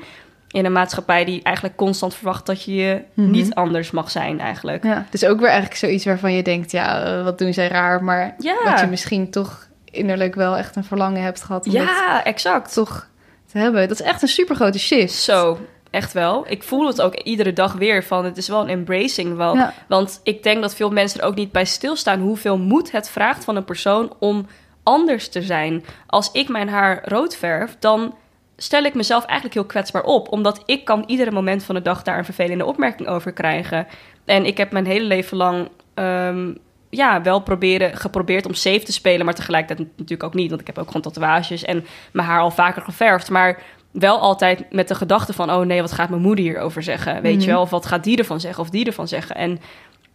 In 0.50 0.64
een 0.64 0.72
maatschappij 0.72 1.24
die 1.24 1.42
eigenlijk 1.42 1.76
constant 1.76 2.14
verwacht 2.14 2.46
dat 2.46 2.64
je 2.64 2.74
je 2.74 3.02
Mhm. 3.14 3.30
niet 3.30 3.54
anders 3.54 3.90
mag 3.90 4.10
zijn, 4.10 4.40
eigenlijk. 4.40 4.84
Ja, 4.84 5.06
dus 5.10 5.24
ook 5.24 5.38
weer 5.38 5.48
eigenlijk 5.48 5.78
zoiets 5.78 6.04
waarvan 6.04 6.32
je 6.32 6.42
denkt, 6.42 6.70
ja, 6.70 7.02
eh, 7.04 7.24
wat 7.24 7.38
doen 7.38 7.52
zij 7.54 7.68
raar, 7.68 8.04
maar 8.04 8.34
Ja. 8.38 8.54
wat 8.64 8.80
je 8.80 8.86
misschien 8.86 9.30
toch 9.30 9.66
innerlijk 9.84 10.34
wel 10.34 10.56
echt 10.56 10.76
een 10.76 10.84
verlangen 10.84 11.22
hebt 11.22 11.42
gehad 11.42 11.66
om 11.66 11.72
Ja, 11.72 12.24
exact. 12.24 12.72
toch 12.74 13.06
te 13.52 13.58
hebben. 13.58 13.88
Dat 13.88 14.00
is 14.00 14.06
echt 14.06 14.22
een 14.22 14.28
super 14.28 14.54
grote 14.56 14.78
shift. 14.78 15.14
Zo, 15.14 15.58
echt 15.90 16.12
wel. 16.12 16.44
Ik 16.48 16.62
voel 16.62 16.86
het 16.86 17.02
ook 17.02 17.14
iedere 17.14 17.52
dag 17.52 17.72
weer 17.72 18.04
van 18.04 18.24
het 18.24 18.36
is 18.36 18.48
wel 18.48 18.60
een 18.60 18.68
embracing 18.68 19.36
wel. 19.36 19.54
Ja. 19.54 19.74
Want 19.88 20.20
ik 20.22 20.42
denk 20.42 20.60
dat 20.60 20.74
veel 20.74 20.90
mensen 20.90 21.20
er 21.20 21.26
ook 21.26 21.34
niet 21.34 21.52
bij 21.52 21.64
stilstaan 21.64 22.20
hoeveel 22.20 22.58
moed 22.58 22.92
het 22.92 23.10
vraagt 23.10 23.44
van 23.44 23.56
een 23.56 23.64
persoon 23.64 24.12
om 24.18 24.46
anders 24.82 25.28
te 25.28 25.42
zijn. 25.42 25.84
Als 26.06 26.32
ik 26.32 26.48
mijn 26.48 26.68
haar 26.68 27.02
rood 27.04 27.36
verf, 27.36 27.76
dan 27.78 28.14
stel 28.56 28.82
ik 28.82 28.94
mezelf 28.94 29.24
eigenlijk 29.24 29.54
heel 29.54 29.64
kwetsbaar 29.64 30.02
op. 30.02 30.32
Omdat 30.32 30.62
ik 30.66 30.84
kan 30.84 31.04
iedere 31.06 31.30
moment 31.30 31.64
van 31.64 31.74
de 31.74 31.82
dag 31.82 32.02
daar 32.02 32.18
een 32.18 32.24
vervelende 32.24 32.64
opmerking 32.64 33.08
over 33.08 33.32
krijgen. 33.32 33.86
En 34.24 34.46
ik 34.46 34.56
heb 34.56 34.72
mijn 34.72 34.86
hele 34.86 35.04
leven 35.04 35.36
lang 35.36 35.68
ehm, 35.94 36.52
ja, 36.90 37.22
wel 37.22 37.40
proberen, 37.40 37.96
geprobeerd 37.96 38.46
om 38.46 38.54
safe 38.54 38.82
te 38.82 38.92
spelen, 38.92 39.24
maar 39.24 39.34
tegelijkertijd 39.34 39.88
natuurlijk 39.88 40.22
ook 40.22 40.34
niet. 40.34 40.48
Want 40.48 40.60
ik 40.60 40.66
heb 40.66 40.78
ook 40.78 40.86
gewoon 40.86 41.02
tatoeages 41.02 41.64
en 41.64 41.84
mijn 42.12 42.28
haar 42.28 42.40
al 42.40 42.50
vaker 42.50 42.82
geverfd. 42.82 43.30
Maar 43.30 43.62
wel 43.90 44.18
altijd 44.18 44.72
met 44.72 44.88
de 44.88 44.94
gedachte 44.94 45.32
van, 45.32 45.50
oh 45.50 45.60
nee, 45.60 45.80
wat 45.80 45.92
gaat 45.92 46.08
mijn 46.10 46.22
moeder 46.22 46.44
hierover 46.44 46.82
zeggen? 46.82 47.22
Weet 47.22 47.32
Mhm. 47.36 47.40
je 47.44 47.50
wel, 47.50 47.60
of 47.60 47.70
wat 47.70 47.86
gaat 47.86 48.04
die 48.04 48.16
ervan 48.18 48.40
zeggen 48.40 48.62
of 48.62 48.70
die 48.70 48.84
ervan 48.86 49.08
zeggen? 49.08 49.36
En 49.36 49.60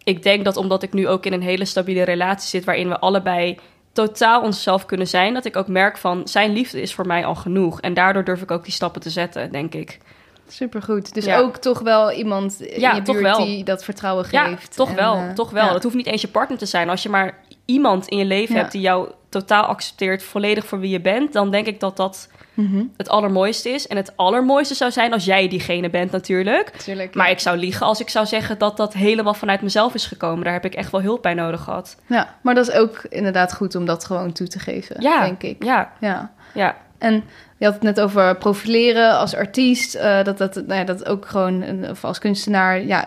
ik 0.03 0.23
denk 0.23 0.45
dat 0.45 0.57
omdat 0.57 0.83
ik 0.83 0.93
nu 0.93 1.07
ook 1.07 1.25
in 1.25 1.33
een 1.33 1.41
hele 1.41 1.65
stabiele 1.65 2.03
relatie 2.03 2.49
zit... 2.49 2.63
waarin 2.65 2.89
we 2.89 2.99
allebei 2.99 3.59
totaal 3.93 4.41
onszelf 4.41 4.85
kunnen 4.85 5.07
zijn... 5.07 5.33
dat 5.33 5.45
ik 5.45 5.55
ook 5.55 5.67
merk 5.67 5.97
van, 5.97 6.27
zijn 6.27 6.51
liefde 6.53 6.81
is 6.81 6.93
voor 6.93 7.07
mij 7.07 7.25
al 7.25 7.35
genoeg. 7.35 7.81
En 7.81 7.93
daardoor 7.93 8.23
durf 8.23 8.41
ik 8.41 8.51
ook 8.51 8.63
die 8.63 8.73
stappen 8.73 9.01
te 9.01 9.09
zetten, 9.09 9.51
denk 9.51 9.73
ik. 9.73 9.99
Supergoed. 10.47 11.13
Dus 11.13 11.25
Ja. 11.25 11.39
ook 11.39 11.57
toch 11.57 11.79
wel 11.79 12.11
iemand 12.11 12.61
in 12.61 12.79
Ja, 12.79 12.93
je 12.95 13.01
buurt 13.01 13.21
wel. 13.21 13.45
die 13.45 13.63
dat 13.63 13.83
vertrouwen 13.83 14.25
Ja, 14.31 14.45
geeft. 14.47 14.75
toch 14.75 14.89
En, 14.89 14.95
wel, 14.95 15.15
eh, 15.15 15.29
toch 15.29 15.49
wel. 15.51 15.65
ja. 15.65 15.71
Dat 15.71 15.83
hoeft 15.83 15.95
niet 15.95 16.05
eens 16.05 16.21
je 16.21 16.27
partner 16.27 16.57
te 16.57 16.65
zijn. 16.65 16.89
Als 16.89 17.03
je 17.03 17.09
maar 17.09 17.37
iemand 17.65 18.07
in 18.07 18.17
je 18.17 18.25
leven 18.25 18.55
hebt 18.55 18.71
die 18.71 18.81
jou 18.81 19.09
totaal 19.29 19.63
accepteert... 19.63 20.23
volledig 20.23 20.65
voor 20.65 20.79
wie 20.79 20.89
je 20.91 21.01
bent... 21.01 21.33
dan 21.33 21.51
denk 21.51 21.67
ik 21.67 21.79
dat 21.79 21.97
dat 21.97 22.29
Mhm. 22.55 22.83
het 22.97 23.09
allermooiste 23.09 23.69
is. 23.69 23.87
En 23.87 23.97
het 23.97 24.11
allermooiste 24.17 24.73
zou 24.75 24.91
zijn 24.91 25.13
als 25.13 25.25
jij 25.25 25.47
diegene 25.47 25.89
bent 25.89 26.11
natuurlijk... 26.11 26.69
Tuurlijk. 26.69 27.15
Maar 27.15 27.29
ik 27.29 27.39
zou 27.39 27.57
liegen 27.57 27.85
als 27.85 27.99
ik 27.99 28.09
zou 28.09 28.25
zeggen 28.25 28.57
dat 28.57 28.77
dat 28.77 28.93
helemaal 28.93 29.33
vanuit 29.33 29.61
mezelf 29.61 29.93
is 29.93 30.05
gekomen. 30.05 30.43
Daar 30.43 30.53
heb 30.53 30.65
ik 30.65 30.75
echt 30.75 30.91
wel 30.91 31.01
hulp 31.01 31.21
bij 31.21 31.33
nodig 31.33 31.61
gehad. 31.61 31.97
Ja, 32.07 32.35
maar 32.41 32.55
dat 32.55 32.67
is 32.67 32.73
ook 32.75 33.05
inderdaad 33.09 33.53
goed 33.53 33.75
om 33.75 33.85
dat 33.85 34.05
gewoon 34.05 34.31
toe 34.31 34.47
te 34.47 34.59
geven, 34.59 35.01
Ja, 35.01 35.23
denk 35.23 35.43
ik. 35.43 35.63
Ja, 35.63 35.91
Ja. 35.99 36.31
ja. 36.53 36.75
En 36.97 37.23
je 37.57 37.65
had 37.65 37.73
het 37.73 37.83
net 37.83 38.01
over 38.01 38.35
profileren 38.37 39.17
als 39.17 39.35
artiest. 39.35 39.95
eh, 39.95 40.23
dat, 40.23 40.37
dat, 40.37 40.55
nou 40.55 40.73
ja, 40.73 40.83
dat 40.83 41.05
ook 41.05 41.25
gewoon, 41.25 41.61
een, 41.61 41.89
of 41.89 42.03
als 42.05 42.19
kunstenaar, 42.19 42.81
ja, 42.81 43.05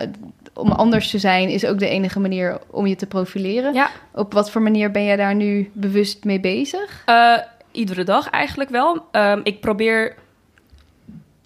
om 0.54 0.70
anders 0.72 1.10
te 1.10 1.18
zijn 1.18 1.48
is 1.48 1.66
ook 1.66 1.78
de 1.78 1.88
enige 1.88 2.20
manier 2.20 2.58
om 2.70 2.86
je 2.86 2.96
te 2.96 3.06
profileren. 3.06 3.74
ja. 3.74 3.88
Op 4.12 4.32
wat 4.32 4.50
voor 4.50 4.62
manier 4.62 4.90
ben 4.90 5.04
jij 5.04 5.16
daar 5.16 5.34
nu 5.34 5.70
bewust 5.72 6.24
mee 6.24 6.40
bezig? 6.40 7.02
Eh, 7.04 7.34
iedere 7.72 8.04
dag 8.04 8.30
eigenlijk 8.30 8.70
wel. 8.70 9.06
Ehm, 9.10 9.40
ik 9.42 9.60
probeer 9.60 10.14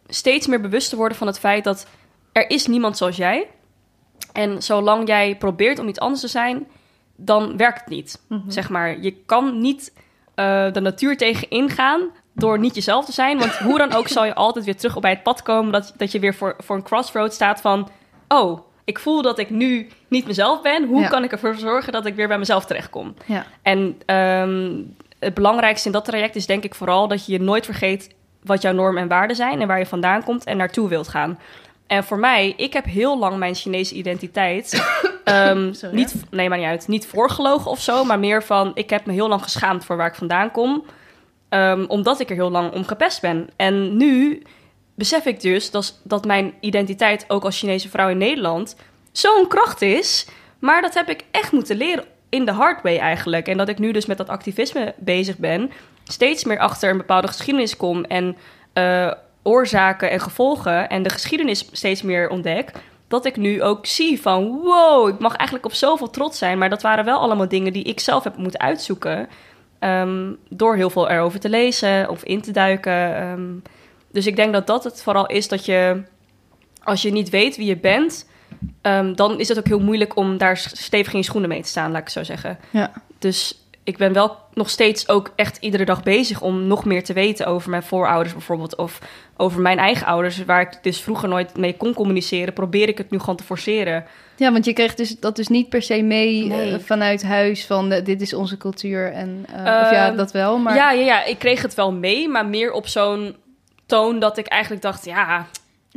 steeds 0.09 0.47
meer 0.47 0.61
bewust 0.61 0.91
te 0.91 0.97
worden 0.97 1.17
van 1.19 1.27
het 1.27 1.39
feit 1.39 1.65
dat 1.65 1.87
er 2.33 2.51
is 2.51 2.67
niemand 2.67 2.97
zoals 2.97 3.17
jij. 3.17 3.47
En 4.33 4.63
zolang 4.63 5.09
jij 5.09 5.37
probeert 5.37 5.79
om 5.79 5.89
iets 5.89 5.99
anders 5.99 6.21
te 6.21 6.29
zijn, 6.29 6.67
dan 7.17 7.57
werkt 7.57 7.81
het 7.81 7.89
niet. 7.89 8.21
Zeg 8.49 8.69
maar, 8.71 9.01
je 9.01 9.13
kan 9.27 9.61
niet 9.61 9.93
eh, 10.35 10.73
de 10.73 10.81
natuur 10.81 11.17
tegen 11.17 11.51
ingaan 11.51 12.01
door 12.35 12.59
niet 12.59 12.75
jezelf 12.75 13.05
te 13.05 13.13
zijn. 13.13 13.39
Want 13.39 13.57
hoe 13.59 13.79
dan 13.79 13.93
ook 13.93 14.09
zal 14.09 14.25
je 14.25 14.35
altijd 14.35 14.65
weer 14.65 14.77
terug 14.77 14.97
op 14.97 15.03
bij 15.03 15.11
het 15.11 15.23
pad 15.23 15.43
komen 15.43 15.73
dat, 15.73 15.95
dat 15.97 16.13
je 16.13 16.19
weer 16.19 16.35
voor, 16.35 16.57
voor 16.59 16.77
een 16.77 16.83
crossroad 16.83 17.35
staat 17.35 17.61
van... 17.61 17.89
Oh, 18.29 18.61
ik 18.85 18.99
voel 18.99 19.23
dat 19.23 19.39
ik 19.39 19.51
nu 19.51 19.89
niet 20.09 20.27
mezelf 20.27 20.63
ben. 20.63 20.87
Hoe 20.87 21.01
Ja. 21.01 21.09
kan 21.09 21.25
ik 21.25 21.33
ervoor 21.33 21.55
zorgen 21.55 21.93
dat 21.93 22.07
ik 22.07 22.15
weer 22.15 22.29
bij 22.29 22.39
mezelf 22.39 22.65
terechtkom? 22.65 23.15
Ja. 23.27 23.47
En 23.63 24.01
ehm, 24.07 24.81
het 25.23 25.35
belangrijkste 25.35 25.87
in 25.87 25.93
dat 25.93 26.05
traject 26.05 26.37
is 26.37 26.47
denk 26.47 26.65
ik 26.65 26.75
vooral 26.75 27.09
dat 27.09 27.27
je 27.27 27.33
je 27.33 27.41
nooit 27.41 27.65
vergeet 27.65 28.11
wat 28.43 28.63
jouw 28.63 28.73
normen 28.73 29.03
en 29.03 29.09
waarden 29.09 29.37
zijn 29.37 29.61
en 29.61 29.67
waar 29.67 29.79
je 29.79 29.87
vandaan 29.87 30.25
komt 30.25 30.45
en 30.45 30.57
naartoe 30.57 30.89
wilt 30.89 31.09
gaan. 31.09 31.39
En 31.87 32.05
voor 32.05 32.19
mij, 32.19 32.55
ik 32.57 32.73
heb 32.73 32.85
heel 32.85 33.19
lang 33.19 33.37
mijn 33.37 33.55
Chinese 33.55 33.95
identiteit 33.95 34.73
ehm, 35.25 35.73
Sorry, 35.73 35.95
niet, 35.95 36.15
nee, 36.31 36.49
maar 36.49 36.59
niet 36.59 36.67
uit, 36.67 36.89
niet 36.89 37.07
voorgelogen 37.07 37.71
of 37.71 37.81
zo, 37.81 38.05
maar 38.05 38.19
meer 38.19 38.43
van, 38.43 38.71
ik 38.75 38.91
heb 38.91 39.07
me 39.07 39.13
heel 39.13 39.29
lang 39.29 39.43
geschaamd 39.43 39.85
voor 39.85 39.97
waar 39.97 40.07
ik 40.07 40.15
vandaan 40.15 40.51
kom, 40.51 40.85
ehm, 41.49 41.85
omdat 41.89 42.21
ik 42.21 42.31
er 42.31 42.37
heel 42.37 42.51
lang 42.51 42.73
om 42.73 42.85
gepest 42.85 43.21
ben. 43.21 43.49
En 43.57 43.97
nu 43.97 44.43
besef 44.95 45.27
ik 45.27 45.41
dus 45.41 45.71
dat, 45.71 46.01
dat 46.05 46.25
mijn 46.25 46.55
identiteit, 46.61 47.25
ook 47.29 47.45
als 47.45 47.59
Chinese 47.59 47.89
vrouw 47.89 48.09
in 48.09 48.19
Nederland, 48.19 48.77
zo'n 49.13 49.49
kracht 49.49 49.83
is. 49.83 50.27
Maar 50.59 50.83
dat 50.83 50.95
heb 50.95 51.09
ik 51.09 51.25
echt 51.31 51.53
moeten 51.53 51.77
leren 51.77 52.05
in 52.33 52.45
de 52.45 52.53
hard 52.53 52.83
way 52.83 52.99
eigenlijk. 52.99 53.49
En 53.49 53.57
dat 53.57 53.68
ik 53.68 53.79
nu 53.79 53.92
dus 53.92 54.07
met 54.07 54.18
dat 54.18 54.29
activisme 54.29 54.95
bezig 54.97 55.38
ben, 55.38 55.71
steeds 56.05 56.45
meer 56.45 56.59
achter 56.59 56.90
een 56.90 56.97
bepaalde 56.97 57.27
geschiedenis 57.27 57.77
kom 57.77 58.05
en 58.05 58.37
eh, 58.73 59.12
oorzaken 59.42 60.11
en 60.11 60.21
gevolgen 60.21 60.88
en 60.88 61.03
de 61.03 61.11
geschiedenis 61.11 61.68
steeds 61.73 62.03
meer 62.03 62.29
ontdek. 62.29 62.73
Dat 63.09 63.25
ik 63.25 63.37
nu 63.37 63.62
ook 63.62 63.87
zie 63.87 64.21
van 64.21 64.61
wow, 64.62 65.09
ik 65.09 65.18
mag 65.18 65.37
eigenlijk 65.37 65.66
op 65.66 65.75
zoveel 65.75 66.11
trots 66.11 66.38
zijn. 66.38 66.59
Maar 66.59 66.71
dat 66.71 66.83
waren 66.83 67.05
wel 67.05 67.18
allemaal 67.18 67.49
dingen 67.49 67.73
die 67.73 67.85
ik 67.85 68.01
zelf 68.01 68.25
heb 68.25 68.37
moeten 68.37 68.61
uitzoeken. 68.61 69.29
ehm, 69.79 70.33
door 70.49 70.77
heel 70.77 70.90
veel 70.90 71.11
erover 71.11 71.40
te 71.40 71.49
lezen 71.49 72.09
of 72.09 72.23
in 72.23 72.40
te 72.40 72.51
duiken. 72.51 73.16
ehm. 73.16 73.51
dus 74.12 74.27
ik 74.27 74.37
denk 74.37 74.53
dat 74.53 74.66
dat 74.66 74.85
het 74.85 75.03
vooral 75.03 75.27
is 75.27 75.49
dat 75.49 75.64
je, 75.64 76.03
als 76.83 77.03
je 77.03 77.12
niet 77.12 77.31
weet 77.31 77.57
wie 77.57 77.66
je 77.66 77.77
bent, 77.77 78.31
ehm, 78.83 79.15
dan 79.15 79.41
is 79.41 79.49
het 79.49 79.59
ook 79.59 79.67
heel 79.67 79.81
moeilijk 79.81 80.17
om 80.17 80.38
daar 80.38 80.57
stevig 80.57 81.12
in 81.12 81.19
je 81.19 81.25
schoenen 81.25 81.49
mee 81.49 81.62
te 81.62 81.69
staan, 81.69 81.91
laat 81.91 81.99
ik 82.01 82.05
het 82.05 82.12
zo 82.12 82.23
zeggen. 82.25 82.59
Ja. 82.71 82.93
Dus 83.19 83.57
ik 83.85 83.97
ben 83.97 84.12
wel 84.12 84.37
nog 84.55 84.71
steeds 84.71 85.09
ook 85.09 85.33
echt 85.37 85.57
iedere 85.61 85.85
dag 85.85 86.03
bezig 86.03 86.41
om 86.41 86.67
nog 86.67 86.85
meer 86.85 87.05
te 87.05 87.12
weten 87.12 87.47
over 87.47 87.71
mijn 87.71 87.83
voorouders 87.83 88.33
bijvoorbeeld. 88.33 88.77
Of 88.77 88.99
over 89.37 89.61
mijn 89.61 89.79
eigen 89.79 90.07
ouders, 90.07 90.45
waar 90.45 90.61
ik 90.61 90.79
dus 90.83 91.01
vroeger 91.01 91.29
nooit 91.29 91.57
mee 91.57 91.77
kon 91.77 91.95
communiceren. 91.95 92.53
Probeer 92.53 92.88
ik 92.88 92.99
het 92.99 93.11
nu 93.11 93.19
gewoon 93.19 93.37
te 93.37 93.45
forceren. 93.45 94.05
Ja, 94.37 94.53
want 94.53 94.65
je 94.65 94.73
kreeg 94.73 94.95
dus 94.95 95.19
dat 95.21 95.37
dus 95.37 95.49
niet 95.49 95.69
per 95.69 95.83
se 95.83 96.03
mee 96.03 96.45
Nee. 96.47 96.73
eh, 96.73 96.79
vanuit 96.79 97.23
huis 97.23 97.67
van 97.67 97.93
eh, 97.93 98.05
dit 98.05 98.21
is 98.21 98.35
onze 98.35 98.57
cultuur 98.57 99.12
en 99.12 99.45
eh, 99.49 99.59
of 99.61 99.91
ja, 99.91 100.07
Ehm, 100.07 100.17
dat 100.17 100.33
wel, 100.33 100.59
maar 100.59 100.75
Ja, 100.75 100.91
ja, 100.93 101.05
ja, 101.05 101.25
ik 101.25 101.38
kreeg 101.38 101.62
het 101.62 101.75
wel 101.75 101.93
mee, 101.93 102.29
maar 102.29 102.47
meer 102.47 102.73
op 102.73 102.87
zo'n 102.88 103.37
toon 103.87 104.19
dat 104.19 104.38
ik 104.38 104.47
eigenlijk 104.47 104.83
dacht, 104.83 105.05
ja, 105.05 105.47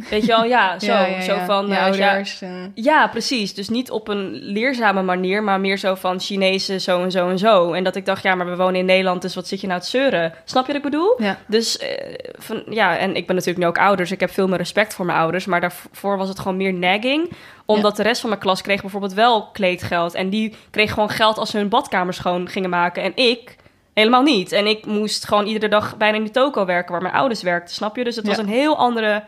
weet 0.10 0.22
je 0.22 0.28
wel, 0.28 0.44
ja, 0.44 0.80
zo. 0.80 0.86
Ja, 0.86 1.06
ja, 1.06 1.22
Zo 1.22 1.34
ja. 1.36 1.46
van, 1.46 1.72
eh, 1.72 1.82
ouders 1.84 2.42
en- 2.42 2.72
Ja, 2.76 3.08
precies. 3.08 3.54
Dus 3.54 3.70
niet 3.70 3.92
op 3.92 4.08
een 4.08 4.30
leerzame 4.34 5.02
manier, 5.02 5.44
maar 5.44 5.60
meer 5.60 5.78
zo 5.78 5.96
van 5.96 6.20
Chinezen 6.20 6.82
zo 6.82 7.04
en 7.04 7.12
zo 7.12 7.30
en 7.30 7.38
zo. 7.38 7.74
En 7.74 7.84
dat 7.84 7.96
ik 7.96 8.06
dacht, 8.06 8.24
ja, 8.24 8.36
maar 8.36 8.46
we 8.50 8.56
wonen 8.56 8.76
in 8.80 8.86
Nederland, 8.86 9.22
dus 9.22 9.36
wat 9.36 9.48
zit 9.48 9.62
je 9.62 9.68
nou 9.68 9.82
te 9.82 9.88
zeuren? 9.88 10.34
Snap 10.46 10.66
je 10.66 10.74
wat 10.74 10.84
ik 10.86 10.92
bedoel? 10.92 11.16
Ja. 11.22 11.38
Dus 11.48 11.78
eh, 11.78 12.14
van, 12.38 12.64
ja, 12.70 12.98
en 12.98 13.16
ik 13.16 13.26
ben 13.28 13.36
natuurlijk 13.36 13.64
nu 13.64 13.70
ook 13.70 13.78
ouder, 13.80 13.98
dus 13.98 14.12
ik 14.12 14.20
heb 14.20 14.32
veel 14.32 14.48
meer 14.48 14.58
respect 14.58 14.94
voor 14.94 15.06
mijn 15.06 15.18
ouders. 15.18 15.46
Maar 15.46 15.62
daarvoor 15.62 16.18
was 16.18 16.28
het 16.30 16.40
gewoon 16.40 16.58
meer 16.58 16.74
nagging. 16.74 17.32
Omdat 17.66 17.96
de 17.96 18.04
rest 18.04 18.20
van 18.22 18.30
mijn 18.30 18.42
klas 18.42 18.62
kreeg 18.62 18.82
bijvoorbeeld 18.82 19.14
wel 19.14 19.46
kleedgeld. 19.52 20.14
En 20.14 20.30
die 20.30 20.56
kreeg 20.72 20.94
gewoon 20.94 21.10
geld 21.10 21.38
als 21.38 21.50
ze 21.50 21.58
hun 21.58 21.70
badkamer 21.70 22.14
schoon 22.14 22.48
gingen 22.50 22.70
maken. 22.70 23.04
En 23.04 23.12
ik 23.16 23.56
helemaal 23.94 24.22
niet. 24.22 24.52
En 24.52 24.68
ik 24.68 24.86
moest 24.86 25.28
gewoon 25.28 25.46
iedere 25.46 25.68
dag 25.68 25.98
bijna 25.98 26.18
in 26.18 26.24
die 26.24 26.32
toko 26.32 26.66
werken 26.66 26.92
waar 26.92 27.02
mijn 27.02 27.14
ouders 27.14 27.42
werkten, 27.42 27.76
snap 27.76 27.96
je? 27.96 28.04
Dus 28.04 28.16
het 28.16 28.28
was 28.28 28.36
Ja. 28.36 28.42
een 28.42 28.50
heel 28.50 28.78
andere 28.78 29.24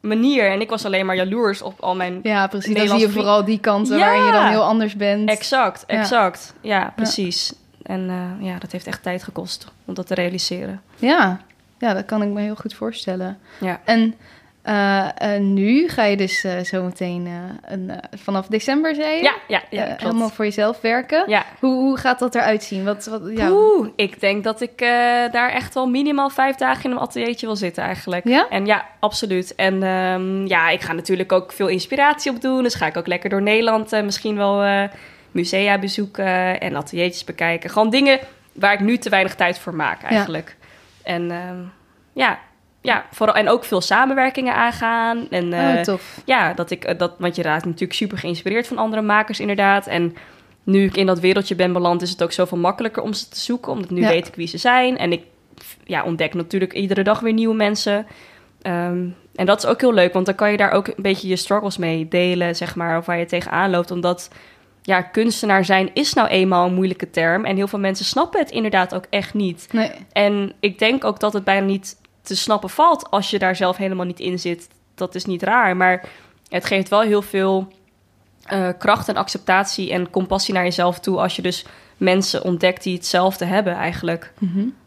manier. 0.00 0.50
En 0.50 0.60
ik 0.60 0.70
was 0.70 0.84
alleen 0.84 1.06
maar 1.06 1.16
jaloers 1.16 1.62
op 1.62 1.80
al 1.80 1.96
mijn 1.96 2.20
Ja, 2.22 2.46
precies. 2.46 2.74
Dan 2.74 2.88
zie 2.88 2.98
je 2.98 3.10
vooral 3.10 3.44
die 3.44 3.58
kanten 3.58 3.96
Ja. 3.98 4.04
waarin 4.04 4.24
je 4.24 4.32
dan 4.32 4.46
heel 4.46 4.62
anders 4.64 4.96
bent. 4.96 5.28
Exact, 5.28 5.84
exact. 5.86 6.54
Ja, 6.60 6.92
precies. 6.96 7.52
En 7.82 8.08
eh, 8.10 8.46
ja, 8.46 8.58
dat 8.58 8.72
heeft 8.72 8.86
echt 8.86 9.02
tijd 9.02 9.22
gekost 9.22 9.66
om 9.84 9.94
dat 9.94 10.06
te 10.06 10.14
realiseren. 10.14 10.82
Ja. 10.96 11.40
ja, 11.78 11.94
dat 11.94 12.04
kan 12.04 12.22
ik 12.22 12.28
me 12.28 12.40
heel 12.40 12.54
goed 12.54 12.74
voorstellen. 12.74 13.38
Ja. 13.60 13.80
En 13.84 14.14
eh, 14.62 15.38
nu 15.40 15.88
ga 15.88 16.04
je 16.04 16.16
dus 16.16 16.44
eh, 16.44 16.58
zometeen 16.62 17.26
eh, 17.26 17.96
vanaf 18.16 18.46
december, 18.46 18.94
zei 18.94 19.16
je? 19.16 19.22
Ja, 19.22 19.34
ja, 19.48 19.62
ja, 19.70 19.94
helemaal 19.98 20.28
voor 20.28 20.44
jezelf 20.44 20.80
werken. 20.80 21.24
Ja. 21.26 21.44
Hoe, 21.60 21.74
hoe 21.74 21.96
gaat 21.96 22.18
dat 22.18 22.34
eruit 22.34 22.62
zien? 22.62 22.84
Wat, 22.84 23.06
wat, 23.06 23.22
ja. 23.36 23.50
Oeh, 23.50 23.88
ik 23.96 24.20
denk 24.20 24.44
dat 24.44 24.60
ik 24.60 24.78
daar 25.32 25.50
echt 25.50 25.74
wel 25.74 25.86
minimaal 25.86 26.30
vijf 26.30 26.56
dagen 26.56 26.84
in 26.84 26.90
een 26.90 27.02
ateliertje 27.02 27.46
wil 27.46 27.56
zitten 27.56 27.82
eigenlijk. 27.82 28.28
Ja? 28.28 28.48
En 28.48 28.66
ja, 28.66 28.86
absoluut. 29.00 29.54
En 29.54 29.82
ehm, 29.82 30.46
ja, 30.46 30.68
ik 30.68 30.80
ga 30.80 30.92
natuurlijk 30.92 31.32
ook 31.32 31.52
veel 31.52 31.68
inspiratie 31.68 32.30
op 32.30 32.40
doen. 32.40 32.62
Dus 32.62 32.74
ga 32.74 32.86
ik 32.86 32.96
ook 32.96 33.06
lekker 33.06 33.30
door 33.30 33.42
Nederland 33.42 33.90
misschien 33.90 34.36
wel 34.36 34.88
musea 35.30 35.78
bezoeken 35.78 36.60
en 36.60 36.76
ateliertjes 36.76 37.24
bekijken. 37.24 37.70
Gewoon 37.70 37.90
dingen 37.90 38.18
waar 38.52 38.72
ik 38.72 38.80
nu 38.80 38.98
te 38.98 39.10
weinig 39.10 39.34
tijd 39.34 39.58
voor 39.58 39.74
maak 39.74 40.02
eigenlijk. 40.02 40.56
En 41.02 41.30
ehm, 41.30 41.58
ja, 42.12 42.38
ja, 42.80 43.04
vooral, 43.12 43.34
en 43.34 43.48
ook 43.48 43.64
veel 43.64 43.80
samenwerkingen 43.80 44.54
aangaan. 44.54 45.26
En, 45.30 45.52
Oh, 45.52 45.72
eh, 45.74 45.80
tof. 45.80 46.20
ja, 46.24 46.54
dat 46.54 46.70
ik, 46.70 46.84
eh, 46.84 46.98
dat, 46.98 47.12
want 47.18 47.36
je 47.36 47.42
raakt 47.42 47.64
natuurlijk 47.64 47.92
super 47.92 48.18
geïnspireerd 48.18 48.66
van 48.66 48.78
andere 48.78 49.02
makers 49.02 49.40
inderdaad. 49.40 49.86
En 49.86 50.16
nu 50.64 50.84
ik 50.84 50.96
in 50.96 51.06
dat 51.06 51.20
wereldje 51.20 51.54
ben 51.54 51.72
beland, 51.72 52.02
is 52.02 52.10
het 52.10 52.22
ook 52.22 52.32
zoveel 52.32 52.58
makkelijker 52.58 53.02
om 53.02 53.12
ze 53.12 53.28
te 53.28 53.40
zoeken. 53.40 53.72
Omdat 53.72 53.90
nu 53.90 54.00
Ja. 54.00 54.08
weet 54.08 54.28
ik 54.28 54.34
wie 54.34 54.46
ze 54.46 54.58
zijn. 54.58 54.98
En 54.98 55.12
ik 55.12 55.22
ja, 55.84 56.04
ontdek 56.04 56.34
natuurlijk 56.34 56.72
iedere 56.72 57.02
dag 57.02 57.20
weer 57.20 57.32
nieuwe 57.32 57.54
mensen. 57.54 58.06
Ehm, 58.62 59.06
en 59.34 59.46
dat 59.46 59.58
is 59.64 59.66
ook 59.70 59.80
heel 59.80 59.94
leuk, 59.94 60.12
want 60.12 60.26
dan 60.26 60.34
kan 60.34 60.50
je 60.50 60.56
daar 60.56 60.70
ook 60.70 60.86
een 60.86 60.94
beetje 60.96 61.28
je 61.28 61.36
struggles 61.36 61.76
mee 61.78 62.08
delen, 62.08 62.56
zeg 62.56 62.74
maar. 62.76 62.98
Of 62.98 63.06
waar 63.06 63.18
je 63.18 63.24
tegenaan 63.26 63.70
loopt. 63.70 63.90
Omdat, 63.90 64.30
ja, 64.82 65.02
kunstenaar 65.02 65.64
zijn 65.64 65.90
is 65.94 66.12
nou 66.14 66.28
eenmaal 66.28 66.66
een 66.66 66.74
moeilijke 66.74 67.10
term. 67.10 67.44
En 67.44 67.56
heel 67.56 67.68
veel 67.68 67.78
mensen 67.78 68.04
snappen 68.04 68.40
het 68.40 68.50
inderdaad 68.50 68.94
ook 68.94 69.04
echt 69.10 69.34
niet. 69.34 69.68
Nee. 69.72 69.90
En 70.12 70.52
ik 70.60 70.78
denk 70.78 71.04
ook 71.04 71.20
dat 71.20 71.32
het 71.32 71.44
bijna 71.44 71.66
niet 71.66 71.96
te 72.28 72.36
snappen 72.36 72.70
valt 72.70 73.10
als 73.10 73.30
je 73.30 73.38
daar 73.38 73.56
zelf 73.56 73.76
helemaal 73.76 74.06
niet 74.06 74.20
in 74.20 74.38
zit. 74.38 74.68
Dat 74.94 75.14
is 75.14 75.24
niet 75.24 75.42
raar, 75.42 75.76
maar 75.76 76.08
het 76.48 76.64
geeft 76.64 76.88
wel 76.88 77.00
heel 77.00 77.22
veel 77.22 77.72
eh, 78.44 78.68
kracht 78.78 79.08
en 79.08 79.16
acceptatie 79.16 79.92
en 79.92 80.10
compassie 80.10 80.54
naar 80.54 80.64
jezelf 80.64 81.00
toe 81.00 81.18
als 81.18 81.36
je 81.36 81.42
dus 81.42 81.64
mensen 81.96 82.44
ontdekt 82.44 82.82
die 82.82 82.94
hetzelfde 82.94 83.44
hebben 83.44 83.74
eigenlijk. 83.74 84.32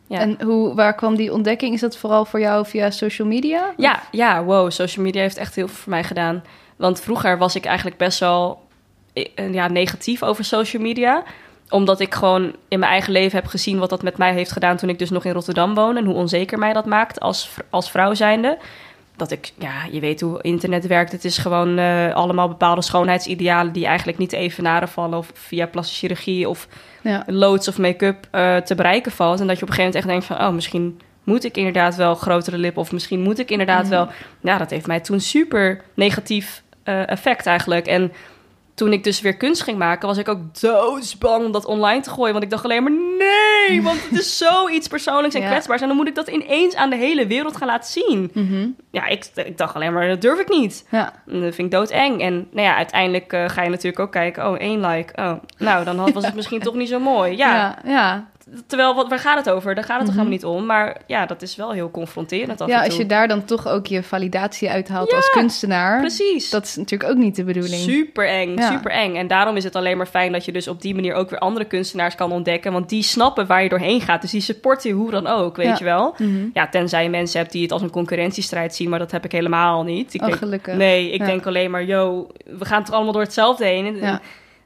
Ja. 0.08 0.20
En 0.20 0.42
hoe, 0.42 0.76
waar 0.76 0.96
kwam 0.96 1.16
die 1.16 1.34
ontdekking? 1.34 1.74
Is 1.74 1.80
dat 1.80 1.98
vooral 1.98 2.26
voor 2.26 2.40
jou 2.40 2.66
via 2.66 2.90
social 2.90 3.28
media? 3.28 3.74
Ja, 3.78 4.04
ja, 4.12 4.44
wow, 4.44 4.72
social 4.72 5.06
media 5.06 5.22
heeft 5.22 5.38
echt 5.38 5.56
heel 5.56 5.68
veel 5.68 5.78
voor 5.78 5.90
mij 5.90 6.04
gedaan. 6.04 6.44
Want 6.76 7.02
vroeger 7.02 7.38
was 7.38 7.56
ik 7.56 7.66
eigenlijk 7.66 7.98
best 7.98 8.20
wel 8.20 8.68
eh, 9.14 9.54
ja, 9.54 9.68
negatief 9.68 10.24
over 10.24 10.44
social 10.44 10.82
media 10.82 11.24
omdat 11.72 12.00
ik 12.00 12.14
gewoon 12.14 12.56
in 12.68 12.80
mijn 12.80 12.92
eigen 12.92 13.12
leven 13.12 13.40
heb 13.40 13.48
gezien 13.48 13.80
wat 13.80 13.90
dat 13.90 14.04
met 14.04 14.18
mij 14.18 14.34
heeft 14.34 14.52
gedaan 14.52 14.78
toen 14.78 14.90
ik 14.90 15.00
dus 15.00 15.10
nog 15.10 15.26
in 15.26 15.32
Rotterdam 15.32 15.74
woonde. 15.74 16.00
En 16.00 16.06
hoe 16.06 16.16
onzeker 16.16 16.60
mij 16.60 16.74
dat 16.74 16.86
maakt 16.86 17.20
als, 17.20 17.50
als 17.70 17.92
vrouw 17.92 18.14
zijnde. 18.14 18.58
Dat 19.16 19.32
ik, 19.32 19.52
ja, 19.58 19.72
je 19.92 20.00
weet 20.00 20.22
hoe 20.22 20.42
internet 20.42 20.88
werkt. 20.88 21.12
Het 21.12 21.26
is 21.26 21.38
gewoon 21.38 21.78
eh, 21.78 22.14
allemaal 22.14 22.48
bepaalde 22.48 22.82
schoonheidsidealen 22.82 23.74
die 23.74 23.86
eigenlijk 23.86 24.18
niet 24.18 24.34
evenaren 24.34 24.88
vallen. 24.88 25.18
Of 25.18 25.32
via 25.34 25.66
plastische 25.66 26.00
chirurgie 26.08 26.50
of 26.50 26.68
Ja. 27.02 27.24
loads 27.28 27.68
of 27.68 27.78
make-up 27.78 28.28
eh, 28.32 28.58
te 28.58 28.76
bereiken 28.76 29.12
valt. 29.12 29.40
En 29.40 29.48
dat 29.48 29.58
je 29.58 29.64
op 29.64 29.70
een 29.70 29.76
gegeven 29.76 30.00
moment 30.00 30.22
echt 30.22 30.30
denkt 30.30 30.42
van... 30.42 30.48
oh, 30.48 30.54
misschien 30.56 31.00
moet 31.24 31.44
ik 31.44 31.58
inderdaad 31.58 31.96
wel 31.96 32.16
grotere 32.16 32.58
lippen... 32.58 32.82
of 32.82 32.92
misschien 32.92 33.20
moet 33.22 33.40
ik 33.40 33.52
inderdaad 33.52 33.88
wel... 33.88 34.08
Ja, 34.42 34.58
dat 34.58 34.70
heeft 34.70 34.88
mij 34.88 35.00
toen 35.00 35.20
super 35.20 35.82
negatief 35.94 36.64
eh, 36.84 37.10
effect 37.10 37.46
eigenlijk. 37.46 37.88
En 37.88 38.12
toen 38.74 38.94
ik 38.94 39.04
dus 39.04 39.22
weer 39.22 39.38
kunst 39.38 39.62
ging 39.64 39.78
maken... 39.78 40.08
was 40.08 40.18
ik 40.18 40.28
ook 40.30 40.60
doodsbang 40.60 41.46
om 41.46 41.52
dat 41.52 41.66
online 41.66 42.02
te 42.02 42.10
gooien. 42.10 42.32
Want 42.32 42.44
ik 42.44 42.50
dacht 42.50 42.64
alleen 42.64 42.84
maar... 42.84 42.92
nee, 43.18 43.82
want 43.88 44.10
het 44.10 44.20
is 44.20 44.38
zoiets 44.38 44.88
persoonlijks 44.88 45.36
en 45.36 45.42
Ja. 45.42 45.48
kwetsbaars... 45.50 45.82
en 45.82 45.88
dan 45.88 45.98
moet 45.98 46.08
ik 46.08 46.16
dat 46.16 46.28
ineens 46.28 46.76
aan 46.76 46.90
de 46.90 46.96
hele 46.96 47.28
wereld 47.28 47.58
gaan 47.58 47.68
laten 47.68 47.92
zien. 47.92 48.32
Mhm. 48.34 48.68
Ja, 48.92 49.06
ik, 49.08 49.26
ik 49.36 49.58
dacht 49.58 49.76
alleen 49.76 49.94
maar, 49.94 50.08
dat 50.08 50.22
durf 50.22 50.40
ik 50.40 50.50
niet. 50.50 50.88
Ja. 50.92 51.14
Dat 51.26 51.56
vind 51.56 51.58
ik 51.58 51.72
doodeng. 51.72 52.22
En 52.22 52.48
nou 52.52 52.68
ja, 52.68 52.76
uiteindelijk 52.76 53.34
eh, 53.34 53.50
ga 53.50 53.62
je 53.64 53.70
natuurlijk 53.70 54.00
ook 54.00 54.12
kijken... 54.12 54.48
oh, 54.50 54.58
één 54.60 54.86
like. 54.88 55.14
Oh, 55.22 55.34
nou, 55.58 55.84
dan 55.86 55.98
had- 56.00 56.12
was 56.14 56.26
het 56.26 56.36
misschien 56.42 56.60
toch 56.62 56.76
niet 56.76 56.90
zo 56.90 57.00
mooi. 57.00 57.38
Ja, 57.38 57.54
Ja. 57.54 57.78
ja. 57.92 58.30
Terwijl, 58.68 58.96
wat, 58.96 59.10
waar 59.10 59.20
gaat 59.20 59.38
het 59.46 59.50
over? 59.50 59.76
Daar 59.76 59.84
gaat 59.84 59.98
het 59.98 60.06
toch 60.06 60.16
Mhm. 60.16 60.26
helemaal 60.26 60.50
niet 60.52 60.60
om. 60.62 60.66
Maar 60.66 60.98
ja, 61.08 61.26
dat 61.26 61.42
is 61.42 61.56
wel 61.56 61.72
heel 61.72 61.92
confronterend 61.92 62.62
af 62.62 62.68
Ja, 62.68 62.78
en 62.80 62.86
als 62.86 62.98
je 62.98 63.06
daar 63.06 63.28
dan 63.28 63.46
toch 63.46 63.68
ook 63.68 63.86
je 63.88 64.04
validatie 64.04 64.70
uithaalt 64.70 65.10
Ja, 65.10 65.16
als 65.16 65.30
kunstenaar. 65.30 66.00
Precies. 66.00 66.50
Dat 66.50 66.66
is 66.66 66.76
natuurlijk 66.76 67.12
ook 67.12 67.18
niet 67.18 67.36
de 67.36 67.44
bedoeling. 67.44 67.82
Super 67.82 68.28
eng, 68.28 68.56
Ja. 68.58 68.72
super 68.72 68.92
eng. 68.92 69.16
En 69.16 69.28
daarom 69.28 69.56
is 69.56 69.64
het 69.64 69.76
alleen 69.76 69.98
maar 69.98 70.06
fijn 70.08 70.32
dat 70.32 70.46
je 70.46 70.52
dus 70.52 70.68
op 70.68 70.82
die 70.82 70.96
manier 70.96 71.14
ook 71.14 71.30
weer 71.30 71.40
andere 71.40 71.66
kunstenaars 71.66 72.16
kan 72.16 72.32
ontdekken. 72.32 72.72
Want 72.72 72.90
die 72.90 73.04
snappen 73.04 73.48
waar 73.48 73.64
je 73.64 73.70
doorheen 73.70 74.02
gaat. 74.02 74.22
Dus 74.22 74.32
die 74.32 74.42
supporten 74.42 74.90
je 74.90 74.96
hoe 74.96 75.12
dan 75.12 75.28
ook, 75.28 75.56
weet 75.56 75.78
je 75.78 75.84
wel. 75.84 76.16
Mhm. 76.18 76.48
Ja, 76.54 76.68
tenzij 76.70 77.04
je 77.04 77.10
mensen 77.10 77.40
hebt 77.40 77.52
die 77.52 77.62
het 77.62 77.72
als 77.72 77.82
een 77.82 77.90
concurrentiestrijd 77.90 78.76
zien. 78.76 78.90
Maar 78.90 79.00
dat 79.00 79.12
heb 79.12 79.26
ik 79.26 79.32
helemaal 79.32 79.84
niet. 79.84 80.14
Ik 80.14 80.22
Oh, 80.22 80.28
denk, 80.28 80.40
gelukkig. 80.40 80.76
nee, 80.76 81.12
ik 81.12 81.26
denk 81.26 81.46
alleen 81.46 81.72
maar, 81.72 81.84
yo, 81.84 82.28
we 82.58 82.66
gaan 82.66 82.84
toch 82.84 82.96
allemaal 82.96 83.14
door 83.14 83.22
hetzelfde 83.22 83.66
heen. 83.66 83.86
En, 83.86 83.96
Ja. 83.96 84.22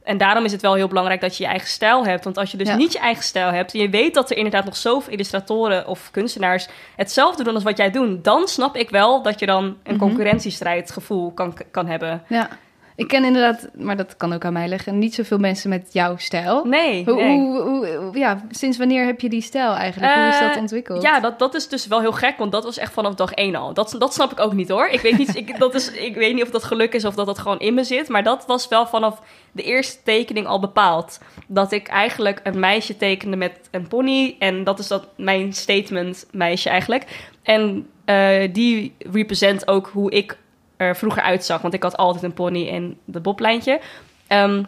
En 0.06 0.18
daarom 0.18 0.46
is 0.46 0.52
het 0.52 0.62
wel 0.62 0.74
heel 0.74 0.88
belangrijk 0.88 1.22
dat 1.22 1.38
je 1.38 1.44
je 1.44 1.50
eigen 1.50 1.68
stijl 1.68 2.06
hebt. 2.06 2.24
Want 2.24 2.38
als 2.38 2.52
je 2.52 2.58
dus 2.58 2.68
Ja. 2.68 2.76
niet 2.76 2.94
je 2.94 3.00
eigen 3.00 3.24
stijl 3.24 3.52
hebt... 3.52 3.74
en 3.74 3.80
je 3.80 3.90
weet 3.90 4.14
dat 4.14 4.30
er 4.30 4.38
inderdaad 4.38 4.66
nog 4.66 4.76
zoveel 4.78 5.14
illustratoren 5.14 5.88
of 5.88 6.12
kunstenaars... 6.12 6.68
hetzelfde 6.96 7.44
doen 7.44 7.54
als 7.54 7.64
wat 7.64 7.78
jij 7.78 7.92
doet... 7.92 8.24
dan 8.24 8.48
snap 8.48 8.76
ik 8.76 8.90
wel 8.90 9.22
dat 9.22 9.40
je 9.40 9.46
dan 9.46 9.64
een 9.64 9.78
Mhm. 9.84 9.98
concurrentiestrijdgevoel 9.98 11.32
kan, 11.32 11.58
kan 11.72 11.88
hebben. 11.88 12.24
Ja. 12.28 12.50
Ik 12.98 13.08
ken 13.08 13.24
inderdaad, 13.24 13.68
maar 13.78 13.98
dat 13.98 14.18
kan 14.18 14.34
ook 14.34 14.46
aan 14.46 14.54
mij 14.54 14.68
liggen, 14.68 15.00
niet 15.00 15.14
zoveel 15.16 15.38
mensen 15.38 15.70
met 15.70 15.90
jouw 15.92 16.18
stijl. 16.18 16.66
Nee, 16.66 17.04
Hoe, 17.06 17.16
nee. 17.16 17.38
hoe, 17.38 17.62
hoe- 17.62 17.88
hoe- 17.96 18.18
ja, 18.18 18.42
sinds 18.50 18.78
wanneer 18.78 19.06
heb 19.06 19.22
je 19.22 19.30
die 19.30 19.42
stijl 19.42 19.74
eigenlijk? 19.74 20.14
hoe 20.14 20.28
is 20.28 20.40
dat 20.40 20.52
Eh, 20.56 20.58
ontwikkeld? 20.62 21.02
Ja, 21.02 21.20
dat, 21.20 21.40
dat 21.40 21.54
is 21.56 21.68
dus 21.68 21.88
wel 21.88 22.00
heel 22.00 22.12
gek, 22.12 22.38
want 22.38 22.52
dat 22.52 22.64
was 22.64 22.78
echt 22.78 22.94
vanaf 22.94 23.14
dag 23.16 23.32
één 23.32 23.56
al. 23.56 23.74
Dat, 23.74 23.96
dat 24.00 24.14
snap 24.14 24.32
ik 24.32 24.40
ook 24.40 24.54
niet 24.54 24.70
hoor. 24.70 24.88
Ik 24.88 25.00
weet 25.00 25.18
niet, 25.18 25.36
ik, 25.36 25.60
dat 25.60 25.74
is, 25.76 25.92
ik 25.92 26.16
weet 26.16 26.34
niet 26.34 26.44
of 26.44 26.50
dat 26.50 26.64
geluk 26.64 26.94
is 26.94 27.06
of 27.06 27.16
dat 27.16 27.26
dat 27.26 27.40
gewoon 27.40 27.60
in 27.60 27.74
me 27.74 27.84
zit. 27.84 28.10
Maar 28.10 28.24
dat 28.24 28.44
was 28.48 28.68
wel 28.68 28.88
vanaf 28.88 29.22
de 29.52 29.64
eerste 29.64 29.98
tekening 30.04 30.48
al 30.48 30.60
bepaald. 30.60 31.20
Dat 31.48 31.72
ik 31.72 31.88
eigenlijk 31.88 32.40
een 32.44 32.60
meisje 32.60 32.98
tekende 32.98 33.38
met 33.38 33.60
een 33.72 33.88
pony. 33.88 34.36
En 34.40 34.64
dat 34.64 34.80
is 34.80 34.88
dat 34.88 35.08
mijn 35.18 35.54
statement 35.54 36.26
meisje 36.32 36.70
eigenlijk. 36.70 37.28
En 37.44 37.88
eh, 38.06 38.50
die 38.54 38.96
represent 39.12 39.68
ook 39.68 39.88
hoe 39.94 40.12
ik 40.12 40.38
er 40.78 40.96
vroeger 40.96 41.22
uitzag. 41.22 41.62
Want 41.62 41.74
ik 41.74 41.84
had 41.84 41.98
altijd 41.98 42.24
een 42.24 42.34
pony 42.34 42.70
en 42.70 42.98
de 43.06 43.20
boblijntje. 43.20 43.80
Ehm, 44.28 44.64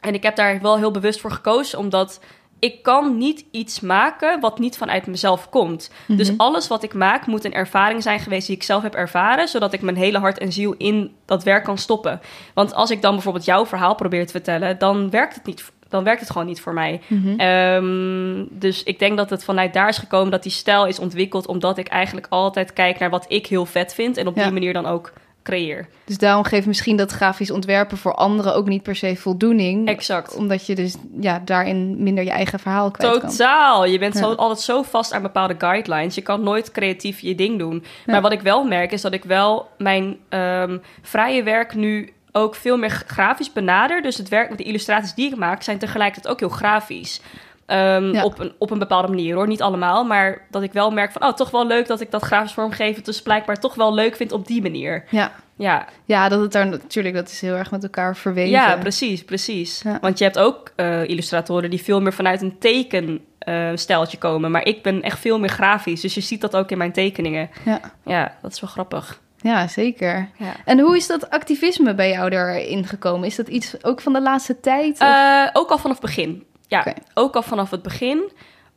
en 0.00 0.14
ik 0.14 0.22
heb 0.22 0.36
daar 0.36 0.60
wel 0.60 0.76
heel 0.76 0.90
bewust 0.90 1.20
voor 1.20 1.32
gekozen, 1.32 1.78
omdat 1.78 2.20
ik 2.60 2.82
kan 2.82 3.18
niet 3.18 3.44
iets 3.50 3.80
maken 3.80 4.40
wat 4.40 4.58
niet 4.58 4.76
vanuit 4.76 5.06
mezelf 5.06 5.48
komt. 5.48 5.90
Dus 6.06 6.32
alles 6.36 6.68
wat 6.68 6.82
ik 6.82 6.94
maak 6.94 7.26
moet 7.26 7.44
een 7.44 7.52
ervaring 7.54 8.02
zijn 8.02 8.20
geweest 8.20 8.46
die 8.46 8.56
ik 8.56 8.62
zelf 8.62 8.82
heb 8.82 8.94
ervaren, 8.94 9.48
zodat 9.48 9.72
ik 9.72 9.80
mijn 9.82 9.96
hele 9.96 10.18
hart 10.18 10.38
en 10.38 10.52
ziel 10.52 10.74
in 10.78 11.14
dat 11.24 11.42
werk 11.42 11.64
kan 11.64 11.78
stoppen. 11.78 12.20
Want 12.54 12.74
als 12.74 12.90
ik 12.90 13.02
dan 13.02 13.12
bijvoorbeeld 13.14 13.44
jouw 13.44 13.66
verhaal 13.66 13.94
probeer 13.94 14.26
te 14.26 14.32
vertellen, 14.32 14.78
dan 14.78 15.10
werkt 15.10 15.34
het 15.34 15.44
niet. 15.46 15.72
Dan 15.88 16.04
werkt 16.04 16.20
het 16.20 16.30
gewoon 16.30 16.46
niet 16.46 16.60
voor 16.60 16.72
mij. 16.74 17.00
Mhm. 17.06 17.40
Ehm, 17.40 18.44
dus 18.50 18.82
ik 18.82 18.98
denk 18.98 19.16
dat 19.16 19.30
het 19.30 19.44
vanuit 19.44 19.72
daar 19.72 19.88
is 19.88 19.98
gekomen 19.98 20.30
dat 20.30 20.42
die 20.42 20.52
stijl 20.52 20.86
is 20.86 20.98
ontwikkeld, 20.98 21.46
omdat 21.46 21.78
ik 21.78 21.88
eigenlijk 21.88 22.26
altijd 22.30 22.72
kijk 22.72 22.98
naar 22.98 23.10
wat 23.10 23.24
ik 23.28 23.46
heel 23.46 23.66
vet 23.66 23.94
vind 23.94 24.16
en 24.16 24.26
op 24.26 24.36
Ja. 24.36 24.42
die 24.42 24.52
manier 24.52 24.72
dan 24.72 24.86
ook 24.86 25.12
creëer. 25.42 25.88
Dus 26.04 26.18
daarom 26.18 26.44
geeft 26.44 26.66
misschien 26.66 26.96
dat 26.96 27.12
grafisch 27.12 27.50
ontwerpen 27.50 27.96
voor 27.96 28.14
anderen 28.14 28.54
ook 28.54 28.66
niet 28.66 28.82
per 28.82 28.96
se 28.96 29.16
voldoening. 29.16 29.88
Exact. 29.88 30.34
Omdat 30.34 30.66
je 30.66 30.74
dus 30.74 30.96
ja, 31.20 31.42
daarin 31.44 32.02
minder 32.02 32.24
je 32.24 32.30
eigen 32.30 32.58
verhaal 32.58 32.90
kwijt 32.90 33.20
kan. 33.20 33.30
Totaal. 33.30 33.84
Je 33.84 33.98
bent 33.98 34.16
zo, 34.16 34.32
altijd 34.32 34.60
zo 34.60 34.82
vast 34.82 35.12
aan 35.12 35.22
bepaalde 35.22 35.54
guidelines. 35.58 36.14
Je 36.14 36.22
kan 36.22 36.42
nooit 36.42 36.70
creatief 36.70 37.20
je 37.20 37.34
ding 37.34 37.58
doen. 37.58 37.84
Ja. 38.06 38.12
Maar 38.12 38.22
wat 38.22 38.32
ik 38.32 38.40
wel 38.40 38.64
merk 38.64 38.92
is 38.92 39.00
dat 39.00 39.12
ik 39.12 39.24
wel 39.24 39.68
mijn 39.78 40.16
ehm, 40.28 40.78
vrije 41.02 41.42
werk 41.42 41.74
nu 41.74 42.12
ook 42.32 42.54
veel 42.54 42.76
meer 42.76 42.90
grafisch 42.90 43.52
benader. 43.52 44.02
Dus 44.02 44.16
het 44.16 44.28
werk, 44.28 44.56
de 44.56 44.62
illustraties 44.62 45.14
die 45.14 45.30
ik 45.30 45.36
maak 45.36 45.62
zijn 45.62 45.78
tegelijkertijd 45.78 46.34
ook 46.34 46.40
heel 46.40 46.48
grafisch. 46.48 47.20
Ehm, 47.68 48.12
Ja. 48.12 48.24
op, 48.24 48.38
een, 48.38 48.52
op 48.58 48.70
een 48.70 48.78
bepaalde 48.78 49.08
manier 49.08 49.34
hoor, 49.34 49.46
niet 49.46 49.62
allemaal. 49.62 50.04
Maar 50.04 50.46
dat 50.50 50.62
ik 50.62 50.72
wel 50.72 50.90
merk 50.90 51.12
van, 51.12 51.22
oh, 51.24 51.32
toch 51.32 51.50
wel 51.50 51.66
leuk 51.66 51.86
dat 51.86 52.00
ik 52.00 52.10
dat 52.10 52.22
grafisch 52.22 52.52
vormgeven... 52.52 53.04
dus 53.04 53.22
blijkbaar 53.22 53.56
toch 53.60 53.74
wel 53.74 53.94
leuk 53.94 54.16
vind 54.16 54.32
op 54.32 54.46
die 54.46 54.62
manier. 54.62 55.04
Ja. 55.10 55.32
Ja, 55.56 55.86
ja, 56.04 56.28
dat 56.28 56.40
het 56.40 56.52
daar 56.52 56.66
natuurlijk, 56.66 57.14
dat 57.14 57.28
is 57.28 57.40
heel 57.40 57.54
erg 57.54 57.70
met 57.70 57.82
elkaar 57.82 58.16
verweven. 58.16 58.50
ja, 58.50 58.76
precies, 58.76 59.24
precies. 59.24 59.80
Ja. 59.84 59.98
Want 60.00 60.18
je 60.18 60.24
hebt 60.24 60.38
ook 60.38 60.72
eh, 60.76 61.08
illustratoren 61.08 61.70
die 61.70 61.82
veel 61.82 62.00
meer 62.00 62.12
vanuit 62.12 62.42
een 62.42 62.58
tekenstijltje 62.58 64.18
komen. 64.18 64.50
Maar 64.50 64.64
ik 64.64 64.82
ben 64.82 65.02
echt 65.02 65.18
veel 65.18 65.38
meer 65.38 65.48
grafisch. 65.48 66.00
Dus 66.00 66.14
je 66.14 66.20
ziet 66.20 66.40
dat 66.40 66.56
ook 66.56 66.70
in 66.70 66.78
mijn 66.78 66.92
tekeningen. 66.92 67.50
Ja. 67.64 67.80
Ja, 68.04 68.34
dat 68.42 68.52
is 68.52 68.60
wel 68.60 68.70
grappig. 68.70 69.20
Ja, 69.40 69.68
zeker. 69.68 70.28
Ja. 70.38 70.52
En 70.64 70.80
hoe 70.80 70.96
is 70.96 71.06
dat 71.06 71.30
activisme 71.30 71.94
bij 71.94 72.10
jou 72.10 72.30
erin 72.30 72.84
gekomen? 72.86 73.26
Is 73.26 73.36
dat 73.36 73.48
iets 73.48 73.84
ook 73.84 74.00
van 74.00 74.12
de 74.12 74.20
laatste 74.22 74.60
tijd? 74.60 74.98
Eh, 74.98 75.46
ook 75.52 75.70
al 75.70 75.78
vanaf 75.78 75.96
het 76.00 76.06
begin. 76.06 76.44
Ja, 76.68 76.94
ook 77.14 77.34
al 77.34 77.42
vanaf 77.42 77.70
het 77.70 77.82
begin. 77.82 78.30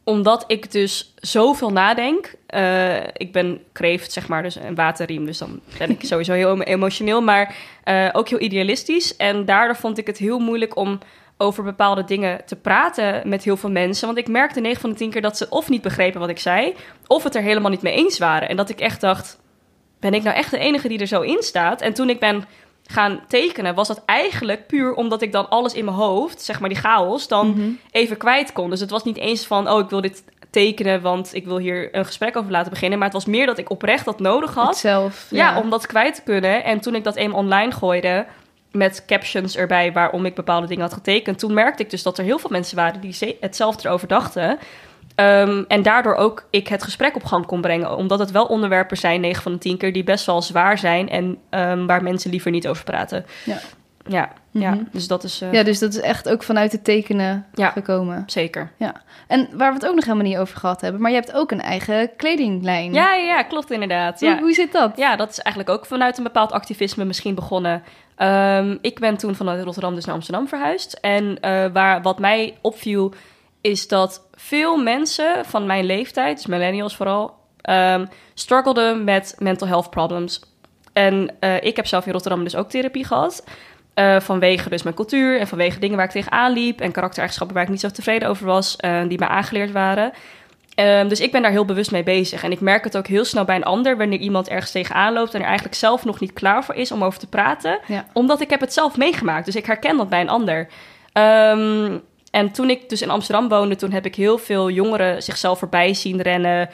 Omdat 0.04 0.44
ik 0.48 0.72
dus 0.72 1.14
zoveel 1.16 1.70
nadenk. 1.70 2.34
Eh, 2.48 2.98
ik 3.14 3.32
ben 3.32 3.62
kreeft, 3.72 4.12
zeg 4.12 4.28
maar, 4.28 4.44
dus 4.44 4.56
een 4.56 4.76
waterriem. 4.76 5.26
Dus 5.26 5.38
dan 5.38 5.60
ben 5.78 5.90
ik 5.90 6.04
sowieso 6.12 6.34
heel 6.34 6.52
emo- 6.52 6.64
emotioneel. 6.64 7.22
Maar 7.22 7.56
eh, 7.84 8.10
ook 8.12 8.30
heel 8.30 8.42
idealistisch. 8.42 9.16
En 9.16 9.46
daardoor 9.46 9.76
vond 9.76 9.98
ik 9.98 10.08
het 10.08 10.18
heel 10.18 10.40
moeilijk 10.40 10.76
om 10.76 11.00
over 11.38 11.64
bepaalde 11.64 12.04
dingen 12.04 12.46
te 12.46 12.56
praten 12.56 13.30
met 13.30 13.44
heel 13.44 13.58
veel 13.58 13.72
mensen. 13.72 14.06
Want 14.06 14.18
ik 14.18 14.28
merkte 14.28 14.60
9 14.60 14.82
van 14.82 14.90
de 14.90 14.96
10 14.96 15.10
keer 15.10 15.22
dat 15.22 15.38
ze 15.38 15.50
of 15.50 15.70
niet 15.70 15.82
begrepen 15.82 16.20
wat 16.20 16.30
ik 16.30 16.40
zei... 16.40 16.76
of 17.08 17.24
het 17.24 17.36
er 17.36 17.42
helemaal 17.42 17.72
niet 17.72 17.82
mee 17.82 17.94
eens 17.94 18.18
waren. 18.18 18.50
En 18.50 18.56
dat 18.56 18.70
ik 18.70 18.80
echt 18.80 19.02
dacht... 19.02 19.40
ben 20.00 20.14
ik 20.14 20.24
nou 20.24 20.36
echt 20.36 20.52
de 20.52 20.58
enige 20.58 20.88
die 20.88 21.00
er 21.00 21.08
zo 21.08 21.22
in 21.22 21.42
staat? 21.44 21.82
En 21.82 21.94
toen 21.94 22.10
ik 22.10 22.20
ben 22.20 22.46
gaan 22.86 23.20
tekenen, 23.28 23.76
was 23.76 23.88
dat 23.88 24.02
eigenlijk 24.06 24.68
puur 24.68 24.94
omdat 24.94 25.22
ik 25.22 25.32
dan 25.32 25.50
alles 25.50 25.74
in 25.74 25.86
mijn 25.86 25.98
hoofd, 25.98 26.42
zeg 26.42 26.60
maar 26.60 26.70
die 26.70 26.78
chaos, 26.78 27.28
dan 27.28 27.48
Mhm. 27.50 27.70
even 27.92 28.18
kwijt 28.18 28.54
kon. 28.54 28.70
Dus 28.70 28.80
het 28.80 28.90
was 28.90 29.04
niet 29.04 29.18
eens 29.18 29.46
van, 29.46 29.70
oh, 29.70 29.80
ik 29.80 29.90
wil 29.90 30.02
dit 30.02 30.24
tekenen, 30.50 31.02
want 31.02 31.34
ik 31.34 31.46
wil 31.46 31.58
hier 31.58 31.96
een 31.96 32.06
gesprek 32.06 32.38
over 32.38 32.52
laten 32.52 32.72
beginnen. 32.72 32.98
Maar 32.98 33.08
het 33.08 33.18
was 33.18 33.26
meer 33.26 33.46
dat 33.46 33.58
ik 33.58 33.70
oprecht 33.70 34.06
dat 34.06 34.20
nodig 34.20 34.54
had. 34.54 34.78
zelf. 34.78 35.28
Ja, 35.30 35.60
om 35.60 35.70
dat 35.70 35.86
kwijt 35.88 36.16
te 36.16 36.22
kunnen. 36.24 36.64
En 36.64 36.80
toen 36.80 36.96
ik 36.96 37.04
dat 37.04 37.16
eenmaal 37.16 37.40
online 37.40 37.72
gooide, 37.72 38.26
met 38.72 39.04
captions 39.06 39.56
erbij 39.58 39.92
waarom 39.94 40.26
ik 40.26 40.36
bepaalde 40.36 40.68
dingen 40.68 40.84
had 40.84 40.94
getekend, 40.94 41.40
toen 41.40 41.54
merkte 41.54 41.84
ik 41.84 41.90
dus 41.90 42.04
dat 42.04 42.18
er 42.18 42.24
heel 42.24 42.40
veel 42.40 42.50
mensen 42.50 42.76
waren 42.76 43.02
die 43.02 43.14
ze- 43.14 43.38
hetzelfde 43.40 43.88
erover 43.88 44.08
dachten. 44.08 44.60
Ehm, 45.16 45.64
en 45.68 45.82
daardoor 45.82 46.16
ook 46.16 46.46
ik 46.50 46.68
het 46.68 46.84
gesprek 46.84 47.16
op 47.16 47.24
gang 47.24 47.46
kon 47.46 47.62
brengen. 47.62 47.96
Omdat 47.96 48.20
het 48.20 48.32
wel 48.32 48.46
onderwerpen 48.46 48.98
zijn, 48.98 49.22
9 49.22 49.44
van 49.44 49.52
de 49.52 49.58
10 49.58 49.78
keer, 49.78 49.94
die 49.94 50.04
best 50.04 50.26
wel 50.26 50.42
zwaar 50.42 50.78
zijn 50.78 51.10
en 51.10 51.38
ehm, 51.50 51.86
waar 51.86 52.04
mensen 52.04 52.32
liever 52.32 52.52
niet 52.52 52.68
over 52.68 52.84
praten. 52.84 53.26
Ja. 53.46 53.58
Ja, 54.08 54.32
ja. 54.52 54.70
Mhm. 54.72 54.84
dus 54.92 55.08
dat 55.08 55.24
is 55.24 55.42
eh, 55.42 55.54
Ja, 55.54 55.64
dus 55.64 55.80
dat 55.80 55.94
is 55.94 56.00
echt 56.00 56.30
ook 56.30 56.44
vanuit 56.44 56.72
het 56.72 56.84
tekenen 56.84 57.46
Ja. 57.54 57.70
gekomen. 57.70 58.24
zeker. 58.28 58.72
En 59.28 59.50
waar 59.54 59.68
we 59.70 59.74
het 59.80 59.88
ook 59.88 59.96
nog 59.96 60.04
helemaal 60.06 60.26
niet 60.28 60.38
over 60.38 60.58
gehad 60.58 60.82
hebben, 60.82 61.02
maar 61.02 61.12
je 61.12 61.18
hebt 61.18 61.34
ook 61.34 61.52
een 61.52 61.62
eigen 61.62 62.16
kledinglijn. 62.16 62.94
Ja, 62.94 63.14
ja, 63.14 63.24
ja, 63.36 63.44
klopt 63.44 63.72
inderdaad. 63.72 64.20
Hoe, 64.20 64.30
Ja. 64.30 64.40
hoe 64.40 64.54
zit 64.54 64.72
dat? 64.72 64.92
ja, 64.98 65.16
dat 65.16 65.30
is 65.30 65.40
eigenlijk 65.40 65.76
ook 65.78 65.86
vanuit 65.86 66.18
een 66.18 66.24
bepaald 66.24 66.52
activisme 66.52 67.06
misschien 67.06 67.36
begonnen. 67.36 67.84
Ehm, 68.16 68.78
ik 68.82 69.00
ben 69.00 69.18
toen 69.18 69.36
vanuit 69.36 69.64
Rotterdam 69.64 69.96
dus 69.96 70.06
naar 70.06 70.16
Amsterdam 70.16 70.48
verhuisd. 70.48 70.94
En 70.94 71.40
eh, 71.40 71.66
waar, 71.74 72.02
wat 72.02 72.20
mij 72.20 72.58
opviel, 72.62 73.14
is 73.62 73.88
dat 73.88 74.28
veel 74.34 74.78
mensen 74.78 75.46
van 75.46 75.66
mijn 75.66 75.86
leeftijd, 75.86 76.36
dus 76.36 76.46
millennials 76.46 76.96
vooral, 76.96 77.34
ehm 77.62 78.06
struggelden 78.34 79.04
met 79.04 79.36
mental 79.40 79.68
health 79.68 79.90
problems. 79.90 80.42
En 80.94 81.36
eh, 81.40 81.64
ik 81.64 81.76
heb 81.76 81.86
zelf 81.88 82.06
in 82.06 82.12
Rotterdam 82.12 82.44
dus 82.44 82.56
ook 82.56 82.70
therapie 82.70 83.06
gehad. 83.06 83.44
Eh, 83.94 84.20
vanwege 84.20 84.70
dus 84.70 84.84
mijn 84.84 84.96
cultuur 84.96 85.40
en 85.40 85.48
vanwege 85.48 85.80
dingen 85.80 85.96
waar 85.96 86.06
ik 86.06 86.12
tegenaan 86.12 86.52
liep 86.52 86.82
en 86.82 86.92
karaktereigenschappen 86.92 87.56
waar 87.56 87.66
ik 87.66 87.72
niet 87.72 87.80
zo 87.80 87.90
tevreden 87.90 88.30
over 88.30 88.46
was, 88.46 88.76
eh, 88.76 89.02
die 89.08 89.20
mij 89.20 89.28
aangeleerd 89.28 89.72
waren. 89.72 90.12
Ehm, 90.76 91.08
dus 91.08 91.20
ik 91.20 91.32
ben 91.32 91.42
daar 91.42 91.52
heel 91.52 91.66
bewust 91.66 91.92
mee 91.92 92.04
bezig. 92.04 92.44
En 92.44 92.52
ik 92.52 92.60
merk 92.60 92.84
het 92.84 92.98
ook 92.98 93.08
heel 93.08 93.26
snel 93.26 93.46
bij 93.46 93.56
een 93.56 93.64
ander 93.64 93.98
wanneer 93.98 94.20
iemand 94.20 94.48
ergens 94.50 94.72
tegenaan 94.72 95.14
loopt 95.14 95.34
en 95.34 95.40
er 95.40 95.46
eigenlijk 95.46 95.76
zelf 95.76 96.06
nog 96.06 96.20
niet 96.20 96.34
klaar 96.34 96.64
voor 96.64 96.76
is 96.76 96.92
om 96.92 97.04
over 97.04 97.20
te 97.20 97.28
praten. 97.28 97.80
Ja. 97.88 98.06
Omdat 98.14 98.42
ik 98.42 98.50
heb 98.50 98.60
het 98.60 98.74
zelf 98.74 98.98
meegemaakt. 98.98 99.46
Dus 99.46 99.56
ik 99.56 99.66
herken 99.66 99.98
dat 99.98 100.10
bij 100.10 100.22
een 100.22 100.30
ander. 100.30 100.68
Ehm, 101.14 101.98
en 102.32 102.52
toen 102.52 102.70
ik 102.70 102.90
dus 102.90 103.02
in 103.02 103.10
Amsterdam 103.10 103.50
woonde, 103.50 103.76
toen 103.76 103.92
heb 103.92 104.06
ik 104.06 104.16
heel 104.16 104.38
veel 104.38 104.70
jongeren 104.70 105.24
zichzelf 105.24 105.60
voorbij 105.60 105.94
zien 105.94 106.22
rennen. 106.22 106.70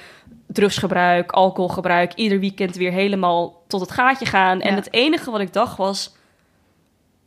Drugsgebruik, 0.48 1.32
alcoholgebruik, 1.32 2.14
ieder 2.14 2.40
weekend 2.40 2.76
weer 2.76 2.92
helemaal 2.92 3.64
tot 3.68 3.82
het 3.82 3.92
gaatje 3.92 4.26
gaan. 4.26 4.62
En 4.62 4.76
het 4.76 4.94
enige 4.94 5.32
wat 5.32 5.40
ik 5.40 5.54
dacht 5.54 5.78
was, 5.78 6.16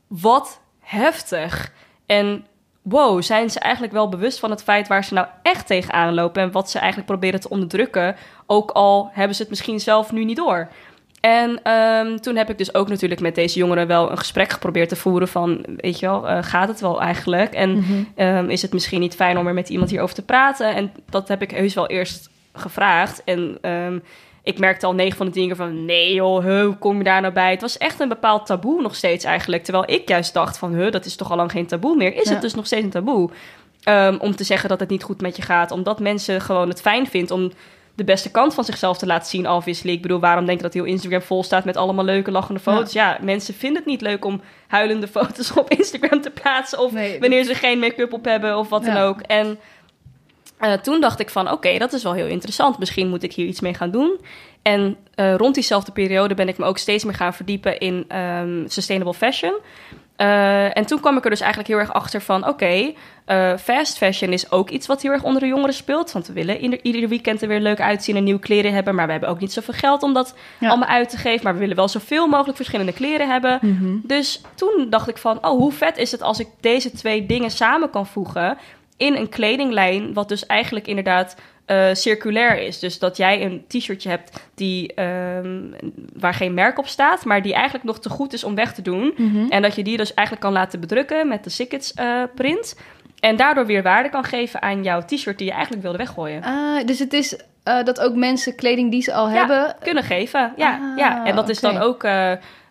wat 0.07 0.61
heftig. 0.79 1.73
En 2.07 2.47
wow, 2.83 3.23
zijn 3.23 3.51
ze 3.51 3.59
eigenlijk 3.59 3.93
wel 3.93 4.09
bewust 4.09 4.39
van 4.39 4.51
het 4.51 4.63
feit 4.63 4.89
waar 4.89 5.05
ze 5.05 5.15
nou 5.15 5.27
echt 5.43 5.67
tegenaan 5.67 6.15
lopen 6.15 6.43
en 6.43 6.53
wat 6.53 6.71
ze 6.71 6.79
eigenlijk 6.79 7.11
proberen 7.11 7.41
te 7.41 7.49
onderdrukken, 7.49 8.17
ook 8.47 8.71
al 8.71 9.11
hebben 9.13 9.37
ze 9.37 9.43
het 9.43 9.51
misschien 9.51 9.81
zelf 9.81 10.13
nu 10.13 10.25
niet 10.25 10.37
door. 10.37 10.69
En 11.21 11.61
ehm, 11.63 12.17
toen 12.17 12.37
heb 12.37 12.51
ik 12.51 12.59
dus 12.59 12.75
ook 12.75 12.89
natuurlijk 12.89 13.21
met 13.21 13.35
deze 13.35 13.59
jongeren 13.59 13.87
wel 13.87 14.11
een 14.11 14.19
gesprek 14.19 14.53
geprobeerd 14.53 14.89
te 14.89 14.97
voeren 14.97 15.29
van, 15.29 15.65
weet 15.77 15.99
je 15.99 16.07
wel, 16.07 16.29
eh, 16.29 16.39
gaat 16.43 16.69
het 16.69 16.81
wel 16.81 17.01
eigenlijk? 17.01 17.53
En 17.55 17.71
Mhm. 17.71 17.93
Ehm, 18.15 18.49
is 18.51 18.63
het 18.63 18.73
misschien 18.73 19.01
niet 19.01 19.15
fijn 19.15 19.39
om 19.39 19.47
er 19.47 19.55
met 19.55 19.69
iemand 19.69 19.91
hierover 19.91 20.15
te 20.15 20.25
praten? 20.25 20.75
En 20.75 20.93
dat 21.11 21.29
heb 21.29 21.43
ik 21.43 21.51
heus 21.51 21.75
wel 21.75 21.87
eerst 21.87 22.31
gevraagd. 22.53 23.25
En 23.25 23.59
ehm, 23.61 23.99
ik 24.43 24.59
merkte 24.59 24.87
al 24.87 24.95
9 24.95 25.17
van 25.17 25.27
de 25.27 25.33
10 25.33 25.47
keer 25.47 25.57
van... 25.57 25.85
nee 25.85 26.15
joh, 26.15 26.45
hoe 26.45 26.77
kom 26.79 26.99
je 26.99 27.05
daar 27.05 27.21
nou 27.21 27.33
bij? 27.33 27.51
Het 27.51 27.61
was 27.61 27.79
echt 27.79 28.01
een 28.01 28.09
bepaald 28.09 28.47
taboe 28.47 28.83
nog 28.83 28.95
steeds 28.95 29.25
eigenlijk. 29.25 29.65
Terwijl 29.65 29.91
ik 29.91 30.09
juist 30.09 30.35
dacht 30.35 30.59
van... 30.59 30.75
huh, 30.75 30.91
dat 30.93 31.05
is 31.05 31.17
toch 31.17 31.31
al 31.31 31.37
lang 31.37 31.51
geen 31.51 31.67
taboe 31.67 31.97
meer? 31.97 32.15
Is 32.17 32.25
Ja. 32.29 32.33
het 32.33 32.43
dus 32.43 32.55
nog 32.55 32.67
steeds 32.67 32.85
een 32.85 32.91
taboe? 32.91 33.31
Om 34.21 34.37
te 34.37 34.45
zeggen 34.45 34.69
dat 34.69 34.81
het 34.81 34.89
niet 34.89 35.03
goed 35.03 35.21
met 35.21 35.37
je 35.37 35.43
gaat. 35.43 35.71
Omdat 35.71 36.01
mensen 36.01 36.41
gewoon 36.41 36.69
het 36.69 36.81
fijn 36.81 37.07
vinden 37.07 37.37
om 37.37 37.51
de 38.01 38.13
beste 38.13 38.31
kant 38.31 38.55
van 38.55 38.65
zichzelf 38.65 38.99
te 38.99 39.07
laten 39.07 39.29
zien, 39.29 39.49
obviously. 39.51 39.93
Ik 39.93 40.03
bedoel, 40.03 40.21
waarom 40.21 40.45
denk 40.47 40.57
je 40.57 40.65
dat 40.65 40.75
heel 40.75 40.85
Instagram 40.85 41.23
vol 41.23 41.43
staat 41.43 41.65
met 41.65 41.77
allemaal 41.77 42.05
leuke, 42.05 42.31
lachende 42.31 42.61
foto's? 42.61 42.93
Ja, 42.93 43.19
mensen 43.23 43.55
vinden 43.55 43.79
het 43.79 43.91
niet 43.91 44.01
leuk 44.01 44.25
om 44.25 44.41
huilende 44.67 45.09
foto's 45.09 45.53
op 45.59 45.71
Instagram 45.71 46.21
te 46.21 46.31
plaatsen. 46.31 46.79
Of 46.79 46.93
Nee. 46.93 47.21
wanneer 47.21 47.45
ze 47.45 47.55
geen 47.55 47.79
make-up 47.79 48.13
op 48.13 48.25
hebben 48.25 48.59
of 48.59 48.69
wat 48.69 48.85
Ja. 48.85 48.95
dan 48.95 49.03
ook. 49.03 49.21
En 49.21 49.59
eh, 50.59 50.73
toen 50.73 51.01
dacht 51.01 51.21
ik 51.21 51.31
van, 51.31 51.51
oké, 51.51 51.79
dat 51.79 51.93
is 51.93 52.03
wel 52.03 52.13
heel 52.13 52.27
interessant. 52.27 52.79
Misschien 52.79 53.09
moet 53.09 53.23
ik 53.23 53.33
hier 53.33 53.47
iets 53.47 53.61
mee 53.61 53.75
gaan 53.75 53.91
doen. 53.91 54.21
En 54.63 54.97
eh, 55.15 55.35
rond 55.35 55.55
diezelfde 55.55 55.93
periode 55.93 56.35
ben 56.35 56.49
ik 56.49 56.59
me 56.59 56.65
ook 56.65 56.79
steeds 56.79 57.05
meer 57.05 57.15
gaan 57.15 57.35
verdiepen 57.35 57.79
in 57.79 58.05
ehm, 58.09 58.67
sustainable 58.69 59.15
fashion. 59.15 59.55
Eh, 60.21 60.77
en 60.77 60.87
toen 60.87 61.01
kwam 61.01 61.17
ik 61.17 61.25
er 61.25 61.31
dus 61.31 61.41
eigenlijk 61.41 61.71
heel 61.71 61.79
erg 61.79 61.93
achter 61.93 62.21
van... 62.21 62.49
oké, 62.49 62.93
eh, 63.25 63.57
fast 63.57 63.97
fashion 63.97 64.33
is 64.33 64.51
ook 64.51 64.71
iets 64.71 64.87
wat 64.87 65.03
heel 65.03 65.13
erg 65.13 65.23
onder 65.23 65.41
de 65.41 65.49
jongeren 65.49 65.75
speelt. 65.75 66.13
Want 66.13 66.27
we 66.27 66.33
willen 66.33 66.61
ieder, 66.61 66.79
ieder 66.83 67.09
weekend 67.09 67.43
er 67.43 67.49
weer 67.49 67.61
leuk 67.61 67.81
uitzien 67.81 68.17
en 68.17 68.25
nieuwe 68.25 68.41
kleren 68.41 68.73
hebben... 68.73 68.95
maar 68.95 69.07
we 69.07 69.13
hebben 69.13 69.29
ook 69.29 69.41
niet 69.41 69.53
zoveel 69.53 69.75
geld 69.75 70.03
om 70.03 70.15
dat 70.15 70.35
Ja. 70.59 70.69
allemaal 70.69 70.89
uit 70.89 71.09
te 71.09 71.17
geven. 71.17 71.45
Maar 71.45 71.53
we 71.53 71.59
willen 71.59 71.77
wel 71.77 71.89
zoveel 71.89 72.27
mogelijk 72.27 72.57
verschillende 72.57 72.93
kleren 72.93 73.31
hebben. 73.31 73.59
Mhm. 73.63 73.97
Dus 74.03 74.41
toen 74.55 74.87
dacht 74.91 75.09
ik 75.09 75.19
van, 75.19 75.37
oh, 75.47 75.59
hoe 75.59 75.73
vet 75.73 75.97
is 75.97 76.13
het 76.13 76.23
als 76.23 76.41
ik 76.41 76.49
deze 76.61 76.91
twee 76.91 77.27
dingen 77.27 77.51
samen 77.51 77.91
kan 77.91 78.07
voegen 78.07 78.59
in 78.97 79.15
een 79.15 79.29
kledinglijn, 79.29 80.13
wat 80.13 80.29
dus 80.29 80.47
eigenlijk 80.47 80.87
inderdaad 80.87 81.37
eh, 81.71 81.95
circulair 81.95 82.59
is. 82.59 82.79
Dus 82.79 82.99
dat 82.99 83.17
jij 83.17 83.45
een 83.45 83.65
t-shirtje 83.69 84.09
hebt 84.09 84.41
die, 84.55 84.95
ehm, 84.95 85.61
waar 86.15 86.35
geen 86.35 86.55
merk 86.55 86.79
op 86.79 86.87
staat, 86.87 87.25
maar 87.25 87.43
die 87.43 87.55
eigenlijk 87.55 87.85
nog 87.85 88.01
te 88.01 88.09
goed 88.09 88.33
is 88.33 88.45
om 88.45 88.55
weg 88.55 88.73
te 88.75 88.83
doen. 88.83 89.15
Mhm. 89.17 89.47
En 89.51 89.63
dat 89.63 89.75
je 89.75 89.83
die 89.83 89.97
dus 89.97 90.15
eigenlijk 90.15 90.47
kan 90.47 90.57
laten 90.57 90.81
bedrukken 90.81 91.29
met 91.29 91.45
de 91.45 91.51
Sickets 91.51 91.95
eh, 91.95 92.23
print. 92.35 92.77
En 93.21 93.37
daardoor 93.37 93.67
weer 93.67 93.83
waarde 93.83 94.09
kan 94.09 94.25
geven 94.25 94.63
aan 94.63 94.83
jouw 94.83 95.01
t-shirt 95.05 95.39
die 95.39 95.47
je 95.47 95.53
eigenlijk 95.53 95.83
wilde 95.83 95.99
weggooien. 95.99 96.43
Ah, 96.43 96.87
dus 96.87 96.99
het 96.99 97.13
is 97.13 97.37
eh, 97.63 97.85
dat 97.85 98.01
ook 98.01 98.15
mensen 98.15 98.55
kleding 98.55 98.91
die 98.91 99.03
ze 99.03 99.13
al 99.13 99.29
hebben... 99.29 99.75
kunnen 99.83 100.03
geven. 100.03 100.53
Ja, 100.57 100.73
Ah, 100.73 100.99
ja. 100.99 101.25
en 101.27 101.35
dat 101.37 101.49
is 101.49 101.61
oké. 101.61 101.73
dan 101.73 101.83
ook. 101.83 102.03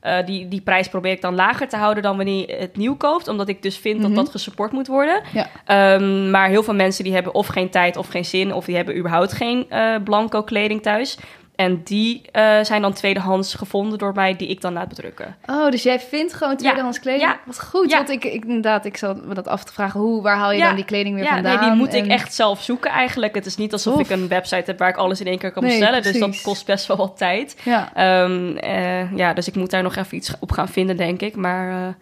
Eh, 0.02 0.26
die, 0.26 0.48
die 0.48 0.62
prijs 0.62 0.88
probeer 0.88 1.12
ik 1.12 1.22
dan 1.22 1.36
lager 1.36 1.68
te 1.68 1.78
houden 1.78 2.04
dan 2.04 2.16
wanneer 2.16 2.50
je 2.50 2.56
het 2.56 2.78
nieuw 2.78 2.96
koopt. 2.96 3.28
Omdat 3.28 3.48
ik 3.48 3.62
dus 3.62 3.78
vind 3.78 3.98
Mhm. 4.00 4.08
dat 4.08 4.16
dat 4.16 4.30
gesupport 4.30 4.72
moet 4.72 4.88
worden. 4.88 5.22
Ja. 5.34 5.48
Ehm, 5.66 6.30
maar 6.30 6.48
heel 6.50 6.64
veel 6.64 6.74
mensen 6.76 7.04
die 7.04 7.14
hebben 7.14 7.34
of 7.34 7.48
geen 7.48 7.70
tijd 7.70 7.98
of 7.98 8.08
geen 8.08 8.26
zin. 8.26 8.54
Of 8.54 8.66
die 8.66 8.76
hebben 8.76 8.98
überhaupt 8.98 9.32
geen 9.34 9.66
eh, 9.70 9.96
blanco 10.04 10.44
kleding 10.44 10.82
thuis. 10.82 11.18
En 11.60 11.82
die 11.84 12.22
eh, 12.32 12.64
zijn 12.64 12.82
dan 12.82 12.94
tweedehands 12.94 13.54
gevonden 13.54 13.98
door 13.98 14.14
mij, 14.14 14.36
die 14.36 14.48
ik 14.48 14.62
dan 14.62 14.74
laat 14.74 14.88
bedrukken. 14.88 15.36
Oh, 15.46 15.70
dus 15.70 15.84
jij 15.84 16.00
vindt 16.00 16.34
gewoon 16.34 16.58
tweedehands 16.58 17.00
kleding? 17.00 17.24
Ja. 17.24 17.40
Wat 17.46 17.62
goed, 17.64 17.90
Ja. 17.90 17.98
want 17.98 18.10
ik, 18.10 18.24
ik, 18.24 18.46
inderdaad, 18.46 18.86
ik 18.86 18.98
zat 18.98 19.26
me 19.26 19.34
dat 19.34 19.48
af 19.48 19.64
te 19.64 19.74
vragen. 19.74 20.00
Hoe, 20.00 20.22
waar 20.22 20.38
haal 20.38 20.52
je 20.52 20.58
Ja. 20.58 20.66
dan 20.68 20.76
die 20.76 20.86
kleding 20.86 21.16
weer 21.16 21.26
vandaan? 21.26 21.60
nee, 21.60 21.70
die 21.70 21.78
moet 21.78 21.94
ik 21.94 22.08
echt 22.08 22.34
zelf 22.34 22.62
zoeken 22.62 22.92
eigenlijk. 22.92 23.36
Het 23.36 23.46
is 23.46 23.58
niet 23.58 23.74
alsof 23.74 24.00
ik 24.00 24.10
een 24.10 24.28
website 24.28 24.64
heb 24.66 24.80
waar 24.80 24.90
ik 24.90 24.98
alles 24.98 25.20
in 25.20 25.28
één 25.28 25.38
keer 25.38 25.52
kan 25.52 25.64
Nee, 25.64 25.72
bestellen. 25.80 26.04
Dus 26.04 26.20
dat 26.20 26.42
kost 26.42 26.66
best 26.66 26.86
wel 26.88 26.98
wat 26.98 27.18
tijd. 27.18 27.58
Ja. 27.64 27.90
Ehm, 27.94 28.56
eh, 28.58 29.18
ja, 29.18 29.34
dus 29.34 29.48
ik 29.48 29.56
moet 29.56 29.72
daar 29.72 29.84
nog 29.84 29.96
even 29.96 30.18
iets 30.18 30.34
op 30.40 30.52
gaan 30.52 30.70
vinden, 30.70 30.98
denk 30.98 31.22
ik. 31.22 31.36
Maar 31.36 31.70
eh, 31.88 31.94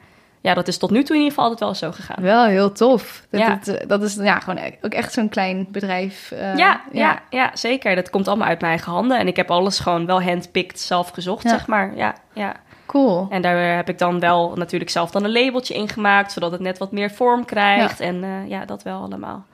ja, 0.41 0.53
dat 0.53 0.67
is 0.67 0.77
tot 0.77 0.89
nu 0.91 1.03
toe 1.03 1.15
in 1.15 1.21
ieder 1.21 1.35
geval 1.37 1.49
altijd 1.49 1.59
wel 1.81 1.91
zo 1.91 1.95
gegaan. 1.97 2.23
Wel 2.23 2.45
heel 2.45 2.71
tof. 2.71 3.25
Dat, 3.29 3.39
Ja. 3.41 3.49
het, 3.49 3.67
eh, 3.67 3.87
dat 3.87 4.01
is 4.03 4.15
ja, 4.15 4.39
gewoon 4.39 4.63
e- 4.63 4.77
ook 4.81 4.93
echt 4.93 5.13
zo'n 5.13 5.29
klein 5.29 5.67
bedrijf. 5.71 6.31
eh, 6.31 6.55
ja, 6.55 6.81
ja. 6.91 7.19
Ja, 7.29 7.51
zeker. 7.53 7.95
Dat 7.95 8.09
komt 8.09 8.27
allemaal 8.27 8.47
uit 8.47 8.59
mijn 8.61 8.71
eigen 8.71 8.91
handen. 8.91 9.19
En 9.19 9.27
ik 9.27 9.35
heb 9.35 9.51
alles 9.51 9.79
gewoon 9.79 10.05
wel 10.05 10.21
handpicked 10.21 10.79
zelf 10.79 11.09
gezocht, 11.09 11.43
Ja. 11.43 11.49
zeg 11.49 11.67
maar. 11.67 11.95
Ja, 11.95 12.15
ja. 12.33 12.53
Cool. 12.85 13.27
En 13.29 13.41
daar 13.41 13.75
heb 13.75 13.89
ik 13.89 13.97
dan 13.97 14.19
wel 14.19 14.53
natuurlijk 14.55 14.91
zelf 14.91 15.11
dan 15.11 15.23
een 15.23 15.31
labeltje 15.31 15.73
in 15.73 15.89
gemaakt, 15.89 16.31
zodat 16.31 16.51
het 16.51 16.61
net 16.61 16.77
wat 16.77 16.91
meer 16.91 17.11
vorm 17.11 17.45
krijgt. 17.45 17.99
En 17.99 18.23
eh, 18.23 18.49
ja, 18.49 18.65
dat 18.65 18.83
wel 18.83 19.01
allemaal. 19.01 19.45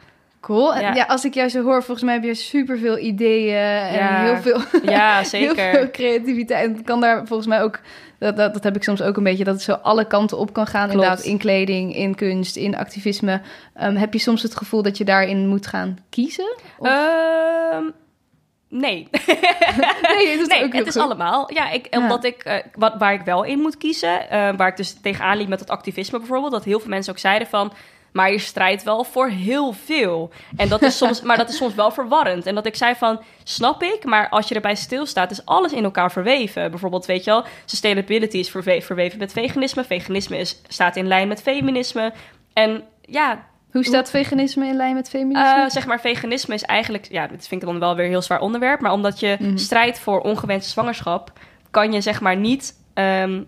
Cool. 0.44 0.80
Ja. 0.80 0.94
ja. 0.94 1.04
als 1.04 1.26
ik 1.26 1.34
jou 1.34 1.50
zo 1.50 1.64
hoor, 1.64 1.84
volgens 1.84 2.06
mij 2.06 2.14
heb 2.14 2.24
je 2.24 2.34
superveel 2.34 2.98
ideeën 2.98 3.56
en 3.58 3.94
Ja. 3.94 4.24
heel 4.24 4.38
veel, 4.42 4.60
Ja, 4.94 5.16
heel 5.18 5.26
zeker. 5.26 5.56
veel 5.72 5.92
creativiteit. 5.92 6.66
En 6.68 6.74
het 6.76 6.86
kan 6.86 7.02
daar 7.02 7.28
volgens 7.28 7.48
mij 7.48 7.62
ook, 7.62 7.80
dat, 8.20 8.38
dat, 8.38 8.54
dat 8.54 8.64
heb 8.64 8.76
ik 8.76 8.84
soms 8.84 9.02
ook 9.02 9.18
een 9.18 9.24
beetje, 9.24 9.44
dat 9.44 9.54
het 9.54 9.64
zo 9.64 9.72
alle 9.74 10.08
kanten 10.08 10.38
op 10.38 10.54
kan 10.54 10.68
gaan. 10.68 10.90
Klopt. 10.90 10.94
Inderdaad, 11.04 11.26
in 11.26 11.38
kleding, 11.38 11.96
in 11.96 12.16
kunst, 12.16 12.56
in 12.56 12.76
activisme. 12.78 13.42
Ehm, 13.74 13.96
heb 13.96 14.14
je 14.14 14.20
soms 14.20 14.42
het 14.42 14.56
gevoel 14.56 14.82
dat 14.82 14.98
je 14.98 15.04
daarin 15.04 15.48
moet 15.48 15.68
gaan 15.68 15.98
kiezen? 16.10 16.56
Of- 16.78 16.88
Ehm, 16.88 17.84
nee. 18.70 19.08
nee, 20.18 20.28
je 20.28 20.36
doet 20.40 20.48
nee, 20.50 20.64
ook 20.64 20.74
het 20.74 20.88
is 20.88 20.98
allemaal. 20.98 21.54
Ja, 21.54 21.70
ik, 21.72 21.88
Ja. 21.90 22.00
omdat 22.00 22.24
ik, 22.24 22.44
eh, 22.44 22.56
wat, 22.74 22.94
waar 22.98 23.14
ik 23.14 23.22
wel 23.22 23.44
in 23.44 23.60
moet 23.60 23.78
kiezen, 23.78 24.30
eh, 24.30 24.50
waar 24.58 24.68
ik 24.68 24.78
dus 24.78 24.94
tegenaan 25.02 25.38
liep 25.38 25.48
met 25.48 25.60
het 25.60 25.70
activisme 25.70 26.18
bijvoorbeeld, 26.18 26.52
dat 26.52 26.64
heel 26.64 26.80
veel 26.80 26.90
mensen 26.90 27.14
ook 27.14 27.20
zeiden 27.20 27.48
van, 27.48 27.74
maar 28.14 28.32
je 28.32 28.40
strijdt 28.40 28.84
wel 28.84 29.04
voor 29.04 29.28
heel 29.28 29.72
veel. 29.86 30.30
En 30.58 30.70
dat 30.70 30.82
is 30.82 30.98
soms, 30.98 31.22
maar 31.22 31.38
dat 31.38 31.50
is 31.50 31.58
soms 31.58 31.74
wel 31.76 31.92
verwarrend. 31.92 32.46
En 32.46 32.56
dat 32.56 32.66
ik 32.66 32.76
zei 32.76 32.96
van, 32.96 33.22
snap 33.44 33.84
ik, 33.84 34.04
maar 34.06 34.30
als 34.30 34.48
je 34.48 34.56
erbij 34.56 34.76
stilstaat, 34.76 35.32
is 35.32 35.46
alles 35.46 35.72
in 35.74 35.84
elkaar 35.84 36.12
verweven. 36.12 36.70
Bijvoorbeeld, 36.72 37.06
weet 37.06 37.24
je 37.24 37.32
wel, 37.32 37.44
sustainability 37.66 38.38
is 38.38 38.50
verwe- 38.50 38.82
verweven 38.82 39.20
met 39.20 39.34
veganisme, 39.34 39.84
veganisme 39.84 40.38
is, 40.38 40.62
staat 40.68 40.96
in 40.96 41.08
lijn 41.08 41.28
met 41.28 41.42
feminisme. 41.42 42.14
En 42.54 42.84
ja, 43.02 43.46
Hoe 43.72 43.84
staat 43.86 44.10
veganisme 44.10 44.66
in 44.68 44.76
lijn 44.76 44.96
met 44.96 45.10
feminisme? 45.10 45.62
eh, 45.64 45.70
zeg 45.70 45.86
maar, 45.86 46.00
veganisme 46.00 46.54
is 46.54 46.64
eigenlijk, 46.64 47.08
ja, 47.12 47.28
dat 47.28 47.48
vind 47.48 47.62
ik 47.62 47.68
dan 47.68 47.80
wel 47.80 47.96
weer 47.96 48.06
een 48.06 48.12
heel 48.12 48.22
zwaar 48.22 48.42
onderwerp. 48.42 48.80
Maar 48.82 48.92
omdat 48.92 49.20
je 49.20 49.38
Mhm. 49.40 49.58
strijdt 49.58 50.00
voor 50.00 50.20
ongewenste 50.22 50.70
zwangerschap, 50.70 51.32
kan 51.72 51.92
je 51.92 52.02
zeg 52.02 52.22
maar 52.22 52.36
niet 52.38 52.82
ehm, 52.94 53.44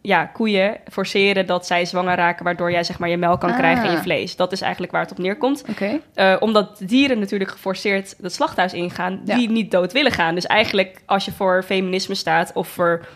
ja, 0.00 0.24
koeien 0.26 0.76
forceren 0.90 1.46
dat 1.46 1.66
zij 1.66 1.84
zwanger 1.84 2.16
raken, 2.16 2.44
waardoor 2.44 2.70
jij 2.70 2.84
zeg 2.84 2.98
maar 2.98 3.08
je 3.08 3.16
melk 3.16 3.40
kan 3.40 3.50
Ah. 3.50 3.56
krijgen 3.56 3.84
en 3.84 3.90
je 3.90 3.98
vlees. 3.98 4.36
Dat 4.36 4.52
is 4.52 4.60
eigenlijk 4.60 4.92
waar 4.92 5.02
het 5.02 5.10
op 5.10 5.18
neerkomt. 5.18 5.64
Oké. 5.70 6.00
Eh, 6.14 6.36
omdat 6.40 6.80
dieren 6.86 7.18
natuurlijk 7.18 7.50
geforceerd 7.50 8.14
het 8.22 8.32
slachthuis 8.34 8.72
ingaan, 8.72 9.20
Ja. 9.24 9.36
die 9.36 9.50
niet 9.50 9.70
dood 9.70 9.92
willen 9.92 10.12
gaan. 10.12 10.34
Dus 10.34 10.46
eigenlijk, 10.46 11.02
als 11.06 11.24
je 11.24 11.32
voor 11.32 11.62
feminisme 11.62 12.14
staat 12.14 12.50
of 12.54 12.68
voor 12.68 13.06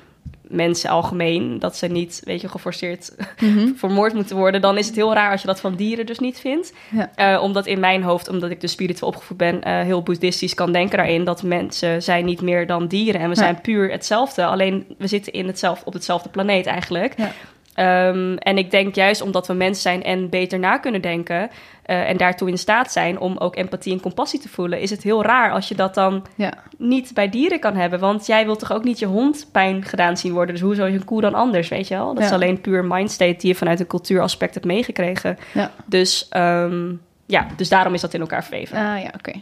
mensen 0.52 0.90
algemeen, 0.90 1.58
dat 1.58 1.76
ze 1.76 1.86
niet, 1.86 2.20
weet 2.24 2.40
je, 2.40 2.48
geforceerd 2.48 3.12
Mhm. 3.40 3.68
vermoord 3.76 4.14
moeten 4.14 4.36
worden, 4.36 4.60
dan 4.60 4.78
is 4.78 4.86
het 4.86 4.94
heel 4.96 5.14
raar 5.14 5.30
als 5.30 5.40
je 5.40 5.46
dat 5.46 5.60
van 5.60 5.74
dieren 5.74 6.06
dus 6.06 6.18
niet 6.18 6.40
vindt. 6.40 6.72
Ja. 6.90 7.10
Eh, 7.14 7.42
omdat 7.42 7.66
in 7.66 7.80
mijn 7.80 8.02
hoofd, 8.02 8.28
omdat 8.28 8.50
ik 8.50 8.60
dus 8.60 8.72
spiritueel 8.72 9.08
opgevoed 9.10 9.36
ben, 9.36 9.62
eh, 9.62 9.80
heel 9.80 10.02
boeddhistisch 10.02 10.54
kan 10.54 10.72
denken 10.72 10.96
daarin 10.96 11.24
dat 11.24 11.42
mensen 11.42 12.02
zijn 12.02 12.24
niet 12.24 12.40
meer 12.40 12.66
dan 12.66 12.86
dieren 12.86 13.20
en 13.20 13.28
we 13.28 13.34
Ja. 13.36 13.42
zijn 13.42 13.60
puur 13.60 13.90
hetzelfde. 13.90 14.44
Alleen 14.44 14.86
we 14.98 15.06
zitten 15.06 15.32
in 15.32 15.46
hetzelfde, 15.46 15.84
op 15.84 15.92
hetzelfde 15.92 16.28
planeet 16.28 16.66
eigenlijk. 16.66 17.14
Ja. 17.18 17.32
Ehm, 17.74 18.34
en 18.36 18.58
ik 18.58 18.70
denk 18.70 18.94
juist 18.94 19.22
omdat 19.22 19.46
we 19.46 19.52
mens 19.52 19.82
zijn 19.82 20.02
en 20.02 20.28
beter 20.28 20.58
na 20.58 20.78
kunnen 20.78 21.00
denken 21.00 21.50
eh, 21.82 22.08
en 22.08 22.16
daartoe 22.16 22.48
in 22.48 22.58
staat 22.58 22.92
zijn 22.92 23.18
om 23.18 23.36
ook 23.38 23.56
empathie 23.56 23.92
en 23.92 24.00
compassie 24.00 24.40
te 24.40 24.48
voelen, 24.48 24.80
is 24.80 24.90
het 24.90 25.02
heel 25.02 25.22
raar 25.22 25.52
als 25.52 25.68
je 25.68 25.74
dat 25.74 25.94
dan 25.94 26.24
Ja. 26.36 26.52
niet 26.78 27.10
bij 27.14 27.28
dieren 27.28 27.60
kan 27.60 27.76
hebben. 27.76 27.98
Want 27.98 28.26
jij 28.26 28.44
wilt 28.44 28.58
toch 28.58 28.72
ook 28.72 28.84
niet 28.84 28.98
je 28.98 29.06
hond 29.06 29.48
pijn 29.52 29.84
gedaan 29.84 30.16
zien 30.16 30.32
worden. 30.32 30.54
Dus 30.54 30.64
hoe 30.64 30.74
zou 30.74 30.90
je 30.90 30.96
een 30.98 31.04
koe 31.04 31.20
dan 31.20 31.34
anders, 31.34 31.68
weet 31.68 31.88
je 31.88 31.94
wel? 31.94 32.14
Dat 32.14 32.24
is 32.24 32.32
alleen 32.32 32.60
puur 32.60 32.84
mindstate 32.84 33.36
die 33.38 33.48
je 33.48 33.54
vanuit 33.54 33.80
een 33.80 33.86
cultuuraspect 33.86 34.54
hebt 34.54 34.66
meegekregen. 34.66 35.38
Ja. 35.54 35.70
Dus 35.86 36.26
ehm, 36.28 36.92
ja, 37.26 37.46
dus 37.56 37.68
daarom 37.68 37.94
is 37.94 38.00
dat 38.00 38.14
in 38.14 38.20
elkaar 38.20 38.42
verweven. 38.44 38.76
Ah 38.78 39.00
ja, 39.02 39.10
oké. 39.16 39.32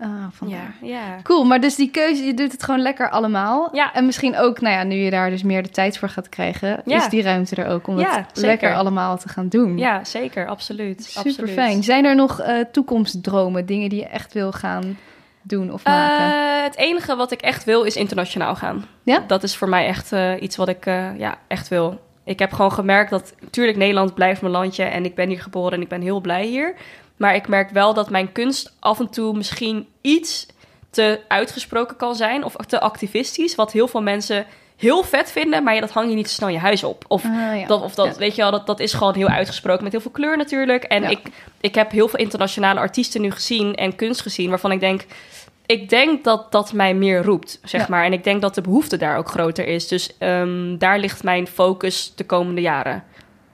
Ah, 0.00 0.48
ja, 0.48 0.72
ja. 0.82 1.16
Cool, 1.22 1.44
maar 1.44 1.60
dus 1.60 1.74
die 1.74 1.90
keuze, 1.90 2.24
je 2.24 2.34
doet 2.34 2.52
het 2.52 2.62
gewoon 2.62 2.80
lekker 2.80 3.10
allemaal. 3.10 3.68
Ja. 3.72 3.92
En 3.92 4.06
misschien 4.06 4.36
ook, 4.36 4.60
nou 4.60 4.74
ja, 4.74 4.82
nu 4.82 4.94
je 4.94 5.10
daar 5.10 5.30
dus 5.30 5.42
meer 5.42 5.62
de 5.62 5.68
tijd 5.68 5.98
voor 5.98 6.08
gaat 6.08 6.28
krijgen, 6.28 6.82
Ja. 6.84 6.96
is 6.96 7.08
die 7.08 7.22
ruimte 7.22 7.56
er 7.62 7.68
ook 7.68 7.86
om 7.86 7.98
Ja, 7.98 8.16
het 8.16 8.26
zeker. 8.32 8.50
lekker 8.50 8.74
allemaal 8.74 9.18
te 9.18 9.28
gaan 9.28 9.48
doen. 9.48 9.78
Ja, 9.78 10.04
zeker, 10.04 10.46
absoluut. 10.48 11.02
Super 11.04 11.48
fijn. 11.48 11.82
Zijn 11.82 12.04
er 12.04 12.14
nog 12.14 12.40
eh, 12.40 12.54
toekomstdromen, 12.72 13.66
dingen 13.66 13.88
die 13.88 13.98
je 13.98 14.06
echt 14.06 14.32
wil 14.32 14.52
gaan 14.52 14.98
doen 15.42 15.72
of 15.72 15.84
maken? 15.84 16.24
Eh, 16.26 16.62
het 16.62 16.76
enige 16.76 17.16
wat 17.16 17.32
ik 17.32 17.40
echt 17.40 17.64
wil 17.64 17.82
is 17.82 17.96
internationaal 17.96 18.54
gaan. 18.56 18.84
Ja? 19.02 19.24
Dat 19.26 19.42
is 19.42 19.56
voor 19.56 19.68
mij 19.68 19.86
echt 19.86 20.12
eh, 20.12 20.32
iets 20.40 20.56
wat 20.56 20.68
ik 20.68 20.84
ja, 21.16 21.38
echt 21.48 21.68
wil. 21.68 22.00
Ik 22.24 22.38
heb 22.38 22.52
gewoon 22.52 22.72
gemerkt 22.72 23.10
dat, 23.10 23.34
natuurlijk, 23.40 23.76
Nederland 23.78 24.14
blijft 24.14 24.40
mijn 24.40 24.52
landje 24.52 24.84
en 24.84 25.04
ik 25.04 25.14
ben 25.14 25.28
hier 25.28 25.40
geboren 25.40 25.72
en 25.72 25.80
ik 25.80 25.88
ben 25.88 26.00
heel 26.02 26.20
blij 26.20 26.44
hier. 26.46 26.74
Maar 27.20 27.34
ik 27.34 27.48
merk 27.48 27.70
wel 27.70 27.94
dat 27.94 28.10
mijn 28.10 28.32
kunst 28.32 28.72
af 28.78 28.98
en 29.00 29.08
toe 29.08 29.36
misschien 29.36 29.86
iets 30.00 30.46
te 30.90 31.20
uitgesproken 31.28 31.96
kan 31.96 32.14
zijn 32.14 32.44
of 32.44 32.56
te 32.56 32.80
activistisch, 32.80 33.54
wat 33.54 33.72
heel 33.72 33.88
veel 33.88 34.02
mensen 34.02 34.46
heel 34.76 35.02
vet 35.02 35.30
vinden, 35.30 35.62
maar 35.62 35.74
ja, 35.74 35.80
dat 35.80 35.90
hang 35.90 36.08
je 36.08 36.14
niet 36.14 36.26
te 36.26 36.32
snel 36.32 36.48
je 36.48 36.58
huis 36.58 36.84
op. 36.84 37.04
Of 37.08 37.24
Ah, 37.24 37.30
ja. 37.60 37.66
dat, 37.66 37.82
of 37.82 37.94
dat, 37.94 38.06
Ja. 38.06 38.14
weet 38.14 38.34
je 38.34 38.42
wel, 38.42 38.50
dat, 38.50 38.66
dat 38.66 38.80
is 38.80 38.92
gewoon 38.92 39.14
heel 39.14 39.28
uitgesproken 39.28 39.82
met 39.82 39.92
heel 39.92 40.00
veel 40.00 40.10
kleur 40.10 40.36
natuurlijk. 40.36 40.84
En 40.84 41.10
ik, 41.10 41.20
ik 41.60 41.74
heb 41.74 41.90
heel 41.90 42.08
veel 42.08 42.18
internationale 42.18 42.80
artiesten 42.80 43.20
nu 43.20 43.30
gezien 43.30 43.74
en 43.74 43.96
kunst 43.96 44.20
gezien, 44.20 44.48
waarvan 44.50 44.72
ik 44.72 44.80
denk, 44.80 45.04
ik 45.66 45.88
denk 45.88 46.24
dat 46.24 46.52
dat 46.52 46.72
mij 46.72 46.94
meer 46.94 47.22
roept, 47.24 47.60
zeg 47.64 47.88
maar. 47.88 48.04
En 48.04 48.12
ik 48.12 48.24
denk 48.24 48.40
dat 48.40 48.54
de 48.54 48.60
behoefte 48.60 48.96
daar 48.96 49.16
ook 49.16 49.28
groter 49.28 49.66
is. 49.66 49.88
Dus 49.88 50.16
ehm, 50.18 50.76
daar 50.78 50.98
ligt 50.98 51.22
mijn 51.22 51.46
focus 51.46 52.12
de 52.16 52.24
komende 52.24 52.60
jaren. 52.60 53.04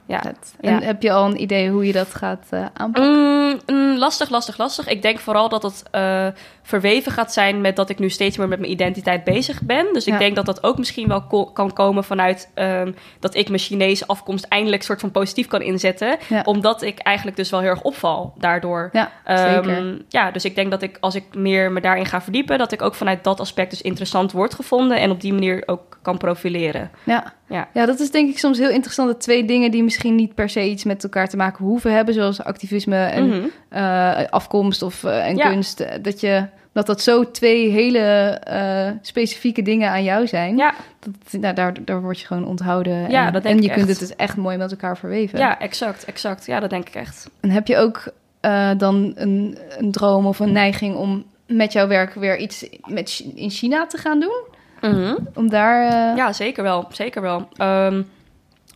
Ja. 0.06 0.22
En 0.60 0.82
heb 0.82 1.02
je 1.02 1.12
al 1.12 1.26
een 1.26 1.40
idee 1.40 1.70
hoe 1.70 1.86
je 1.86 1.92
dat 1.92 2.14
gaat 2.14 2.46
eh, 2.50 2.66
aanpakken? 2.72 3.12
Mm, 3.12 3.60
mm, 3.66 3.96
lastig, 3.96 4.30
lastig, 4.30 4.58
lastig. 4.58 4.88
Ik 4.88 5.02
denk 5.02 5.18
vooral 5.18 5.48
dat 5.48 5.62
het 5.62 5.82
eh, 5.90 6.26
verweven 6.66 7.12
gaat 7.12 7.32
zijn 7.32 7.60
met 7.60 7.76
dat 7.76 7.88
ik 7.88 7.98
nu 7.98 8.08
steeds 8.10 8.36
meer 8.36 8.48
met 8.48 8.58
mijn 8.58 8.70
identiteit 8.70 9.24
bezig 9.24 9.62
ben. 9.62 9.86
Dus 9.92 10.06
ik 10.06 10.12
Ja. 10.12 10.18
denk 10.18 10.36
dat 10.36 10.46
dat 10.46 10.62
ook 10.62 10.78
misschien 10.78 11.08
wel 11.08 11.22
ko- 11.22 11.44
kan 11.46 11.72
komen 11.72 12.04
vanuit 12.04 12.50
ehm, 12.54 12.92
dat 13.20 13.34
ik 13.34 13.48
mijn 13.48 13.60
Chinese 13.60 14.06
afkomst 14.06 14.44
eindelijk 14.44 14.82
soort 14.82 15.00
van 15.00 15.10
positief 15.10 15.46
kan 15.46 15.62
inzetten. 15.62 16.16
Ja. 16.28 16.42
Omdat 16.44 16.82
ik 16.82 16.98
eigenlijk 16.98 17.36
dus 17.36 17.50
wel 17.50 17.60
heel 17.60 17.68
erg 17.70 17.82
opval 17.82 18.32
daardoor. 18.38 18.88
Ja, 18.92 19.10
Ehm, 19.24 19.64
zeker. 19.64 20.04
ja, 20.08 20.30
dus 20.30 20.44
ik 20.44 20.54
denk 20.54 20.70
dat 20.70 20.82
ik 20.82 20.96
als 21.00 21.14
ik 21.14 21.24
meer 21.34 21.72
me 21.72 21.80
daarin 21.80 22.06
ga 22.06 22.20
verdiepen, 22.22 22.58
dat 22.58 22.72
ik 22.72 22.82
ook 22.82 22.94
vanuit 22.94 23.24
dat 23.24 23.40
aspect 23.40 23.70
dus 23.70 23.82
interessant 23.82 24.32
word 24.32 24.54
gevonden 24.54 24.98
en 25.00 25.10
op 25.10 25.20
die 25.20 25.32
manier 25.32 25.62
ook 25.66 25.98
kan 26.02 26.16
profileren. 26.18 26.90
Ja. 27.04 27.34
Ja. 27.48 27.68
ja, 27.74 27.86
dat 27.86 28.00
is 28.00 28.10
denk 28.10 28.30
ik 28.30 28.38
soms 28.38 28.58
heel 28.58 28.70
interessant. 28.70 29.08
Dat 29.08 29.20
twee 29.20 29.44
dingen 29.44 29.70
die 29.70 29.82
misschien 29.82 30.14
niet 30.14 30.34
per 30.34 30.48
se 30.48 30.68
iets 30.68 30.84
met 30.84 31.02
elkaar 31.04 31.28
te 31.28 31.36
maken 31.36 31.64
hoeven 31.64 31.92
hebben, 31.94 32.14
zoals 32.14 32.42
activisme 32.44 32.96
en 33.04 33.26
Mhm. 33.28 33.46
eh, 33.68 34.24
afkomst 34.30 34.82
of, 34.82 35.04
eh, 35.04 35.26
en 35.28 35.36
Ja. 35.36 35.48
kunst. 35.50 35.80
eh, 35.80 35.94
Dat, 36.02 36.20
je, 36.20 36.46
dat 36.76 36.86
dat 36.86 37.00
zo 37.00 37.30
twee 37.30 37.70
hele 37.70 37.98
eh, 37.98 38.90
specifieke 39.00 39.62
dingen 39.62 39.90
aan 39.90 40.04
jou 40.04 40.26
zijn. 40.26 40.56
Ja, 40.56 40.74
Dat, 40.98 41.40
nou, 41.40 41.54
daar, 41.54 41.84
daar 41.84 42.00
word 42.02 42.20
je 42.20 42.26
gewoon 42.26 42.46
onthouden. 42.46 43.10
Ja, 43.10 43.26
en, 43.26 43.32
dat 43.32 43.42
denk 43.42 43.56
en 43.56 43.62
je 43.62 43.70
kunt 43.70 43.88
het 43.88 43.98
dus 43.98 44.16
echt 44.16 44.36
mooi 44.36 44.56
met 44.56 44.70
elkaar 44.70 44.96
verweven. 44.98 45.38
ja, 45.38 45.58
exact, 45.58 46.04
exact. 46.04 46.46
Ja, 46.46 46.60
dat 46.60 46.70
denk 46.70 46.88
ik 46.88 46.94
echt. 46.94 47.30
En 47.40 47.50
heb 47.50 47.66
je 47.66 47.76
ook 47.76 48.04
eh, 48.40 48.70
dan 48.76 49.12
een, 49.14 49.58
een 49.78 49.90
droom 49.90 50.26
of 50.26 50.38
een 50.38 50.52
neiging 50.52 50.96
om 50.96 51.24
met 51.46 51.72
jouw 51.72 51.86
werk 51.86 52.14
weer 52.14 52.38
iets 52.38 52.68
met, 52.84 53.24
in 53.34 53.50
China 53.50 53.86
te 53.86 53.98
gaan 53.98 54.20
doen? 54.20 54.42
Mhm. 54.80 55.14
Om 55.34 55.48
daar... 55.50 55.86
eh, 56.10 56.16
Ja, 56.16 56.32
zeker 56.32 56.62
wel. 56.62 56.86
Zeker 56.90 57.22
wel. 57.22 57.48
Ehm, 57.56 58.02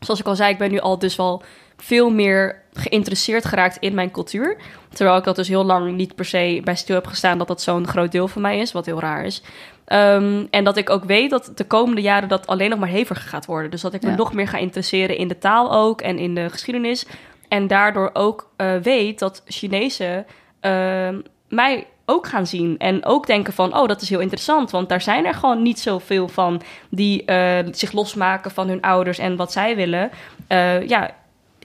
zoals 0.01 0.21
ik 0.21 0.27
al 0.27 0.37
zei, 0.37 0.53
ik 0.53 0.59
ben 0.59 0.71
nu 0.71 0.79
al 0.79 0.99
dus 0.99 1.17
wel 1.17 1.43
veel 1.83 2.11
meer 2.11 2.63
geïnteresseerd 2.73 3.45
geraakt 3.45 3.77
in 3.77 3.95
mijn 3.95 4.11
cultuur. 4.11 4.57
Terwijl 4.93 5.19
ik 5.19 5.25
dat 5.25 5.37
dus 5.37 5.49
heel 5.49 5.65
lang 5.65 5.97
niet 5.97 6.15
per 6.15 6.25
se 6.25 6.61
bij 6.65 6.75
stil 6.77 6.95
heb 6.95 7.07
gestaan 7.07 7.39
dat 7.39 7.49
dat 7.49 7.63
zo'n 7.63 7.87
groot 7.87 8.13
deel 8.13 8.29
van 8.29 8.43
mij 8.43 8.59
is, 8.59 8.73
wat 8.73 8.87
heel 8.87 9.01
raar 9.01 9.25
is. 9.25 9.43
Ehm, 9.85 10.47
en 10.51 10.65
dat 10.65 10.77
ik 10.77 10.91
ook 10.91 11.05
weet 11.05 11.31
dat 11.31 11.53
de 11.55 11.65
komende 11.65 12.01
jaren 12.01 12.29
dat 12.29 12.47
alleen 12.47 12.71
nog 12.71 12.79
maar 12.79 12.89
heviger 12.89 13.29
gaat 13.29 13.47
worden. 13.47 13.71
Dus 13.71 13.81
dat 13.81 13.95
ik 13.95 14.03
me 14.03 14.11
Ja. 14.11 14.17
nog 14.17 14.33
meer 14.33 14.49
ga 14.49 14.59
interesseren 14.59 15.17
in 15.17 15.29
de 15.29 15.39
taal 15.39 15.73
ook 15.73 16.01
en 16.01 16.19
in 16.19 16.35
de 16.35 16.51
geschiedenis. 16.51 17.07
En 17.49 17.67
daardoor 17.67 18.11
ook 18.13 18.51
eh, 18.57 18.77
weet 18.77 19.19
dat 19.19 19.43
Chinezen 19.47 20.27
ehm, 20.61 21.21
mij 21.49 21.87
ook 22.07 22.27
gaan 22.27 22.47
zien. 22.47 22.79
En 22.79 23.05
ook 23.05 23.27
denken 23.27 23.53
van, 23.53 23.77
oh, 23.77 23.89
dat 23.89 24.01
is 24.03 24.09
heel 24.09 24.21
interessant. 24.21 24.71
Want 24.71 24.89
daar 24.89 25.01
zijn 25.01 25.27
er 25.27 25.35
gewoon 25.35 25.63
niet 25.63 25.81
zoveel 25.81 26.29
van 26.29 26.63
die 26.91 27.25
eh, 27.25 27.67
zich 27.71 27.93
losmaken 27.93 28.51
van 28.51 28.69
hun 28.69 28.81
ouders 28.81 29.19
en 29.19 29.37
wat 29.37 29.53
zij 29.53 29.77
willen. 29.77 30.11
Eh, 30.47 30.89
ja, 30.89 31.11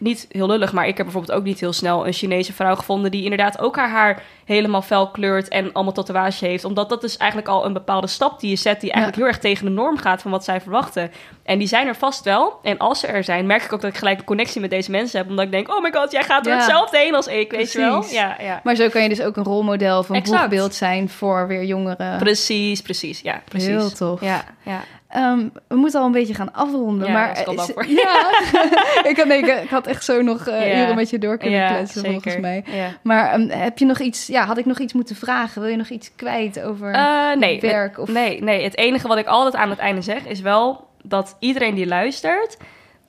niet 0.01 0.25
heel 0.29 0.47
lullig, 0.47 0.73
maar 0.73 0.87
ik 0.87 0.97
heb 0.97 1.05
bijvoorbeeld 1.05 1.37
ook 1.37 1.43
niet 1.43 1.59
heel 1.59 1.73
snel 1.73 2.07
een 2.07 2.13
Chinese 2.13 2.53
vrouw 2.53 2.75
gevonden 2.75 3.11
die 3.11 3.23
inderdaad 3.23 3.59
ook 3.59 3.75
haar 3.75 3.89
haar 3.89 4.23
helemaal 4.45 4.81
fel 4.81 5.11
kleurt 5.11 5.47
en 5.47 5.73
allemaal 5.73 5.93
tatoeage 5.93 6.45
heeft. 6.45 6.63
Omdat 6.63 6.89
dat 6.89 7.03
is 7.03 7.17
eigenlijk 7.17 7.49
al 7.51 7.65
een 7.65 7.73
bepaalde 7.73 8.07
stap 8.07 8.39
die 8.39 8.49
je 8.49 8.55
zet 8.55 8.81
die 8.81 8.91
eigenlijk 8.91 9.21
heel 9.21 9.31
erg 9.33 9.41
tegen 9.41 9.65
de 9.65 9.71
norm 9.71 9.97
gaat 9.97 10.21
van 10.21 10.31
wat 10.31 10.43
zij 10.43 10.61
verwachten. 10.61 11.11
En 11.43 11.57
die 11.57 11.67
zijn 11.67 11.87
er 11.87 11.95
vast 11.95 12.23
wel. 12.23 12.59
En 12.63 12.77
als 12.77 12.99
ze 12.99 13.07
er 13.07 13.23
zijn, 13.23 13.45
merk 13.45 13.63
ik 13.63 13.73
ook 13.73 13.81
dat 13.81 13.89
ik 13.91 13.97
gelijk 13.97 14.19
een 14.19 14.25
connectie 14.25 14.61
met 14.61 14.69
deze 14.69 14.91
mensen 14.91 15.19
heb. 15.19 15.29
Omdat 15.29 15.45
ik 15.45 15.51
denk, 15.51 15.69
oh 15.75 15.81
my 15.81 15.91
god, 15.91 16.11
jij 16.11 16.23
gaat 16.23 16.43
door 16.43 16.53
Ja. 16.53 16.59
hetzelfde 16.59 16.97
heen 16.97 17.15
als 17.15 17.27
ik, 17.27 17.51
weet 17.51 17.71
je 17.71 17.79
wel? 17.79 18.05
Ja, 18.11 18.35
ja. 18.39 18.59
Maar 18.63 18.75
zo 18.75 18.89
kan 18.89 19.03
je 19.03 19.09
dus 19.09 19.21
ook 19.21 19.37
een 19.37 19.43
rolmodel 19.43 19.99
of 19.99 20.09
een 20.09 20.25
voorbeeld 20.25 20.75
zijn 20.75 21.09
voor 21.09 21.47
weer 21.47 21.63
jongeren. 21.63 22.17
Precies, 22.17 22.81
precies. 22.81 23.21
Ja, 23.21 23.41
precies. 23.49 23.67
Heel 23.67 23.91
tof. 23.91 24.21
Ja, 24.21 24.43
ja. 24.63 24.81
Ehm, 25.15 25.47
we 25.67 25.75
moeten 25.75 25.99
al 25.99 26.05
een 26.05 26.11
beetje 26.11 26.33
gaan 26.33 26.53
afronden. 26.53 27.07
Ja, 27.07 27.13
maar 27.13 27.39
ik 27.39 27.47
al 27.47 27.53
is-. 27.53 27.73
Ja, 28.03 28.29
ik, 29.09 29.17
had, 29.17 29.25
nee, 29.27 29.39
ik, 29.39 29.69
had 29.69 29.87
echt 29.87 30.03
zo 30.03 30.21
nog 30.21 30.47
eh, 30.47 30.71
Ja. 30.71 30.83
uren 30.83 30.95
met 30.95 31.09
je 31.09 31.17
door 31.17 31.37
kunnen 31.37 31.59
ja, 31.59 31.73
kletsen, 31.73 32.05
volgens 32.05 32.37
mij. 32.37 32.63
Maar 33.03 33.31
ehm, 33.31 33.49
heb 33.49 33.77
je 33.77 33.85
nog 33.85 33.99
iets, 33.99 34.27
ja, 34.27 34.45
had 34.45 34.57
ik 34.57 34.65
nog 34.65 34.79
iets 34.79 34.93
moeten 34.93 35.15
vragen? 35.15 35.61
Wil 35.61 35.69
je 35.71 35.77
nog 35.77 35.89
iets 35.89 36.11
kwijt 36.15 36.61
over 36.61 36.91
Eh, 36.93 37.35
nee, 37.35 37.59
werk? 37.59 37.89
het, 37.89 37.99
Of... 37.99 38.09
nee, 38.09 38.43
nee, 38.43 38.63
het 38.63 38.77
enige 38.77 39.07
wat 39.07 39.17
ik 39.17 39.25
altijd 39.27 39.55
aan 39.55 39.69
het 39.69 39.79
einde 39.79 40.01
zeg 40.01 40.25
is 40.25 40.41
wel 40.41 40.87
dat 41.03 41.35
iedereen 41.39 41.75
die 41.75 41.87
luistert, 41.87 42.57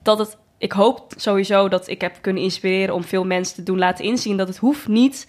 dat 0.03 0.19
het, 0.19 0.37
ik 0.57 0.71
hoop 0.71 1.13
sowieso 1.15 1.67
dat 1.69 1.87
ik 1.87 2.01
heb 2.01 2.17
kunnen 2.21 2.43
inspireren 2.43 2.95
om 2.95 3.03
veel 3.03 3.25
mensen 3.25 3.55
te 3.55 3.63
doen 3.63 3.77
laten 3.77 4.05
inzien 4.05 4.37
dat 4.37 4.47
het 4.47 4.57
hoeft 4.57 4.87
niet 4.87 5.27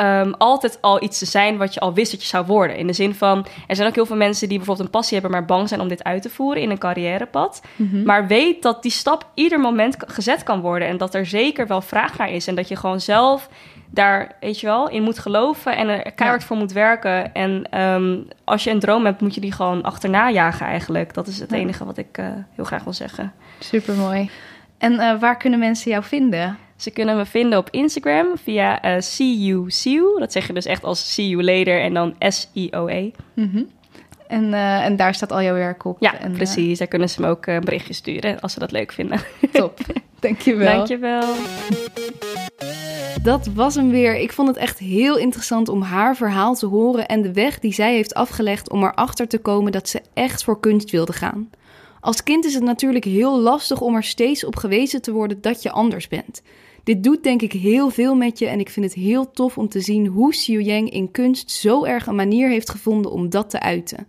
ehm, 0.00 0.32
altijd 0.38 0.78
al 0.80 1.02
iets 1.02 1.18
te 1.18 1.26
zijn 1.26 1.56
wat 1.56 1.74
je 1.74 1.80
al 1.80 1.94
wist 1.94 2.10
dat 2.10 2.20
je 2.22 2.28
zou 2.28 2.46
worden. 2.46 2.76
In 2.76 2.86
de 2.86 2.92
zin 2.92 3.14
van, 3.14 3.46
er 3.66 3.76
zijn 3.76 3.88
ook 3.88 3.94
heel 3.94 4.06
veel 4.06 4.16
mensen 4.16 4.48
die 4.48 4.56
bijvoorbeeld 4.56 4.86
een 4.86 4.92
passie 4.92 5.18
hebben, 5.20 5.38
maar 5.38 5.44
bang 5.46 5.68
zijn 5.68 5.80
om 5.80 5.88
dit 5.88 6.04
uit 6.04 6.22
te 6.22 6.30
voeren 6.30 6.62
in 6.62 6.70
een 6.70 6.78
carrièrepad. 6.78 7.62
Mhm. 7.76 8.02
Maar 8.02 8.26
weet 8.26 8.62
dat 8.62 8.82
die 8.82 8.90
stap 8.90 9.30
ieder 9.34 9.60
moment 9.60 9.96
gezet 10.06 10.42
kan 10.42 10.60
worden 10.60 10.88
en 10.88 10.96
dat 10.96 11.14
er 11.14 11.26
zeker 11.26 11.66
wel 11.66 11.80
vraag 11.80 12.18
naar 12.18 12.30
is 12.30 12.46
en 12.46 12.54
dat 12.54 12.68
je 12.68 12.76
gewoon 12.76 13.00
zelf 13.00 13.48
daar, 13.92 14.32
weet 14.40 14.60
je 14.60 14.66
wel, 14.66 14.88
in 14.88 15.02
moet 15.02 15.18
geloven 15.18 15.76
en 15.76 15.88
er 15.88 16.12
keihard 16.12 16.40
Ja. 16.40 16.46
voor 16.46 16.56
moet 16.56 16.72
werken. 16.72 17.34
En 17.34 17.64
ehm, 17.70 18.16
als 18.44 18.64
je 18.64 18.70
een 18.70 18.78
droom 18.80 19.04
hebt, 19.04 19.20
moet 19.20 19.34
je 19.34 19.40
die 19.40 19.52
gewoon 19.52 19.82
achterna 19.82 20.30
jagen 20.30 20.66
eigenlijk. 20.66 21.14
Dat 21.14 21.26
is 21.26 21.38
het 21.40 21.50
Ja. 21.50 21.56
enige 21.56 21.84
wat 21.84 21.96
ik 21.98 22.18
eh, 22.18 22.26
heel 22.54 22.64
graag 22.64 22.84
wil 22.84 22.92
zeggen. 22.92 23.32
Super 23.58 23.94
mooi. 23.94 24.30
En 24.78 24.98
eh, 24.98 25.20
waar 25.20 25.36
kunnen 25.36 25.58
mensen 25.58 25.90
jou 25.90 26.04
vinden? 26.04 26.58
Ze 26.80 26.90
kunnen 26.90 27.16
me 27.16 27.26
vinden 27.26 27.58
op 27.58 27.68
Instagram 27.70 28.26
via 28.42 28.82
eh 28.82 29.00
See 29.00 29.38
You 29.38 29.70
See 29.70 29.92
You. 29.92 30.18
Dat 30.18 30.32
zeg 30.32 30.46
je 30.46 30.52
dus 30.52 30.64
echt 30.64 30.84
als 30.84 31.14
See 31.14 31.28
You 31.28 31.42
Later 31.42 31.80
en 31.80 31.94
dan 31.94 32.14
S-I-O-E. 32.18 33.10
Mhm. 33.34 33.62
En, 34.26 34.54
eh, 34.54 34.84
en 34.84 34.96
daar 34.96 35.14
staat 35.14 35.32
al 35.32 35.42
jouw 35.42 35.54
werk 35.54 35.84
op. 35.84 35.96
Ja, 36.00 36.18
en, 36.18 36.30
eh, 36.30 36.36
precies. 36.36 36.78
Daar 36.78 36.88
kunnen 36.88 37.08
ze 37.08 37.20
me 37.20 37.28
ook 37.28 37.46
een 37.46 37.60
berichtje 37.60 37.92
sturen 37.92 38.40
als 38.40 38.52
ze 38.52 38.58
dat 38.58 38.70
leuk 38.70 38.92
vinden. 38.92 39.20
top. 39.52 39.78
Dankjewel. 40.20 40.76
Dankjewel. 40.76 41.34
Dat 43.22 43.46
was 43.54 43.74
hem 43.74 43.90
weer. 43.90 44.16
Ik 44.16 44.32
vond 44.32 44.48
het 44.48 44.56
echt 44.56 44.78
heel 44.78 45.18
interessant 45.18 45.68
om 45.68 45.82
haar 45.82 46.16
verhaal 46.16 46.54
te 46.54 46.66
horen 46.66 47.06
en 47.06 47.22
de 47.22 47.32
weg 47.32 47.58
die 47.58 47.72
zij 47.72 47.94
heeft 47.94 48.14
afgelegd 48.14 48.70
om 48.70 48.82
erachter 48.82 49.28
te 49.28 49.38
komen 49.38 49.72
dat 49.72 49.88
ze 49.88 50.02
echt 50.14 50.44
voor 50.44 50.60
kunst 50.60 50.90
wilde 50.90 51.12
gaan. 51.12 51.50
Als 52.00 52.22
kind 52.22 52.44
is 52.44 52.54
het 52.54 52.62
natuurlijk 52.62 53.04
heel 53.04 53.40
lastig 53.40 53.80
om 53.80 53.94
er 53.94 54.04
steeds 54.04 54.44
op 54.44 54.56
gewezen 54.56 55.02
te 55.02 55.12
worden 55.12 55.40
dat 55.40 55.62
je 55.62 55.70
anders 55.70 56.08
bent. 56.08 56.42
Dit 56.90 57.02
doet 57.02 57.22
denk 57.22 57.42
ik 57.42 57.52
heel 57.52 57.90
veel 57.90 58.14
met 58.14 58.38
je 58.38 58.46
en 58.46 58.60
ik 58.60 58.70
vind 58.70 58.86
het 58.86 58.94
heel 58.94 59.30
tof 59.30 59.58
om 59.58 59.68
te 59.68 59.80
zien 59.80 60.06
hoe 60.06 60.30
Xiu 60.30 60.62
Yang 60.62 60.90
in 60.90 61.10
kunst 61.10 61.50
zo 61.50 61.84
erg 61.84 62.06
een 62.06 62.14
manier 62.14 62.48
heeft 62.48 62.70
gevonden 62.70 63.12
om 63.12 63.28
dat 63.28 63.50
te 63.50 63.60
uiten. 63.60 64.06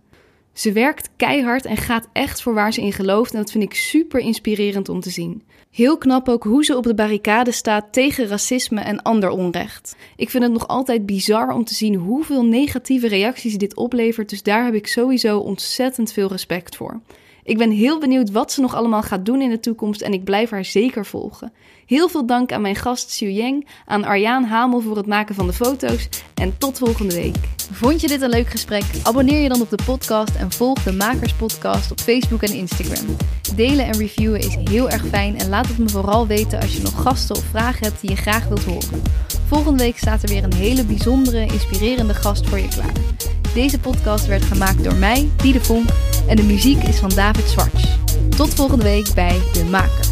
Ze 0.52 0.72
werkt 0.72 1.10
keihard 1.16 1.64
en 1.64 1.76
gaat 1.76 2.08
echt 2.12 2.42
voor 2.42 2.54
waar 2.54 2.72
ze 2.72 2.80
in 2.80 2.92
gelooft 2.92 3.32
en 3.32 3.38
dat 3.38 3.50
vind 3.50 3.64
ik 3.64 3.74
super 3.74 4.20
inspirerend 4.20 4.88
om 4.88 5.00
te 5.00 5.10
zien. 5.10 5.42
Heel 5.70 5.98
knap 5.98 6.28
ook 6.28 6.44
hoe 6.44 6.64
ze 6.64 6.76
op 6.76 6.84
de 6.84 6.94
barricade 6.94 7.52
staat 7.52 7.92
tegen 7.92 8.26
racisme 8.26 8.80
en 8.80 9.02
ander 9.02 9.30
onrecht. 9.30 9.96
Ik 10.16 10.30
vind 10.30 10.42
het 10.42 10.52
nog 10.52 10.68
altijd 10.68 11.06
bizar 11.06 11.52
om 11.52 11.64
te 11.64 11.74
zien 11.74 11.94
hoeveel 11.94 12.44
negatieve 12.44 13.08
reacties 13.08 13.56
dit 13.56 13.76
oplevert, 13.76 14.28
dus 14.28 14.42
daar 14.42 14.64
heb 14.64 14.74
ik 14.74 14.86
sowieso 14.86 15.38
ontzettend 15.38 16.12
veel 16.12 16.28
respect 16.28 16.76
voor. 16.76 17.00
Ik 17.44 17.58
ben 17.58 17.70
heel 17.70 17.98
benieuwd 17.98 18.30
wat 18.30 18.52
ze 18.52 18.60
nog 18.60 18.74
allemaal 18.74 19.02
gaat 19.02 19.24
doen 19.26 19.40
in 19.40 19.50
de 19.50 19.60
toekomst 19.60 20.00
en 20.00 20.12
ik 20.12 20.24
blijf 20.24 20.50
haar 20.50 20.64
zeker 20.64 21.06
volgen. 21.06 21.52
Heel 21.86 22.08
veel 22.08 22.26
dank 22.26 22.52
aan 22.52 22.60
mijn 22.60 22.76
gast 22.76 23.06
Xiu 23.06 23.30
Yang, 23.30 23.66
aan 23.86 24.04
Arjaan 24.04 24.44
Hamel 24.44 24.80
voor 24.80 24.96
het 24.96 25.06
maken 25.06 25.34
van 25.34 25.46
de 25.46 25.52
foto's 25.52 26.08
en 26.34 26.58
tot 26.58 26.78
volgende 26.78 27.14
week. 27.14 27.36
Vond 27.72 28.00
je 28.00 28.08
dit 28.08 28.22
een 28.22 28.28
leuk 28.30 28.46
gesprek? 28.46 28.84
Abonneer 29.02 29.42
je 29.42 29.48
dan 29.48 29.60
op 29.60 29.70
de 29.70 29.78
podcast 29.84 30.34
en 30.34 30.52
volg 30.52 30.82
de 30.82 30.92
Makers 30.92 31.34
Podcast 31.34 31.90
op 31.90 32.00
Facebook 32.00 32.42
en 32.42 32.54
Instagram. 32.54 33.16
Delen 33.56 33.86
en 33.86 33.98
reviewen 33.98 34.40
is 34.40 34.56
heel 34.70 34.90
erg 34.90 35.06
fijn 35.06 35.38
en 35.38 35.48
laat 35.48 35.68
het 35.68 35.78
me 35.78 35.88
vooral 35.88 36.26
weten 36.26 36.60
als 36.60 36.76
je 36.76 36.82
nog 36.82 37.02
gasten 37.02 37.36
of 37.36 37.44
vragen 37.44 37.86
hebt 37.86 38.00
die 38.00 38.10
je 38.10 38.16
graag 38.16 38.48
wilt 38.48 38.64
horen. 38.64 39.02
Volgende 39.46 39.82
week 39.82 39.98
staat 39.98 40.22
er 40.22 40.28
weer 40.28 40.44
een 40.44 40.54
hele 40.54 40.84
bijzondere, 40.84 41.46
inspirerende 41.46 42.14
gast 42.14 42.48
voor 42.48 42.58
je 42.58 42.68
klaar. 42.68 42.92
Deze 43.54 43.78
podcast 43.78 44.26
werd 44.26 44.44
gemaakt 44.44 44.84
door 44.84 44.94
mij, 44.94 45.30
Diede 45.36 45.60
Vonk, 45.60 45.88
en 46.28 46.36
de 46.36 46.42
muziek 46.42 46.82
is 46.82 46.98
van 46.98 47.08
David 47.08 47.48
Zwarts. 47.48 47.98
Tot 48.36 48.54
volgende 48.54 48.84
week 48.84 49.14
bij 49.14 49.40
De 49.52 49.64
Makers. 49.64 50.08